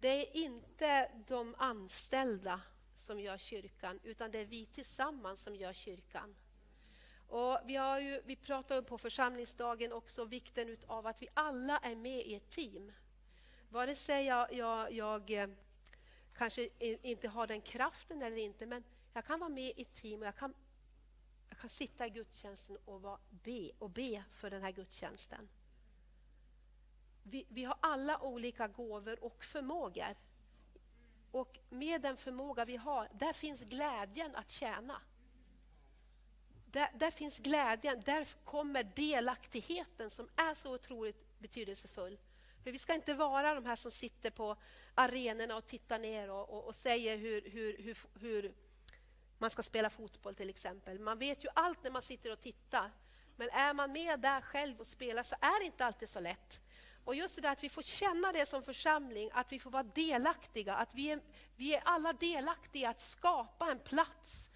Det 0.00 0.08
är 0.08 0.36
inte 0.36 1.10
de 1.26 1.54
anställda 1.58 2.60
som 2.96 3.20
gör 3.20 3.38
kyrkan, 3.38 4.00
utan 4.02 4.30
det 4.30 4.38
är 4.38 4.44
vi 4.44 4.66
tillsammans 4.66 5.42
som 5.42 5.56
gör 5.56 5.72
kyrkan. 5.72 6.34
Och 7.28 7.58
vi, 7.66 7.76
har 7.76 8.00
ju, 8.00 8.22
vi 8.24 8.36
pratar 8.36 8.82
på 8.82 8.98
församlingsdagen 8.98 9.92
också 9.92 10.24
vikten 10.24 10.76
av 10.86 11.06
att 11.06 11.22
vi 11.22 11.28
alla 11.34 11.78
är 11.78 11.96
med 11.96 12.26
i 12.26 12.34
ett 12.34 12.48
team. 12.48 12.92
Vare 13.68 13.94
sig 13.94 14.24
jag, 14.26 14.52
jag, 14.52 14.92
jag 14.92 15.30
eh, 15.30 15.48
kanske 16.34 16.68
inte 16.78 17.28
har 17.28 17.46
den 17.46 17.60
kraften 17.60 18.22
eller 18.22 18.36
inte, 18.36 18.66
men 18.66 18.84
jag 19.12 19.24
kan 19.24 19.40
vara 19.40 19.50
med 19.50 19.72
i 19.76 19.82
ett 19.82 19.94
team 19.94 20.20
och 20.20 20.26
jag 20.26 20.36
kan, 20.36 20.54
jag 21.48 21.58
kan 21.58 21.70
sitta 21.70 22.06
i 22.06 22.10
gudstjänsten 22.10 22.76
och, 22.84 23.02
vara, 23.02 23.18
be, 23.30 23.70
och 23.78 23.90
be 23.90 24.24
för 24.32 24.50
den 24.50 24.62
här 24.62 24.72
gudstjänsten. 24.72 25.48
Vi, 27.22 27.46
vi 27.48 27.64
har 27.64 27.76
alla 27.80 28.18
olika 28.22 28.68
gåvor 28.68 29.24
och 29.24 29.44
förmågor. 29.44 30.16
Och 31.30 31.58
med 31.68 32.02
den 32.02 32.16
förmåga 32.16 32.64
vi 32.64 32.76
har, 32.76 33.08
där 33.14 33.32
finns 33.32 33.62
glädjen 33.62 34.36
att 34.36 34.50
tjäna. 34.50 35.02
Där, 36.66 36.90
där, 36.94 37.10
finns 37.10 37.38
glädjen, 37.38 38.02
där 38.04 38.28
kommer 38.44 38.82
delaktigheten 38.82 40.10
som 40.10 40.28
är 40.36 40.54
så 40.54 40.74
otroligt 40.74 41.38
betydelsefull. 41.38 42.18
För 42.64 42.72
vi 42.72 42.78
ska 42.78 42.94
inte 42.94 43.14
vara 43.14 43.54
de 43.54 43.66
här 43.66 43.76
som 43.76 43.90
sitter 43.90 44.30
på 44.30 44.56
arenorna 44.94 45.56
och 45.56 45.66
tittar 45.66 45.98
ner 45.98 46.30
och, 46.30 46.50
och, 46.50 46.64
och 46.64 46.74
säger 46.74 47.16
hur, 47.16 47.50
hur, 47.50 47.78
hur, 47.78 47.98
hur, 48.20 48.54
man 49.38 49.50
ska 49.50 49.62
spela 49.62 49.90
fotboll 49.90 50.34
till 50.34 50.50
exempel. 50.50 50.98
Man 50.98 51.18
vet 51.18 51.44
ju 51.44 51.48
allt 51.54 51.82
när 51.82 51.90
man 51.90 52.02
sitter 52.02 52.32
och 52.32 52.40
tittar. 52.40 52.90
Men 53.36 53.50
är 53.50 53.74
man 53.74 53.92
med 53.92 54.20
där 54.20 54.40
själv 54.40 54.80
och 54.80 54.86
spelar 54.86 55.22
så 55.22 55.36
är 55.40 55.60
det 55.60 55.66
inte 55.66 55.84
alltid 55.84 56.08
så 56.08 56.20
lätt. 56.20 56.60
Och 57.10 57.16
just 57.16 57.36
det 57.36 57.42
där 57.42 57.52
att 57.52 57.64
vi 57.64 57.68
får 57.68 57.82
känna 57.82 58.32
det 58.32 58.46
som 58.46 58.62
församling, 58.62 59.30
att 59.32 59.52
vi 59.52 59.58
får 59.58 59.70
vara 59.70 59.82
delaktiga, 59.82 60.74
att 60.74 60.94
vi 60.94 61.10
är, 61.10 61.20
vi 61.56 61.74
är 61.74 61.82
alla 61.84 62.12
delaktiga 62.12 62.90
att 62.90 63.00
skapa 63.00 63.70
en 63.70 63.78
plats. 63.78 64.50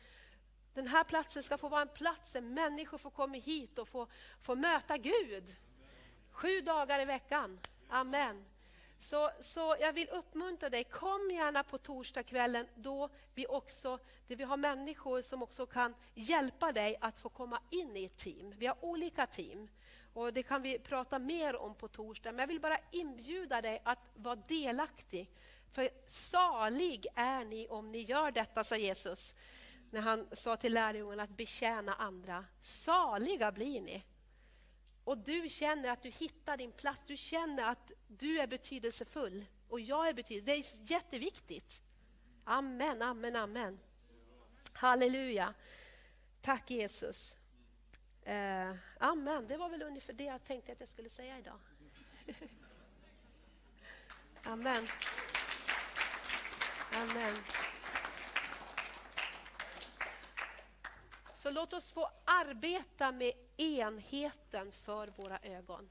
Den 0.74 0.86
här 0.86 1.04
platsen 1.04 1.42
ska 1.42 1.58
få 1.58 1.68
vara 1.68 1.82
en 1.82 1.88
plats 1.88 2.32
där 2.32 2.40
människor 2.40 2.98
får 2.98 3.10
komma 3.10 3.34
hit 3.34 3.78
och 3.78 3.88
få, 3.88 4.06
få 4.42 4.54
möta 4.54 4.96
Gud. 4.96 5.56
Sju 6.30 6.60
dagar 6.60 7.00
i 7.00 7.04
veckan. 7.04 7.58
Amen. 7.88 8.44
Så, 8.98 9.30
så 9.40 9.76
jag 9.80 9.92
vill 9.92 10.08
uppmuntra 10.08 10.70
dig, 10.70 10.84
kom 10.84 11.30
gärna 11.30 11.64
på 11.64 11.78
torsdagskvällen 11.78 12.66
då 12.74 13.08
vi 13.34 13.46
också 13.46 13.98
där 14.26 14.36
vi 14.36 14.44
har 14.44 14.56
människor 14.56 15.22
som 15.22 15.42
också 15.42 15.66
kan 15.66 15.94
hjälpa 16.14 16.72
dig 16.72 16.96
att 17.00 17.18
få 17.18 17.28
komma 17.28 17.60
in 17.70 17.96
i 17.96 18.04
ett 18.04 18.16
team. 18.16 18.54
Vi 18.58 18.66
har 18.66 18.84
olika 18.84 19.26
team. 19.26 19.68
Och 20.14 20.32
Det 20.32 20.42
kan 20.42 20.62
vi 20.62 20.78
prata 20.78 21.18
mer 21.18 21.56
om 21.56 21.74
på 21.74 21.88
torsdag, 21.88 22.32
men 22.32 22.38
jag 22.38 22.46
vill 22.46 22.60
bara 22.60 22.78
inbjuda 22.90 23.60
dig 23.60 23.82
att 23.84 23.98
vara 24.14 24.36
delaktig. 24.36 25.30
För 25.72 25.88
salig 26.06 27.06
är 27.14 27.44
ni 27.44 27.68
om 27.68 27.92
ni 27.92 28.02
gör 28.02 28.30
detta, 28.30 28.64
sa 28.64 28.76
Jesus 28.76 29.34
när 29.94 30.00
han 30.00 30.26
sa 30.32 30.56
till 30.56 30.72
lärjungarna 30.72 31.22
att 31.22 31.36
betjäna 31.36 31.94
andra. 31.94 32.44
Saliga 32.60 33.52
blir 33.52 33.80
ni. 33.80 34.04
Och 35.04 35.18
du 35.18 35.48
känner 35.48 35.90
att 35.90 36.02
du 36.02 36.10
hittar 36.10 36.56
din 36.56 36.72
plats, 36.72 37.00
du 37.06 37.16
känner 37.16 37.62
att 37.62 37.92
du 38.08 38.40
är 38.40 38.46
betydelsefull 38.46 39.44
och 39.68 39.80
jag 39.80 40.08
är 40.08 40.12
betydelsefull. 40.12 40.62
Det 40.62 40.90
är 40.90 40.92
jätteviktigt. 40.92 41.82
Amen, 42.44 43.02
amen, 43.02 43.36
amen. 43.36 43.78
Halleluja. 44.72 45.54
Tack 46.40 46.70
Jesus. 46.70 47.36
Eh, 48.24 48.76
amen, 48.98 49.46
det 49.46 49.56
var 49.56 49.68
väl 49.68 49.82
ungefär 49.82 50.12
det 50.12 50.24
jag 50.24 50.44
tänkte 50.44 50.72
att 50.72 50.80
jag 50.80 50.88
skulle 50.88 51.10
säga 51.10 51.38
idag. 51.38 51.58
amen. 54.44 54.88
Amen. 56.92 57.34
Så 61.34 61.50
låt 61.50 61.72
oss 61.72 61.92
få 61.92 62.10
arbeta 62.24 63.12
med 63.12 63.32
enheten 63.56 64.72
för 64.72 65.08
våra 65.16 65.38
ögon. 65.38 65.90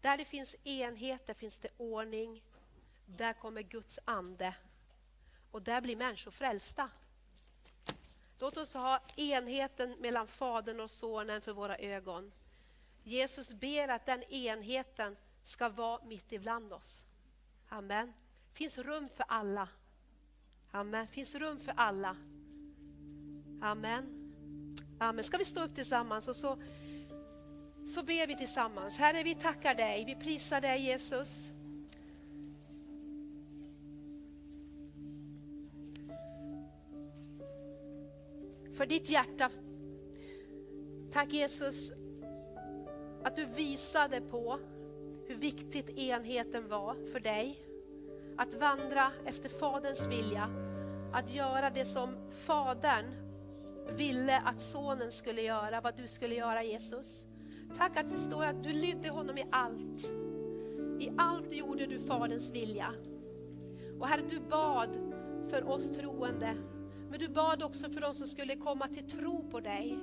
Där 0.00 0.16
det 0.16 0.24
finns 0.24 0.56
enhet, 0.64 1.26
där 1.26 1.34
finns 1.34 1.58
det 1.58 1.68
ordning. 1.76 2.42
Där 3.06 3.32
kommer 3.32 3.62
Guds 3.62 3.98
ande. 4.04 4.54
Och 5.50 5.62
där 5.62 5.80
blir 5.80 5.96
människor 5.96 6.30
frälsta. 6.30 6.90
Låt 8.38 8.56
oss 8.56 8.74
ha 8.74 9.00
enheten 9.16 9.94
mellan 10.00 10.26
Fadern 10.26 10.80
och 10.80 10.90
Sonen 10.90 11.40
för 11.40 11.52
våra 11.52 11.76
ögon. 11.76 12.32
Jesus 13.02 13.54
ber 13.54 13.88
att 13.88 14.06
den 14.06 14.22
enheten 14.22 15.16
ska 15.44 15.68
vara 15.68 16.04
mitt 16.04 16.32
ibland 16.32 16.72
oss. 16.72 17.04
Amen. 17.68 18.12
Det 18.52 18.58
finns 18.58 18.78
rum 18.78 19.08
för 19.16 19.24
alla. 19.28 19.68
Amen. 20.70 21.06
Det 21.06 21.12
finns 21.12 21.34
rum 21.34 21.60
för 21.60 21.74
alla. 21.76 22.16
Amen. 23.62 24.32
Amen. 24.98 25.24
Ska 25.24 25.36
vi 25.36 25.44
stå 25.44 25.64
upp 25.64 25.74
tillsammans 25.74 26.28
och 26.28 26.36
så, 26.36 26.56
så 27.94 28.02
ber 28.02 28.26
vi 28.26 28.36
tillsammans. 28.36 28.98
Herre, 28.98 29.22
vi 29.22 29.34
tackar 29.34 29.74
dig, 29.74 30.04
vi 30.04 30.14
prisar 30.14 30.60
dig 30.60 30.80
Jesus. 30.80 31.50
För 38.76 38.86
ditt 38.86 39.10
hjärta. 39.10 39.50
Tack 41.12 41.32
Jesus 41.32 41.92
att 43.24 43.36
du 43.36 43.44
visade 43.44 44.20
på 44.20 44.58
hur 45.26 45.34
viktigt 45.34 45.98
enheten 45.98 46.68
var 46.68 46.96
för 47.12 47.20
dig. 47.20 47.62
Att 48.36 48.54
vandra 48.54 49.12
efter 49.24 49.48
Faderns 49.48 50.06
vilja, 50.06 50.48
att 51.12 51.34
göra 51.34 51.70
det 51.70 51.84
som 51.84 52.16
Fadern 52.30 53.04
ville 53.96 54.38
att 54.38 54.60
sonen 54.60 55.10
skulle 55.10 55.42
göra, 55.42 55.80
vad 55.80 55.96
du 55.96 56.08
skulle 56.08 56.34
göra 56.34 56.62
Jesus. 56.62 57.26
Tack 57.78 57.96
att 57.96 58.10
det 58.10 58.16
står 58.16 58.44
att 58.44 58.62
du 58.62 58.72
lydde 58.72 59.08
honom 59.08 59.38
i 59.38 59.46
allt. 59.50 60.12
I 61.00 61.10
allt 61.18 61.52
gjorde 61.52 61.86
du 61.86 62.00
Faderns 62.00 62.50
vilja. 62.50 62.94
Och 64.00 64.08
Herre, 64.08 64.22
du 64.30 64.40
bad 64.40 64.98
för 65.50 65.68
oss 65.68 65.90
troende, 65.90 66.56
men 67.10 67.20
du 67.20 67.28
bad 67.28 67.62
också 67.62 67.90
för 67.90 68.00
de 68.00 68.14
som 68.14 68.26
skulle 68.26 68.56
komma 68.56 68.88
till 68.88 69.04
tro 69.04 69.48
på 69.50 69.60
dig. 69.60 69.98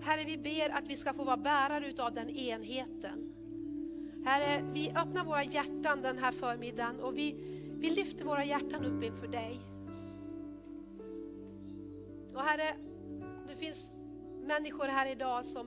Herre, 0.00 0.24
vi 0.24 0.38
ber 0.38 0.70
att 0.70 0.88
vi 0.88 0.96
ska 0.96 1.12
få 1.12 1.24
vara 1.24 1.36
bärare 1.36 1.88
utav 1.88 2.14
den 2.14 2.30
enheten. 2.30 3.32
Herre, 4.24 4.64
vi 4.72 4.90
öppnar 4.90 5.24
våra 5.24 5.44
hjärtan 5.44 6.02
den 6.02 6.18
här 6.18 6.32
förmiddagen 6.32 7.00
och 7.00 7.18
vi, 7.18 7.34
vi 7.78 7.90
lyfter 7.90 8.24
våra 8.24 8.44
hjärtan 8.44 8.84
upp 8.84 9.04
inför 9.04 9.28
dig. 9.28 9.60
Och 12.34 12.42
Herre, 12.42 12.76
det 13.48 13.56
finns 13.56 13.90
människor 14.46 14.84
här 14.84 15.06
idag 15.06 15.46
som, 15.46 15.66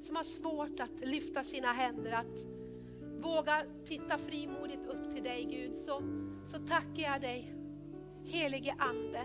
som 0.00 0.16
har 0.16 0.22
svårt 0.22 0.80
att 0.80 1.00
lyfta 1.08 1.44
sina 1.44 1.72
händer, 1.72 2.12
att 2.12 2.46
våga 3.22 3.62
titta 3.84 4.18
frimodigt 4.18 4.86
upp 4.86 5.14
till 5.14 5.22
dig 5.22 5.44
Gud. 5.44 5.76
Så, 5.76 6.02
så 6.46 6.58
tackar 6.58 7.02
jag 7.02 7.20
dig, 7.20 7.54
helige 8.24 8.74
Ande, 8.78 9.22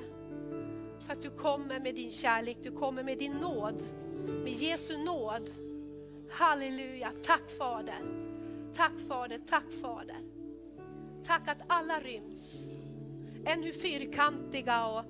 för 1.05 1.13
att 1.13 1.21
du 1.21 1.29
kommer 1.29 1.79
med 1.79 1.95
din 1.95 2.11
kärlek, 2.11 2.57
du 2.63 2.71
kommer 2.71 3.03
med 3.03 3.17
din 3.17 3.33
nåd, 3.33 3.83
med 4.43 4.53
Jesu 4.53 4.97
nåd. 4.97 5.49
Halleluja, 6.29 7.11
tack 7.23 7.49
Fader. 7.57 8.01
Tack 8.75 8.93
Fader, 9.07 9.39
tack 9.47 9.71
Fader. 9.81 10.19
Tack 11.23 11.47
att 11.47 11.61
alla 11.67 11.99
ryms. 11.99 12.67
Än 13.45 13.63
hur 13.63 13.73
fyrkantiga 13.73 14.85
och 14.87 15.05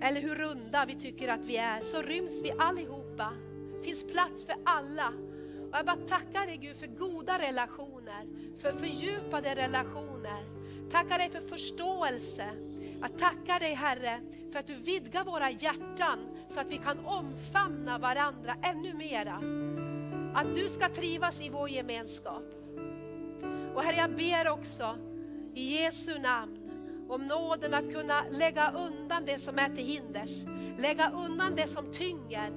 eller 0.00 0.20
hur 0.20 0.34
runda 0.34 0.84
vi 0.86 0.94
tycker 0.94 1.28
att 1.28 1.44
vi 1.44 1.56
är, 1.56 1.82
så 1.82 2.02
ryms 2.02 2.42
vi 2.42 2.50
allihopa. 2.58 3.32
Det 3.76 3.84
finns 3.84 4.06
plats 4.06 4.44
för 4.44 4.54
alla. 4.64 5.12
Och 5.70 5.78
jag 5.78 5.86
bara 5.86 5.96
tackar 5.96 6.46
dig 6.46 6.56
Gud 6.56 6.76
för 6.76 6.86
goda 6.86 7.38
relationer, 7.38 8.26
för 8.58 8.72
fördjupade 8.72 9.54
relationer. 9.54 10.44
Tackar 10.90 11.18
dig 11.18 11.30
för 11.30 11.40
förståelse. 11.40 12.48
Jag 13.00 13.18
tackar 13.18 13.60
dig 13.60 13.74
Herre 13.74 14.20
för 14.52 14.58
att 14.58 14.66
du 14.66 14.74
vidgar 14.74 15.24
våra 15.24 15.50
hjärtan 15.50 16.18
så 16.48 16.60
att 16.60 16.66
vi 16.66 16.76
kan 16.76 16.98
omfamna 17.06 17.98
varandra 17.98 18.56
ännu 18.62 18.94
mera. 18.94 19.34
Att 20.34 20.54
du 20.54 20.68
ska 20.68 20.88
trivas 20.88 21.40
i 21.40 21.48
vår 21.48 21.68
gemenskap. 21.68 22.42
Och 23.74 23.82
Herre 23.82 23.96
jag 23.96 24.10
ber 24.10 24.48
också 24.48 24.98
i 25.54 25.82
Jesu 25.82 26.18
namn 26.18 26.58
om 27.08 27.26
nåden 27.26 27.74
att 27.74 27.92
kunna 27.92 28.24
lägga 28.30 28.70
undan 28.70 29.24
det 29.24 29.38
som 29.38 29.58
är 29.58 29.68
till 29.68 29.86
hinders. 29.86 30.30
Lägga 30.78 31.10
undan 31.10 31.54
det 31.56 31.68
som 31.68 31.92
tynger. 31.92 32.52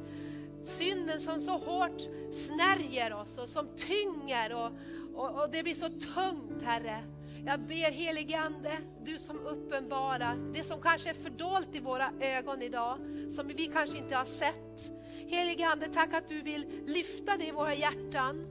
Synden 0.63 1.19
som 1.19 1.39
så 1.39 1.57
hårt 1.57 2.01
snärjer 2.31 3.13
oss 3.13 3.37
och 3.37 3.49
som 3.49 3.67
tynger 3.75 4.53
och, 4.53 4.71
och, 5.15 5.41
och 5.41 5.49
det 5.51 5.63
blir 5.63 5.75
så 5.75 5.89
tungt 5.89 6.63
Herre. 6.63 7.03
Jag 7.45 7.59
ber 7.59 7.91
helige 7.91 8.39
Ande, 8.39 8.77
du 9.03 9.17
som 9.17 9.39
uppenbarar 9.39 10.37
det 10.53 10.63
som 10.63 10.81
kanske 10.81 11.09
är 11.09 11.13
fördolt 11.13 11.75
i 11.75 11.79
våra 11.79 12.11
ögon 12.19 12.61
idag, 12.61 12.97
som 13.31 13.47
vi 13.47 13.65
kanske 13.65 13.97
inte 13.97 14.15
har 14.15 14.25
sett. 14.25 14.91
Helige 15.27 15.67
Ande, 15.67 15.87
tack 15.87 16.13
att 16.13 16.27
du 16.27 16.41
vill 16.41 16.65
lyfta 16.87 17.37
det 17.37 17.47
i 17.47 17.51
våra 17.51 17.75
hjärtan. 17.75 18.45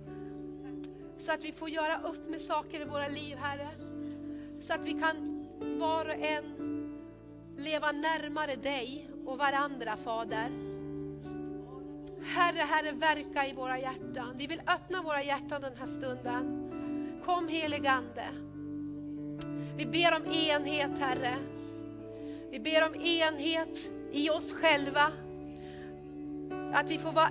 Så 1.18 1.32
att 1.32 1.45
vi 1.45 1.53
får 1.53 1.68
göra 1.68 2.01
upp 2.01 2.28
med 2.28 2.41
saker 2.41 2.80
i 2.80 2.84
våra 2.84 3.09
liv 3.09 3.36
Herre. 3.36 3.68
Så 4.61 4.74
att 4.74 4.84
vi 4.84 4.93
kan 4.93 5.47
var 5.78 6.09
och 6.09 6.24
en 6.24 6.45
leva 7.57 7.93
närmare 7.93 8.57
dig 8.57 9.11
och 9.26 9.38
varandra 9.38 9.97
Fader. 9.97 10.51
Herre, 12.24 12.59
Herre, 12.59 12.93
verka 12.93 13.47
i 13.47 13.53
våra 13.53 13.78
hjärtan. 13.78 14.34
Vi 14.36 14.47
vill 14.47 14.61
öppna 14.66 15.03
våra 15.03 15.22
hjärtan 15.22 15.61
den 15.61 15.76
här 15.76 15.86
stunden. 15.86 16.66
Kom 17.24 17.49
heligande. 17.49 18.49
Vi 19.81 19.87
ber 19.87 20.12
om 20.12 20.26
enhet 20.26 20.99
Herre. 20.99 21.37
Vi 22.51 22.61
ber 22.61 22.87
om 22.87 22.95
enhet 22.95 23.91
i 24.12 24.31
oss 24.31 24.53
själva. 24.53 25.12
Att 26.72 26.91
vi 26.91 26.99
får 26.99 27.12
vara 27.12 27.31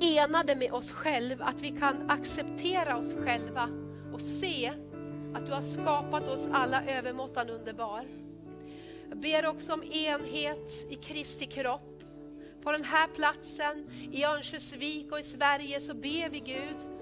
enade 0.00 0.56
med 0.56 0.72
oss 0.72 0.92
själva, 0.92 1.44
att 1.44 1.60
vi 1.60 1.70
kan 1.70 2.10
acceptera 2.10 2.96
oss 2.96 3.14
själva 3.14 3.68
och 4.12 4.20
se 4.20 4.72
att 5.34 5.46
du 5.46 5.52
har 5.52 5.62
skapat 5.62 6.28
oss 6.28 6.48
alla 6.52 6.84
övermåttan 6.84 7.50
underbar. 7.50 8.04
Jag 9.08 9.18
ber 9.18 9.46
också 9.46 9.72
om 9.72 9.82
enhet 9.82 10.86
i 10.90 10.94
Kristi 10.94 11.46
kropp. 11.46 12.02
På 12.62 12.72
den 12.72 12.84
här 12.84 13.08
platsen 13.08 13.90
i 14.12 14.24
Örnsköldsvik 14.24 15.12
och 15.12 15.20
i 15.20 15.22
Sverige 15.22 15.80
så 15.80 15.94
ber 15.94 16.28
vi 16.28 16.40
Gud 16.40 16.97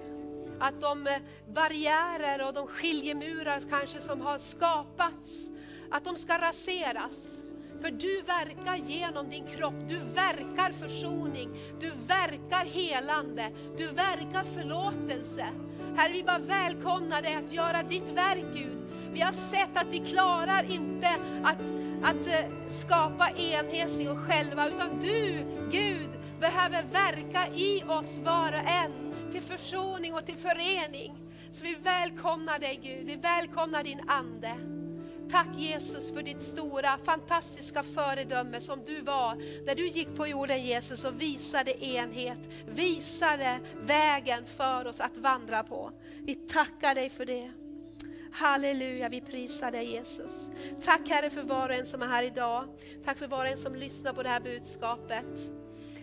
att 0.60 0.80
de 0.80 1.06
eh, 1.06 1.16
barriärer 1.54 2.46
och 2.48 2.54
de 2.54 2.66
skiljemurar 2.66 3.62
kanske 3.70 4.00
som 4.00 4.20
har 4.20 4.38
skapats, 4.38 5.48
att 5.90 6.04
de 6.04 6.16
ska 6.16 6.38
raseras. 6.38 7.42
För 7.80 7.90
du 7.90 8.22
verkar 8.22 8.76
genom 8.76 9.28
din 9.28 9.46
kropp, 9.46 9.74
du 9.88 9.98
verkar 9.98 10.72
försoning, 10.72 11.50
du 11.80 11.92
verkar 12.06 12.64
helande, 12.64 13.50
du 13.76 13.86
verkar 13.86 14.44
förlåtelse. 14.44 15.46
Herre, 15.96 16.12
vi 16.12 16.22
bara 16.22 16.38
välkomnar 16.38 17.22
dig 17.22 17.34
att 17.34 17.52
göra 17.52 17.82
ditt 17.82 18.08
verk 18.08 18.44
Gud. 18.54 18.78
Vi 19.12 19.20
har 19.20 19.32
sett 19.32 19.76
att 19.76 19.86
vi 19.90 19.98
klarar 19.98 20.64
inte 20.72 21.08
att, 21.44 21.60
att 22.02 22.26
eh, 22.26 22.50
skapa 22.68 23.30
enhet 23.30 24.00
i 24.00 24.08
oss 24.08 24.26
själva, 24.28 24.68
utan 24.68 25.00
du, 25.00 25.44
Gud, 25.70 26.10
behöver 26.40 26.82
verka 26.82 27.54
i 27.54 27.82
oss 27.88 28.18
var 28.24 28.52
och 28.52 28.70
en 28.70 29.05
till 29.36 29.58
försoning 29.58 30.14
och 30.14 30.26
till 30.26 30.36
förening. 30.36 31.14
Så 31.50 31.64
vi 31.64 31.74
välkomnar 31.74 32.58
dig 32.58 32.80
Gud, 32.82 33.06
vi 33.06 33.16
välkomnar 33.16 33.84
din 33.84 34.00
Ande. 34.06 34.56
Tack 35.30 35.48
Jesus 35.56 36.12
för 36.12 36.22
ditt 36.22 36.42
stora, 36.42 36.98
fantastiska 37.04 37.82
föredöme 37.82 38.60
som 38.60 38.84
du 38.84 39.00
var 39.00 39.34
när 39.66 39.74
du 39.74 39.88
gick 39.88 40.16
på 40.16 40.26
jorden 40.26 40.62
Jesus 40.64 41.04
och 41.04 41.20
visade 41.20 41.84
enhet, 41.84 42.38
visade 42.66 43.60
vägen 43.80 44.46
för 44.46 44.86
oss 44.86 45.00
att 45.00 45.16
vandra 45.16 45.62
på. 45.62 45.92
Vi 46.20 46.34
tackar 46.34 46.94
dig 46.94 47.10
för 47.10 47.26
det. 47.26 47.50
Halleluja, 48.32 49.08
vi 49.08 49.20
prisar 49.20 49.70
dig 49.70 49.92
Jesus. 49.92 50.50
Tack 50.82 51.08
Herre 51.08 51.30
för 51.30 51.42
var 51.42 51.68
och 51.68 51.74
en 51.74 51.86
som 51.86 52.02
är 52.02 52.06
här 52.06 52.22
idag. 52.22 52.64
Tack 53.04 53.18
för 53.18 53.26
var 53.26 53.44
och 53.44 53.50
en 53.50 53.58
som 53.58 53.74
lyssnar 53.74 54.12
på 54.12 54.22
det 54.22 54.28
här 54.28 54.40
budskapet. 54.40 55.50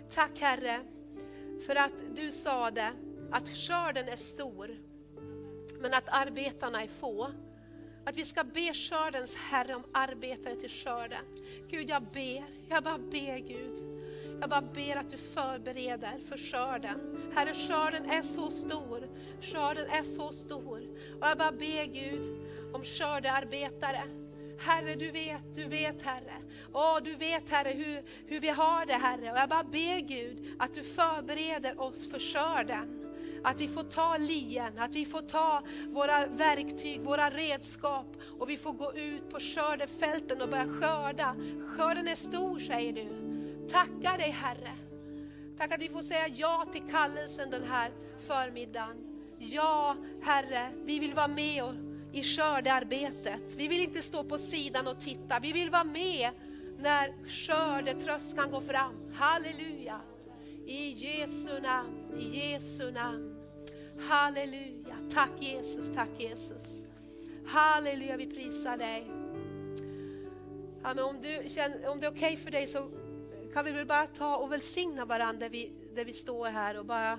Tack 0.09 0.39
Herre 0.39 0.79
för 1.65 1.75
att 1.75 1.93
du 2.15 2.31
sa 2.31 2.71
det, 2.71 2.91
att 3.33 3.49
skörden 3.49 4.09
är 4.09 4.15
stor, 4.15 4.69
men 5.79 5.93
att 5.93 6.09
arbetarna 6.09 6.83
är 6.83 6.87
få. 6.87 7.31
Att 8.05 8.17
vi 8.17 8.25
ska 8.25 8.43
be 8.43 8.73
skördens 8.73 9.35
Herre 9.35 9.75
om 9.75 9.83
arbetare 9.91 10.55
till 10.55 10.69
skörden. 10.69 11.25
Gud, 11.69 11.89
jag 11.89 12.03
ber, 12.03 12.45
jag 12.69 12.83
bara 12.83 12.97
ber 12.97 13.37
Gud. 13.37 13.77
Jag 14.39 14.49
bara 14.49 14.61
ber 14.61 14.95
att 14.95 15.09
du 15.09 15.17
förbereder 15.17 16.19
för 16.29 16.37
skörden. 16.37 17.31
Herre, 17.35 17.53
skörden 17.53 18.09
är 18.09 18.21
så 18.21 18.49
stor. 18.49 19.09
Skörden 19.41 19.89
är 19.89 20.03
så 20.03 20.31
stor. 20.31 20.81
Och 21.21 21.27
jag 21.27 21.37
bara 21.37 21.51
ber 21.51 21.85
Gud 21.85 22.25
om 22.73 22.83
skördearbetare. 22.83 24.03
Herre, 24.59 24.95
du 24.95 25.11
vet, 25.11 25.55
du 25.55 25.65
vet 25.65 26.01
Herre. 26.01 26.33
Åh, 26.73 26.97
du 27.03 27.15
vet 27.15 27.49
Herre 27.49 27.69
hur, 27.69 28.03
hur 28.25 28.39
vi 28.39 28.49
har 28.49 28.85
det 28.85 28.93
Herre. 28.93 29.31
Och 29.31 29.37
jag 29.37 29.49
bara 29.49 29.63
ber 29.63 29.99
Gud 29.99 30.55
att 30.59 30.73
du 30.73 30.83
förbereder 30.83 31.81
oss 31.81 32.11
för 32.11 32.19
skörden. 32.19 33.02
Att 33.43 33.59
vi 33.59 33.67
får 33.67 33.83
ta 33.83 34.17
lien, 34.17 34.79
att 34.79 34.95
vi 34.95 35.05
får 35.05 35.21
ta 35.21 35.63
våra 35.87 36.27
verktyg, 36.27 37.01
våra 37.01 37.29
redskap 37.29 38.07
och 38.39 38.49
vi 38.49 38.57
får 38.57 38.73
gå 38.73 38.93
ut 38.93 39.29
på 39.29 39.39
skördefälten 39.39 40.41
och 40.41 40.49
börja 40.49 40.67
skörda. 40.67 41.35
Skörden 41.67 42.07
är 42.07 42.15
stor 42.15 42.59
säger 42.59 42.93
du. 42.93 43.07
Tackar 43.69 44.17
dig 44.17 44.29
Herre. 44.29 44.71
Tack 45.57 45.71
att 45.71 45.81
vi 45.81 45.89
får 45.89 46.01
säga 46.01 46.27
ja 46.27 46.65
till 46.73 46.83
kallelsen 46.91 47.49
den 47.49 47.63
här 47.63 47.91
förmiddagen. 48.27 48.97
Ja 49.37 49.95
Herre, 50.21 50.71
vi 50.85 50.99
vill 50.99 51.13
vara 51.13 51.27
med 51.27 51.63
och, 51.63 51.73
i 52.13 52.23
skördearbetet. 52.23 53.43
Vi 53.55 53.67
vill 53.67 53.81
inte 53.81 54.01
stå 54.01 54.23
på 54.23 54.37
sidan 54.37 54.87
och 54.87 55.01
titta. 55.01 55.39
Vi 55.39 55.51
vill 55.51 55.69
vara 55.69 55.83
med 55.83 56.29
när 56.79 57.27
skördetröskan 57.27 58.51
går 58.51 58.61
fram. 58.61 59.13
Halleluja. 59.13 60.01
I 60.65 60.91
Jesu 60.91 61.59
namn, 61.59 62.19
i 62.19 62.51
Jesu 62.51 62.91
namn. 62.91 63.32
Halleluja. 64.07 64.95
Tack 65.09 65.31
Jesus, 65.39 65.91
tack 65.95 66.09
Jesus. 66.17 66.83
Halleluja, 67.45 68.17
vi 68.17 68.27
prisar 68.27 68.77
dig. 68.77 69.07
Ja, 70.83 70.93
men 70.93 71.03
om, 71.03 71.21
du 71.21 71.49
känner, 71.49 71.87
om 71.89 71.99
det 71.99 72.05
är 72.05 72.11
okej 72.11 72.33
okay 72.33 72.37
för 72.37 72.51
dig 72.51 72.67
så 72.67 72.89
kan 73.53 73.65
vi 73.65 73.71
väl 73.71 73.85
bara 73.85 74.07
ta 74.07 74.35
och 74.35 74.51
välsigna 74.51 75.05
varandra 75.05 75.39
där 75.39 75.49
vi, 75.49 75.71
där 75.95 76.05
vi 76.05 76.13
står 76.13 76.47
här 76.47 76.79
och 76.79 76.85
bara, 76.85 77.15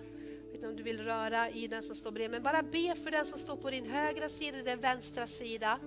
vet 0.47 0.55
inte 0.55 0.69
om 0.69 0.77
du 0.77 0.83
vill 0.83 1.05
röra 1.05 1.51
i 1.51 1.67
den 1.67 1.83
som 1.83 1.95
står 1.95 2.11
bredvid, 2.11 2.31
men 2.31 2.43
bara 2.43 2.63
be 2.63 2.95
för 3.05 3.11
den 3.11 3.27
som 3.27 3.39
står 3.39 3.57
på 3.57 3.71
din 3.71 3.87
högra 3.87 4.29
sida 4.29 4.59
och 4.59 4.65
din 4.65 4.81
vänstra 4.81 5.27
sida. 5.27 5.79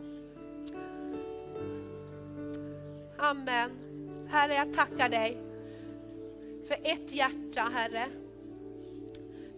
Amen. 3.17 3.71
Herre, 4.29 4.53
jag 4.53 4.73
tackar 4.73 5.09
dig 5.09 5.37
för 6.67 6.77
ett 6.83 7.11
hjärta, 7.11 7.61
Herre. 7.73 8.07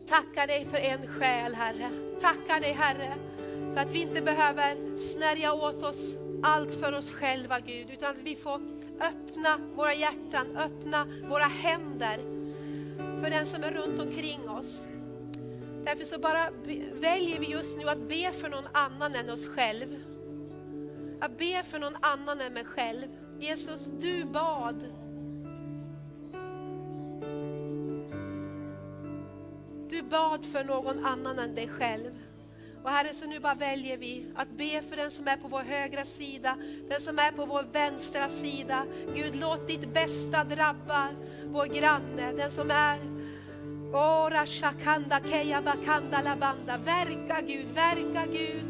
Tackar 0.10 0.47
dig 0.47 0.66
för 0.66 0.78
en 0.78 1.07
själ, 1.07 1.55
Herre. 1.55 1.89
Tackar 2.20 2.60
dig, 2.60 2.72
Herre, 2.72 3.16
för 3.74 3.82
att 3.82 3.91
vi 3.91 4.01
inte 4.01 4.22
behöver 4.22 4.97
snärja 4.97 5.53
åt 5.53 5.84
oss 5.84 6.18
allt 6.43 6.74
för 6.74 6.93
oss 6.93 7.12
själva, 7.12 7.60
Gud, 7.60 7.89
utan 7.89 8.12
att 8.12 8.22
vi 8.22 8.36
får 8.36 8.62
öppna 8.99 9.57
våra 9.76 9.93
hjärtan, 9.93 10.57
öppna 10.57 11.07
våra 11.30 11.43
händer 11.43 12.18
för 13.24 13.30
den 13.30 13.45
som 13.45 13.64
är 13.64 13.72
runt 13.72 13.99
omkring 13.99 14.49
oss. 14.49 14.88
Därför 15.86 16.03
så 16.03 16.20
bara 16.20 16.49
väljer 16.93 17.39
vi 17.39 17.45
just 17.45 17.78
nu 17.78 17.89
att 17.89 18.10
be 18.10 18.32
för 18.32 18.49
någon 18.49 18.68
annan 18.72 19.16
än 19.16 19.30
oss 19.30 19.47
själv. 19.47 19.88
Att 21.22 21.38
be 21.38 21.64
för 21.64 21.80
någon 21.80 21.97
annan 22.01 22.41
än 22.41 22.53
mig 22.53 22.66
själv. 22.66 23.07
Jesus, 23.39 23.91
du 23.99 24.26
bad 24.26 24.86
bad 30.10 30.45
för 30.45 30.64
någon 30.64 31.05
annan 31.05 31.39
än 31.39 31.55
dig 31.55 31.68
själv. 31.68 32.12
Och 32.84 32.89
Herre, 32.89 33.14
så 33.14 33.26
nu 33.26 33.39
bara 33.39 33.55
väljer 33.55 33.97
vi 33.97 34.26
att 34.36 34.49
be 34.49 34.82
för 34.89 34.95
den 34.95 35.12
som 35.12 35.28
är 35.28 35.38
på 35.38 35.47
vår 35.47 35.64
högra 35.64 36.05
sida, 36.05 36.57
den 36.89 37.01
som 37.01 37.20
är 37.20 37.32
på 37.32 37.45
vår 37.45 37.64
vänstra 37.72 38.30
sida. 38.30 38.86
Gud, 39.16 39.36
låt 39.36 39.68
ditt 39.68 39.93
bästa 39.93 40.43
drabba 40.43 41.07
vår 41.45 41.66
granne, 41.66 42.32
den 42.32 42.51
som 42.51 42.72
är 42.72 43.20
Ora 43.91 44.45
shakanda 44.45 45.20
keya 45.20 45.62
bakanda 45.62 46.22
labanda. 46.22 46.78
Verka 46.78 47.41
Gud, 47.41 47.66
verka 47.76 48.26
Gud. 48.32 48.64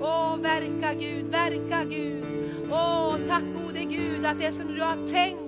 Åh, 0.00 0.36
verka 0.36 0.94
Gud, 0.94 1.24
verka 1.24 1.84
Gud. 1.84 2.24
Åh, 2.70 3.16
tack 3.28 3.44
gode 3.54 3.84
Gud 3.84 4.26
att 4.26 4.40
det 4.40 4.52
som 4.52 4.74
du 4.74 4.82
har 4.82 5.06
tänkt 5.06 5.47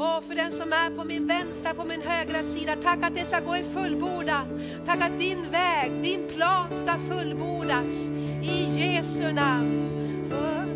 och 0.00 0.24
för 0.24 0.34
den 0.34 0.52
som 0.52 0.72
är 0.72 0.90
på 0.90 1.04
min 1.04 1.26
vänstra, 1.26 1.74
på 1.74 1.84
min 1.84 2.02
högra 2.02 2.42
sida, 2.42 2.76
tack 2.82 3.02
att 3.02 3.14
det 3.14 3.24
ska 3.24 3.40
gå 3.40 3.56
i 3.56 3.64
fullbordan. 3.64 4.60
Tack 4.86 5.02
att 5.02 5.18
din 5.18 5.50
väg, 5.50 6.02
din 6.02 6.28
plan 6.28 6.66
ska 6.72 6.98
fullbordas. 6.98 8.10
I 8.42 8.80
Jesu 8.80 9.32
namn. 9.32 9.90
Oh, 10.32 10.70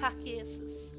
Tack 0.00 0.14
Jesus 0.24 0.95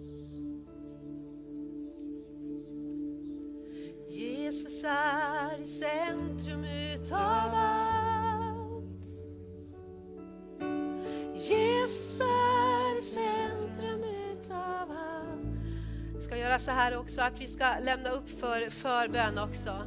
göra 16.58 16.66
så 16.66 16.72
här 16.72 16.98
också 16.98 17.22
att 17.22 17.42
vi 17.42 17.48
ska 17.48 17.66
lämna 17.82 18.10
upp 18.10 18.30
för 18.30 18.70
förbön 18.70 19.38
också. 19.38 19.84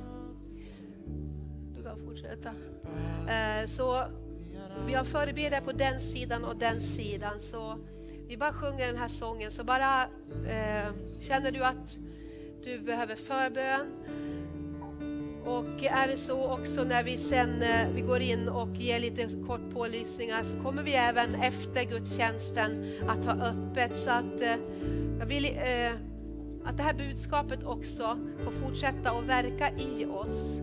Du 1.76 1.82
kan 1.82 1.98
fortsätta. 2.04 2.48
Eh, 3.32 3.66
så 3.66 4.04
vi 4.86 4.94
har 4.94 5.04
förebedjare 5.04 5.64
på 5.64 5.72
den 5.72 6.00
sidan 6.00 6.44
och 6.44 6.56
den 6.56 6.80
sidan. 6.80 7.40
Så 7.40 7.78
vi 8.28 8.36
bara 8.36 8.52
sjunger 8.52 8.86
den 8.86 8.96
här 8.96 9.08
sången. 9.08 9.50
Så 9.50 9.64
bara 9.64 10.02
eh, 10.48 10.92
känner 11.20 11.52
du 11.52 11.64
att 11.64 11.98
du 12.64 12.80
behöver 12.80 13.16
förbön 13.16 13.86
och 15.44 15.84
är 15.84 16.08
det 16.08 16.16
så 16.16 16.52
också 16.52 16.84
när 16.84 17.02
vi 17.02 17.16
sen 17.16 17.62
eh, 17.62 17.88
vi 17.94 18.00
går 18.00 18.20
in 18.20 18.48
och 18.48 18.68
ger 18.68 19.00
lite 19.00 19.28
kort 19.46 19.70
pålysningar 19.72 20.42
så 20.42 20.62
kommer 20.62 20.82
vi 20.82 20.92
även 20.92 21.34
efter 21.34 21.84
gudstjänsten 21.84 22.94
att 23.08 23.24
ha 23.24 23.32
öppet 23.32 23.96
så 23.96 24.10
att 24.10 24.40
eh, 24.40 24.56
jag 25.18 25.26
vill 25.26 25.44
eh, 25.44 26.09
att 26.70 26.76
det 26.76 26.82
här 26.82 26.94
budskapet 26.94 27.64
också 27.64 28.18
får 28.44 28.50
fortsätta 28.50 29.10
att 29.10 29.24
verka 29.24 29.70
i 29.70 30.06
oss. 30.06 30.58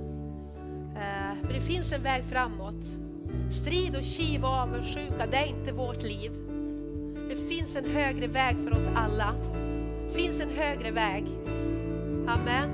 Eh, 0.96 1.46
för 1.46 1.54
det 1.54 1.62
finns 1.62 1.92
en 1.92 2.04
väg 2.04 2.24
framåt. 2.24 2.98
Strid 3.50 3.96
och 3.96 4.04
kiv 4.04 4.44
och 4.44 4.50
avundsjuka, 4.50 5.28
det 5.32 5.38
är 5.38 5.46
inte 5.46 5.72
vårt 5.72 6.04
liv. 6.04 6.32
Det 7.30 7.36
finns 7.36 7.76
en 7.76 7.86
högre 7.86 8.28
väg 8.28 8.56
för 8.64 8.72
oss 8.72 8.90
alla. 8.96 9.36
Det 10.08 10.14
finns 10.22 10.40
en 10.40 10.50
högre 10.50 10.92
väg. 10.92 11.26
Amen. 12.28 12.70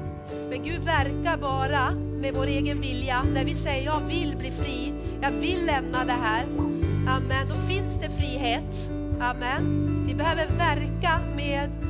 Men 0.49 0.63
Gud 0.63 0.83
verkar 0.83 1.37
bara 1.37 1.91
med 1.91 2.33
vår 2.33 2.47
egen 2.47 2.81
vilja. 2.81 3.23
När 3.33 3.45
vi 3.45 3.55
säger 3.55 3.85
jag 3.85 3.99
vill 3.99 4.35
bli 4.37 4.51
fri, 4.51 4.93
jag 5.21 5.31
vill 5.31 5.65
lämna 5.65 6.05
det 6.05 6.11
här. 6.21 6.43
Amen, 7.07 7.47
då 7.49 7.55
finns 7.55 7.99
det 8.01 8.09
frihet. 8.09 8.91
Amen. 9.19 10.03
Vi 10.07 10.15
behöver 10.15 10.47
verka 10.47 11.19
med 11.35 11.82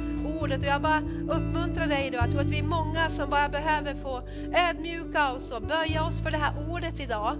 ordet 0.43 0.59
och 0.59 0.65
jag 0.65 0.81
bara 0.81 1.01
uppmuntrar 1.29 1.87
dig 1.87 2.07
idag, 2.07 2.23
Jag 2.23 2.31
tror 2.31 2.41
att 2.41 2.51
vi 2.51 2.59
är 2.59 2.63
många 2.63 3.09
som 3.09 3.29
bara 3.29 3.49
behöver 3.49 3.95
få 3.95 4.21
ödmjuka 4.53 5.33
oss 5.33 5.51
och 5.51 5.61
böja 5.61 6.05
oss 6.05 6.23
för 6.23 6.31
det 6.31 6.37
här 6.37 6.71
ordet 6.71 6.99
idag. 6.99 7.37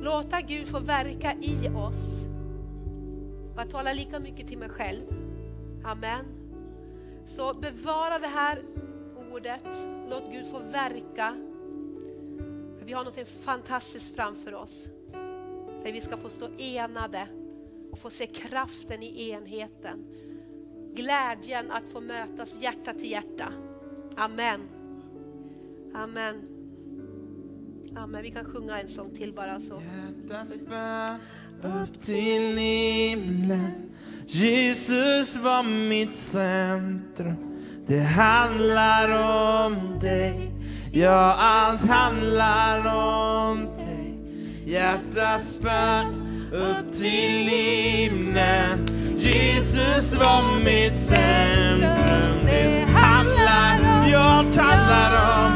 Låta 0.00 0.40
Gud 0.40 0.68
få 0.68 0.78
verka 0.78 1.34
i 1.42 1.68
oss. 1.68 2.24
Jag 3.56 3.70
talar 3.70 3.94
lika 3.94 4.18
mycket 4.18 4.48
till 4.48 4.58
mig 4.58 4.68
själv. 4.68 5.02
Amen. 5.84 6.24
Så 7.26 7.54
bevara 7.54 8.18
det 8.18 8.26
här 8.26 8.62
ordet. 9.32 9.88
Låt 10.10 10.32
Gud 10.32 10.46
få 10.50 10.58
verka. 10.58 11.36
Vi 12.84 12.92
har 12.92 13.04
något 13.04 13.28
fantastiskt 13.28 14.16
framför 14.16 14.54
oss. 14.54 14.88
Där 15.84 15.92
vi 15.92 16.00
ska 16.00 16.16
få 16.16 16.28
stå 16.28 16.48
enade 16.58 17.28
och 17.92 17.98
få 17.98 18.10
se 18.10 18.26
kraften 18.26 19.02
i 19.02 19.30
enheten. 19.30 20.04
Glädjen 20.96 21.70
att 21.70 21.92
få 21.92 22.00
mötas 22.00 22.56
hjärta 22.60 22.92
till 22.92 23.10
hjärta. 23.10 23.52
Amen. 24.16 24.60
Amen. 25.94 26.42
Amen. 27.96 28.22
Vi 28.22 28.30
kan 28.30 28.44
sjunga 28.44 28.80
en 28.80 28.88
sång 28.88 29.16
till 29.16 29.32
bara 29.32 29.60
så. 29.60 29.74
Hjärtats 29.74 30.58
bön 30.68 31.18
upp 31.62 32.02
till 32.02 32.56
himlen 32.56 33.90
Jesus 34.26 35.36
var 35.36 35.62
mitt 35.88 36.14
centrum 36.14 37.36
Det 37.86 38.00
handlar 38.00 39.08
om 39.64 39.98
dig 40.00 40.52
Ja, 40.92 41.36
allt 41.38 41.82
handlar 41.82 42.78
om 42.78 43.66
dig 43.76 44.18
Hjärtats 44.66 45.60
bön 45.60 46.25
upp 46.56 46.92
till 46.92 47.48
himlen. 47.48 48.86
Jesus 49.16 50.14
var 50.14 50.58
mitt 50.64 50.96
centrum. 50.96 52.44
Det 52.46 52.86
handlar, 52.92 54.08
ja, 54.12 54.36
allt 54.38 54.56
handlar 54.56 55.10
om. 55.12 55.52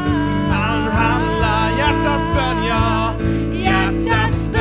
Han 0.51 0.81
handlar, 0.91 1.77
hjärtats 1.77 2.35
bön, 2.35 2.65
ja 2.67 3.13
Hjärtats 3.53 4.49
bön 4.49 4.60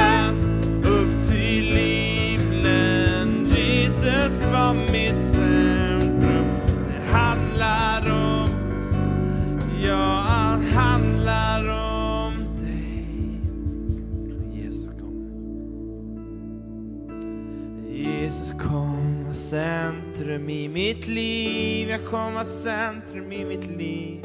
centrum 20.30 20.50
i 20.50 20.68
mitt 20.68 21.08
liv. 21.08 21.90
Jag 21.90 22.06
kom 22.06 22.34
var 22.34 22.44
centrum 22.44 23.32
i 23.32 23.44
mitt 23.44 23.66
liv. 23.66 24.24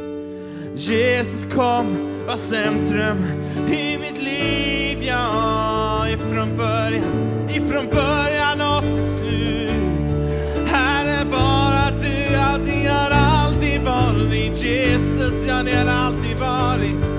Jesus 0.76 1.54
kom 1.54 1.98
var 2.28 2.38
centrum 2.38 3.18
i 3.68 3.98
mitt 3.98 4.24
liv. 4.24 4.98
Ja, 5.02 6.08
ifrån 6.10 6.58
början, 6.58 7.50
ifrån 7.50 7.86
början 7.86 8.62
och 8.62 8.84
till 8.84 9.18
slut. 9.18 10.68
Här 10.68 11.06
är 11.06 11.26
bara 11.26 12.00
du, 12.02 12.34
ja 12.34 12.58
det 12.66 12.88
har 12.88 13.12
alltid 13.12 13.82
varit. 13.82 14.64
Jesus, 14.64 15.48
ja 15.48 15.64
det 15.64 15.76
har 15.76 15.88
alltid 15.88 16.40
varit. 16.40 17.15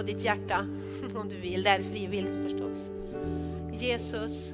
På 0.00 0.06
ditt 0.06 0.24
hjärta 0.24 0.66
om 1.14 1.28
du 1.28 1.36
vill. 1.36 1.62
Det 1.62 1.70
är 1.70 1.82
frivilligt 1.82 2.42
förstås. 2.42 2.90
Jesus. 3.72 4.52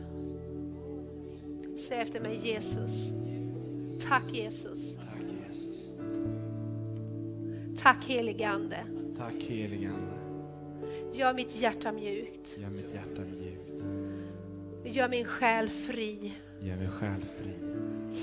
Säg 1.79 1.99
efter 1.99 2.21
mig 2.21 2.41
Jesus. 2.43 3.13
Tack 4.09 4.23
Jesus. 4.33 4.97
Tack 4.97 5.23
Jesus. 5.49 5.93
Tack 7.83 8.05
helige 8.05 8.49
Ande. 8.49 8.79
Tack 9.19 9.43
helige 9.43 9.89
Ande. 9.89 10.17
Gör 11.13 11.35
mitt 11.35 11.57
hjärta 11.57 11.93
mjukt. 11.93 12.57
Gör 12.59 12.71
mitt 12.71 12.95
hjärta 12.95 13.23
mjukt. 13.23 13.85
Gör 14.97 15.09
min 15.09 15.25
själ 15.25 15.69
fri. 15.69 16.33
Gör 16.61 16.77
mig 16.77 16.89
själ 16.89 17.25
fri. 17.25 17.53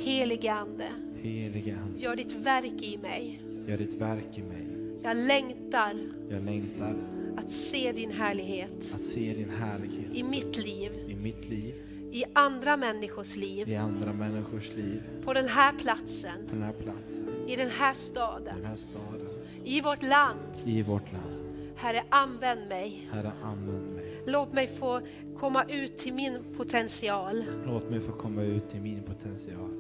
Helige 0.04 0.54
Ande. 0.54 0.88
Helige 1.22 1.78
Ande. 1.78 2.00
Gör 2.00 2.16
ditt 2.16 2.34
verk 2.34 2.84
i 2.84 2.98
mig. 2.98 3.42
Gör 3.68 3.78
ditt 3.78 3.94
verk 3.94 4.38
i 4.38 4.44
mig. 4.44 4.83
Jag 5.04 5.18
längtar 5.18 5.96
Jag 6.30 6.44
längtar 6.44 6.96
att 7.38 7.52
se 7.52 7.92
din 7.92 8.12
härlighet 8.12 8.74
att 8.74 9.02
se 9.02 9.34
din 9.34 9.50
härlighet 9.50 10.16
i 10.16 10.24
mitt 10.24 10.58
liv, 10.58 10.92
i 11.08 11.16
mitt 11.16 11.50
liv, 11.50 11.76
i 12.12 12.24
andra 12.34 12.78
människors 12.78 13.36
liv, 13.36 13.70
i 13.70 13.76
andra 13.76 14.14
människors 14.14 14.70
liv, 14.76 15.04
på 15.24 15.34
den 15.34 15.48
här 15.48 15.74
platsen, 15.74 16.48
på 16.48 16.56
den 16.56 16.64
här 16.64 16.74
platsen, 16.74 17.30
i 17.48 17.56
den 17.56 17.70
här 17.70 17.94
staden, 17.94 18.56
den 18.56 18.66
här 18.66 18.76
staden, 18.76 19.28
i 19.64 19.82
vårt 19.82 20.04
land. 20.04 20.40
i 20.66 20.82
vårt 20.82 21.12
land. 21.12 21.44
Herre, 21.76 22.04
använd 22.10 22.68
mig. 22.70 23.08
Herre, 23.12 23.32
använd 23.44 23.96
mig. 23.96 24.24
Låt 24.26 24.54
mig 24.54 24.68
få 24.68 25.02
komma 25.38 25.64
ut 25.64 25.98
till 25.98 26.14
min 26.14 26.38
potential. 26.58 27.44
Låt 27.66 27.90
mig 27.90 28.00
få 28.00 28.12
komma 28.12 28.44
ut 28.44 28.70
till 28.70 28.82
min 28.82 29.04
potential. 29.04 29.72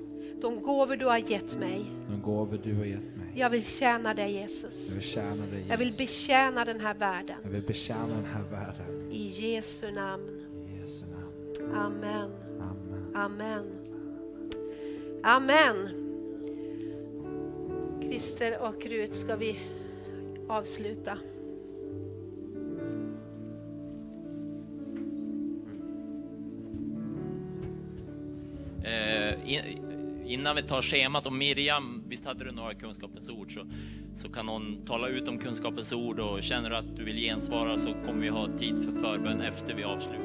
De 0.42 0.62
gåvor 0.62 0.96
du 0.96 1.06
har 1.06 1.18
gett 1.18 1.60
mig. 1.60 1.86
De 2.10 2.22
gåvor 2.22 2.60
du 2.64 2.76
har 2.76 2.86
gett 2.86 3.16
mig. 3.18 3.23
Jag 3.36 3.50
vill 3.50 3.64
tjäna 3.66 4.14
dig 4.14 4.32
Jesus. 4.32 4.88
Jag 4.90 4.96
vill 4.96 5.04
tjäna 5.04 5.46
dig 5.46 5.66
Jag 5.70 5.78
vill 5.78 5.88
Jesus. 5.88 5.98
betjäna 5.98 6.66
den 6.66 6.80
här 6.80 6.94
världen. 6.94 7.36
Jag 7.44 7.50
vill 7.50 7.62
betjäna 7.64 8.08
den 8.08 8.26
här 8.26 8.44
världen. 8.52 9.12
I 9.12 9.28
Jesu 9.28 9.92
namn. 9.92 10.42
I 10.68 10.82
Jesu 10.82 11.06
namn. 11.06 11.74
Amen. 11.76 12.32
Amen. 12.60 13.16
Amen. 13.16 13.66
Amen. 15.24 16.00
Christer 18.02 18.62
och 18.62 18.86
Rut, 18.86 19.16
ska 19.16 19.36
vi 19.36 19.60
avsluta? 20.50 21.18
Eh, 28.84 29.34
in- 29.54 29.83
innan 30.34 30.56
vi 30.56 30.62
tar 30.62 30.82
schemat, 30.82 31.26
och 31.26 31.34
Miriam, 31.34 32.04
visst 32.08 32.26
hade 32.26 32.44
du 32.44 32.52
några 32.52 32.74
kunskapens 32.74 33.30
ord, 33.30 33.54
så, 33.54 33.66
så 34.14 34.30
kan 34.30 34.46
någon 34.46 34.86
tala 34.86 35.08
ut 35.08 35.28
om 35.28 35.40
kunskapens 35.40 35.94
ord 35.94 36.20
och 36.20 36.44
känner 36.44 36.70
du 36.70 36.76
att 36.76 36.96
du 36.96 37.04
vill 37.04 37.18
gensvara 37.18 37.78
så 37.78 37.94
kommer 38.06 38.22
vi 38.22 38.30
ha 38.30 38.48
tid 38.58 38.76
för 38.76 39.02
förbön 39.02 39.42
efter 39.42 39.74
vi 39.74 39.84
avslutar. 39.84 40.20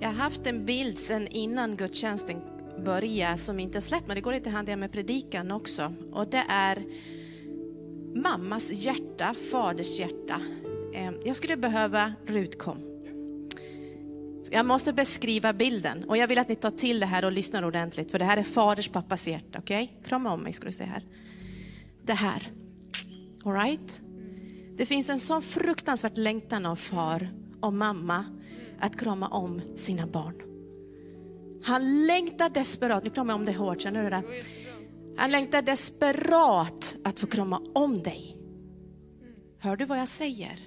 Jag 0.00 0.08
har 0.08 0.14
haft 0.14 0.46
en 0.46 0.66
bild 0.66 0.98
sedan 0.98 1.26
innan 1.26 1.76
gudstjänsten 1.76 2.40
började 2.84 3.38
som 3.38 3.60
inte 3.60 3.80
släppt 3.80 4.06
men 4.06 4.14
det 4.14 4.20
går 4.20 4.32
lite 4.32 4.50
hand 4.50 4.68
i 4.68 4.70
hand 4.70 4.80
med 4.80 4.92
predikan 4.92 5.50
också. 5.50 5.92
Och 6.12 6.28
det 6.30 6.44
är 6.48 6.84
mammas 8.14 8.72
hjärta, 8.72 9.34
faders 9.52 10.00
hjärta. 10.00 10.40
Eh, 10.94 11.12
jag 11.24 11.36
skulle 11.36 11.56
behöva 11.56 12.12
Rutkom. 12.26 12.89
Jag 14.52 14.66
måste 14.66 14.92
beskriva 14.92 15.52
bilden 15.52 16.04
och 16.04 16.16
jag 16.16 16.28
vill 16.28 16.38
att 16.38 16.48
ni 16.48 16.54
tar 16.54 16.70
till 16.70 17.00
det 17.00 17.06
här 17.06 17.24
och 17.24 17.32
lyssnar 17.32 17.62
ordentligt 17.62 18.10
för 18.10 18.18
det 18.18 18.24
här 18.24 18.36
är 18.36 18.42
faders 18.42 18.88
pappas 18.88 19.28
hjärta. 19.28 19.58
Okej? 19.58 20.00
Krama 20.04 20.32
om 20.32 20.40
mig 20.40 20.52
ska 20.52 20.64
du 20.64 20.72
se 20.72 20.84
här. 20.84 21.04
Det 22.02 22.14
här. 22.14 22.52
All 23.44 23.52
right? 23.52 24.00
Det 24.76 24.86
finns 24.86 25.10
en 25.10 25.18
sån 25.18 25.42
fruktansvärt 25.42 26.16
längtan 26.16 26.66
av 26.66 26.76
far 26.76 27.30
och 27.60 27.72
mamma 27.72 28.24
att 28.80 29.00
krama 29.00 29.28
om 29.28 29.62
sina 29.74 30.06
barn. 30.06 30.42
Han 31.64 32.06
längtar 32.06 32.48
desperat, 32.48 33.04
nu 33.04 33.10
kramar 33.10 33.32
jag 33.32 33.38
om 33.40 33.44
dig 33.44 33.54
hårt, 33.54 33.80
känner 33.80 34.04
du 34.04 34.10
det? 34.10 34.22
Han 35.16 35.30
längtar 35.30 35.62
desperat 35.62 36.96
att 37.04 37.18
få 37.18 37.26
krama 37.26 37.62
om 37.74 38.02
dig. 38.02 38.36
Hör 39.58 39.76
du 39.76 39.84
vad 39.84 39.98
jag 39.98 40.08
säger? 40.08 40.58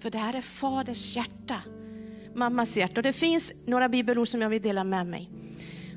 För 0.00 0.10
det 0.10 0.18
här 0.18 0.34
är 0.34 0.40
faders 0.40 1.16
hjärta, 1.16 1.62
mammas 2.34 2.76
hjärta. 2.76 2.96
Och 2.96 3.02
det 3.02 3.12
finns 3.12 3.52
några 3.66 3.88
bibelord 3.88 4.28
som 4.28 4.42
jag 4.42 4.48
vill 4.48 4.62
dela 4.62 4.84
med 4.84 5.06
mig. 5.06 5.30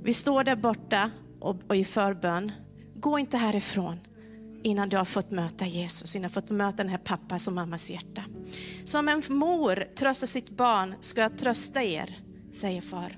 Vi 0.04 0.14
står 0.14 0.44
där 0.44 0.56
borta 0.56 1.12
och, 1.40 1.56
och 1.68 1.76
i 1.76 1.86
förbön. 1.86 2.52
Gå 2.96 3.20
inte 3.20 3.38
härifrån 3.38 4.00
innan 4.64 4.90
du 4.90 4.98
har 4.98 5.06
fått 5.06 5.32
möta 5.32 5.66
Jesus, 5.66 6.16
innan 6.16 6.22
du 6.22 6.36
har 6.36 6.42
fått 6.42 6.52
möta 6.52 6.78
den 6.78 6.90
här 6.90 6.98
pappas 6.98 7.48
och 7.48 7.54
mammas 7.54 7.92
hjärta. 7.92 8.24
Som 8.84 9.08
en 9.08 9.24
mor 9.28 9.84
tröstar 9.96 10.28
sitt 10.28 10.50
barn 10.50 10.96
ska 11.00 11.22
jag 11.22 11.38
trösta 11.38 11.84
er, 11.84 12.20
säger 12.52 12.82
far. 12.82 13.18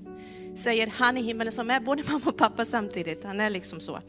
Säger 0.56 0.88
han 0.88 1.18
i 1.18 1.22
himmelen 1.22 1.52
som 1.52 1.70
är 1.70 1.80
både 1.80 2.04
mamma 2.08 2.26
och 2.26 2.38
pappa 2.38 2.66
samtidigt. 2.66 3.24
Han 3.24 3.40
är 3.40 3.50
liksom 3.50 3.80
så. 3.80 4.00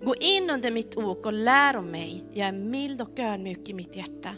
Gå 0.00 0.14
in 0.14 0.50
under 0.50 0.70
mitt 0.70 0.96
ok 0.96 1.26
och 1.26 1.32
lär 1.32 1.76
om 1.76 1.86
mig. 1.86 2.24
Jag 2.32 2.48
är 2.48 2.52
mild 2.52 3.02
och 3.02 3.18
ödmjuk 3.18 3.68
i 3.68 3.74
mitt 3.74 3.96
hjärta. 3.96 4.34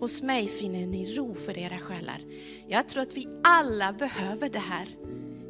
Hos 0.00 0.22
mig 0.22 0.48
finner 0.48 0.86
ni 0.86 1.14
ro 1.14 1.34
för 1.34 1.58
era 1.58 1.78
själar. 1.78 2.20
Jag 2.68 2.88
tror 2.88 3.02
att 3.02 3.16
vi 3.16 3.28
alla 3.44 3.92
behöver 3.92 4.48
det 4.48 4.58
här. 4.58 4.88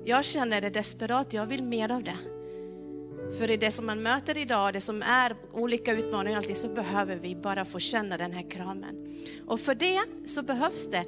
Jag 0.05 0.24
känner 0.24 0.61
det 0.61 0.70
desperat, 0.70 1.32
jag 1.32 1.46
vill 1.46 1.64
mer 1.64 1.90
av 1.90 2.03
det. 2.03 2.18
För 3.38 3.51
i 3.51 3.57
det 3.57 3.70
som 3.70 3.86
man 3.86 4.03
möter 4.03 4.38
idag, 4.38 4.72
det 4.72 4.80
som 4.80 5.03
är 5.03 5.36
olika 5.53 5.92
utmaningar, 5.92 6.38
allting, 6.38 6.57
så 6.57 6.68
behöver 6.68 7.16
vi 7.16 7.36
bara 7.36 7.64
få 7.64 7.78
känna 7.78 8.16
den 8.16 8.32
här 8.32 8.51
kramen. 8.51 9.24
Och 9.46 9.61
för 9.61 9.74
det 9.74 10.01
så 10.26 10.42
behövs 10.42 10.90
det, 10.90 11.05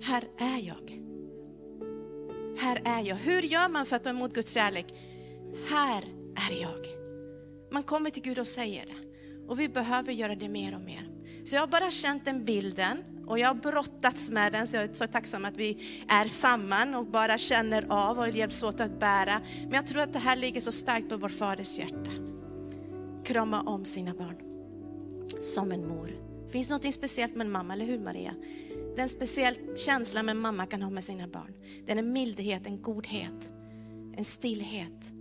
här 0.00 0.24
är 0.38 0.58
jag. 0.58 0.98
Här 2.58 2.82
är 2.84 3.00
jag. 3.00 3.16
Hur 3.16 3.42
gör 3.42 3.68
man 3.68 3.86
för 3.86 3.96
att 3.96 4.04
ta 4.04 4.10
emot 4.10 4.34
Guds 4.34 4.52
kärlek? 4.52 4.86
Här 5.68 6.04
är 6.50 6.62
jag. 6.62 6.86
Man 7.70 7.82
kommer 7.82 8.10
till 8.10 8.22
Gud 8.22 8.38
och 8.38 8.46
säger 8.46 8.86
det. 8.86 8.96
Och 9.48 9.60
vi 9.60 9.68
behöver 9.68 10.12
göra 10.12 10.34
det 10.34 10.48
mer 10.48 10.74
och 10.74 10.80
mer. 10.80 11.11
Så 11.44 11.56
jag 11.56 11.62
har 11.62 11.66
bara 11.66 11.90
känt 11.90 12.24
den 12.24 12.44
bilden 12.44 13.04
och 13.26 13.38
jag 13.38 13.48
har 13.48 13.54
brottats 13.54 14.30
med 14.30 14.52
den, 14.52 14.66
så 14.66 14.76
jag 14.76 14.84
är 14.84 14.92
så 14.92 15.06
tacksam 15.06 15.44
att 15.44 15.56
vi 15.56 15.78
är 16.08 16.24
samman 16.24 16.94
och 16.94 17.06
bara 17.06 17.38
känner 17.38 17.86
av 17.88 18.18
och 18.18 18.28
hjälps 18.28 18.62
åt 18.62 18.80
att 18.80 19.00
bära. 19.00 19.40
Men 19.62 19.72
jag 19.72 19.86
tror 19.86 20.02
att 20.02 20.12
det 20.12 20.18
här 20.18 20.36
ligger 20.36 20.60
så 20.60 20.72
starkt 20.72 21.08
på 21.08 21.16
vår 21.16 21.28
faders 21.28 21.78
hjärta. 21.78 22.10
Krama 23.24 23.62
om 23.62 23.84
sina 23.84 24.14
barn. 24.14 24.36
Som 25.40 25.72
en 25.72 25.88
mor. 25.88 26.06
Det 26.46 26.52
Finns 26.52 26.70
något 26.70 26.94
speciellt 26.94 27.36
med 27.36 27.46
en 27.46 27.52
mamma, 27.52 27.72
eller 27.72 27.84
hur 27.84 27.98
Maria? 27.98 28.34
Det 28.94 29.00
är 29.00 29.02
en 29.02 29.08
speciell 29.08 29.54
känsla 29.76 30.20
en 30.20 30.38
mamma 30.38 30.66
kan 30.66 30.82
ha 30.82 30.90
med 30.90 31.04
sina 31.04 31.28
barn. 31.28 31.54
Den 31.86 31.98
är 31.98 32.02
mildhet, 32.02 32.66
en 32.66 32.82
godhet, 32.82 33.52
en 34.16 34.24
stillhet. 34.24 35.12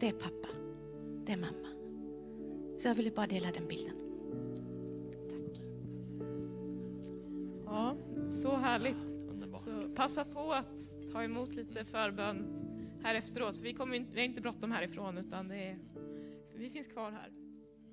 Det 0.00 0.08
är 0.08 0.12
pappa, 0.12 0.48
det 1.26 1.32
är 1.32 1.36
mamma. 1.36 1.68
Så 2.78 2.88
jag 2.88 2.94
ville 2.94 3.10
bara 3.10 3.26
dela 3.26 3.50
den 3.52 3.68
bilden. 3.68 3.99
Ja, 7.70 7.96
så 8.30 8.56
härligt. 8.56 8.96
Underbart. 9.30 9.60
Så 9.60 9.88
passa 9.96 10.24
på 10.24 10.52
att 10.52 11.10
ta 11.12 11.22
emot 11.22 11.54
lite 11.54 11.84
förbön 11.84 12.46
här 13.02 13.14
efteråt. 13.14 13.58
Vi, 13.62 13.74
kommer, 13.74 13.96
inte- 13.96 14.10
vi 14.14 14.20
har 14.20 14.24
inte 14.26 14.40
bråttom 14.40 14.72
härifrån 14.72 15.18
utan 15.18 15.48
det 15.48 15.56
är, 15.56 15.78
vi 16.54 16.70
finns 16.70 16.88
kvar 16.88 17.10
här. 17.10 17.28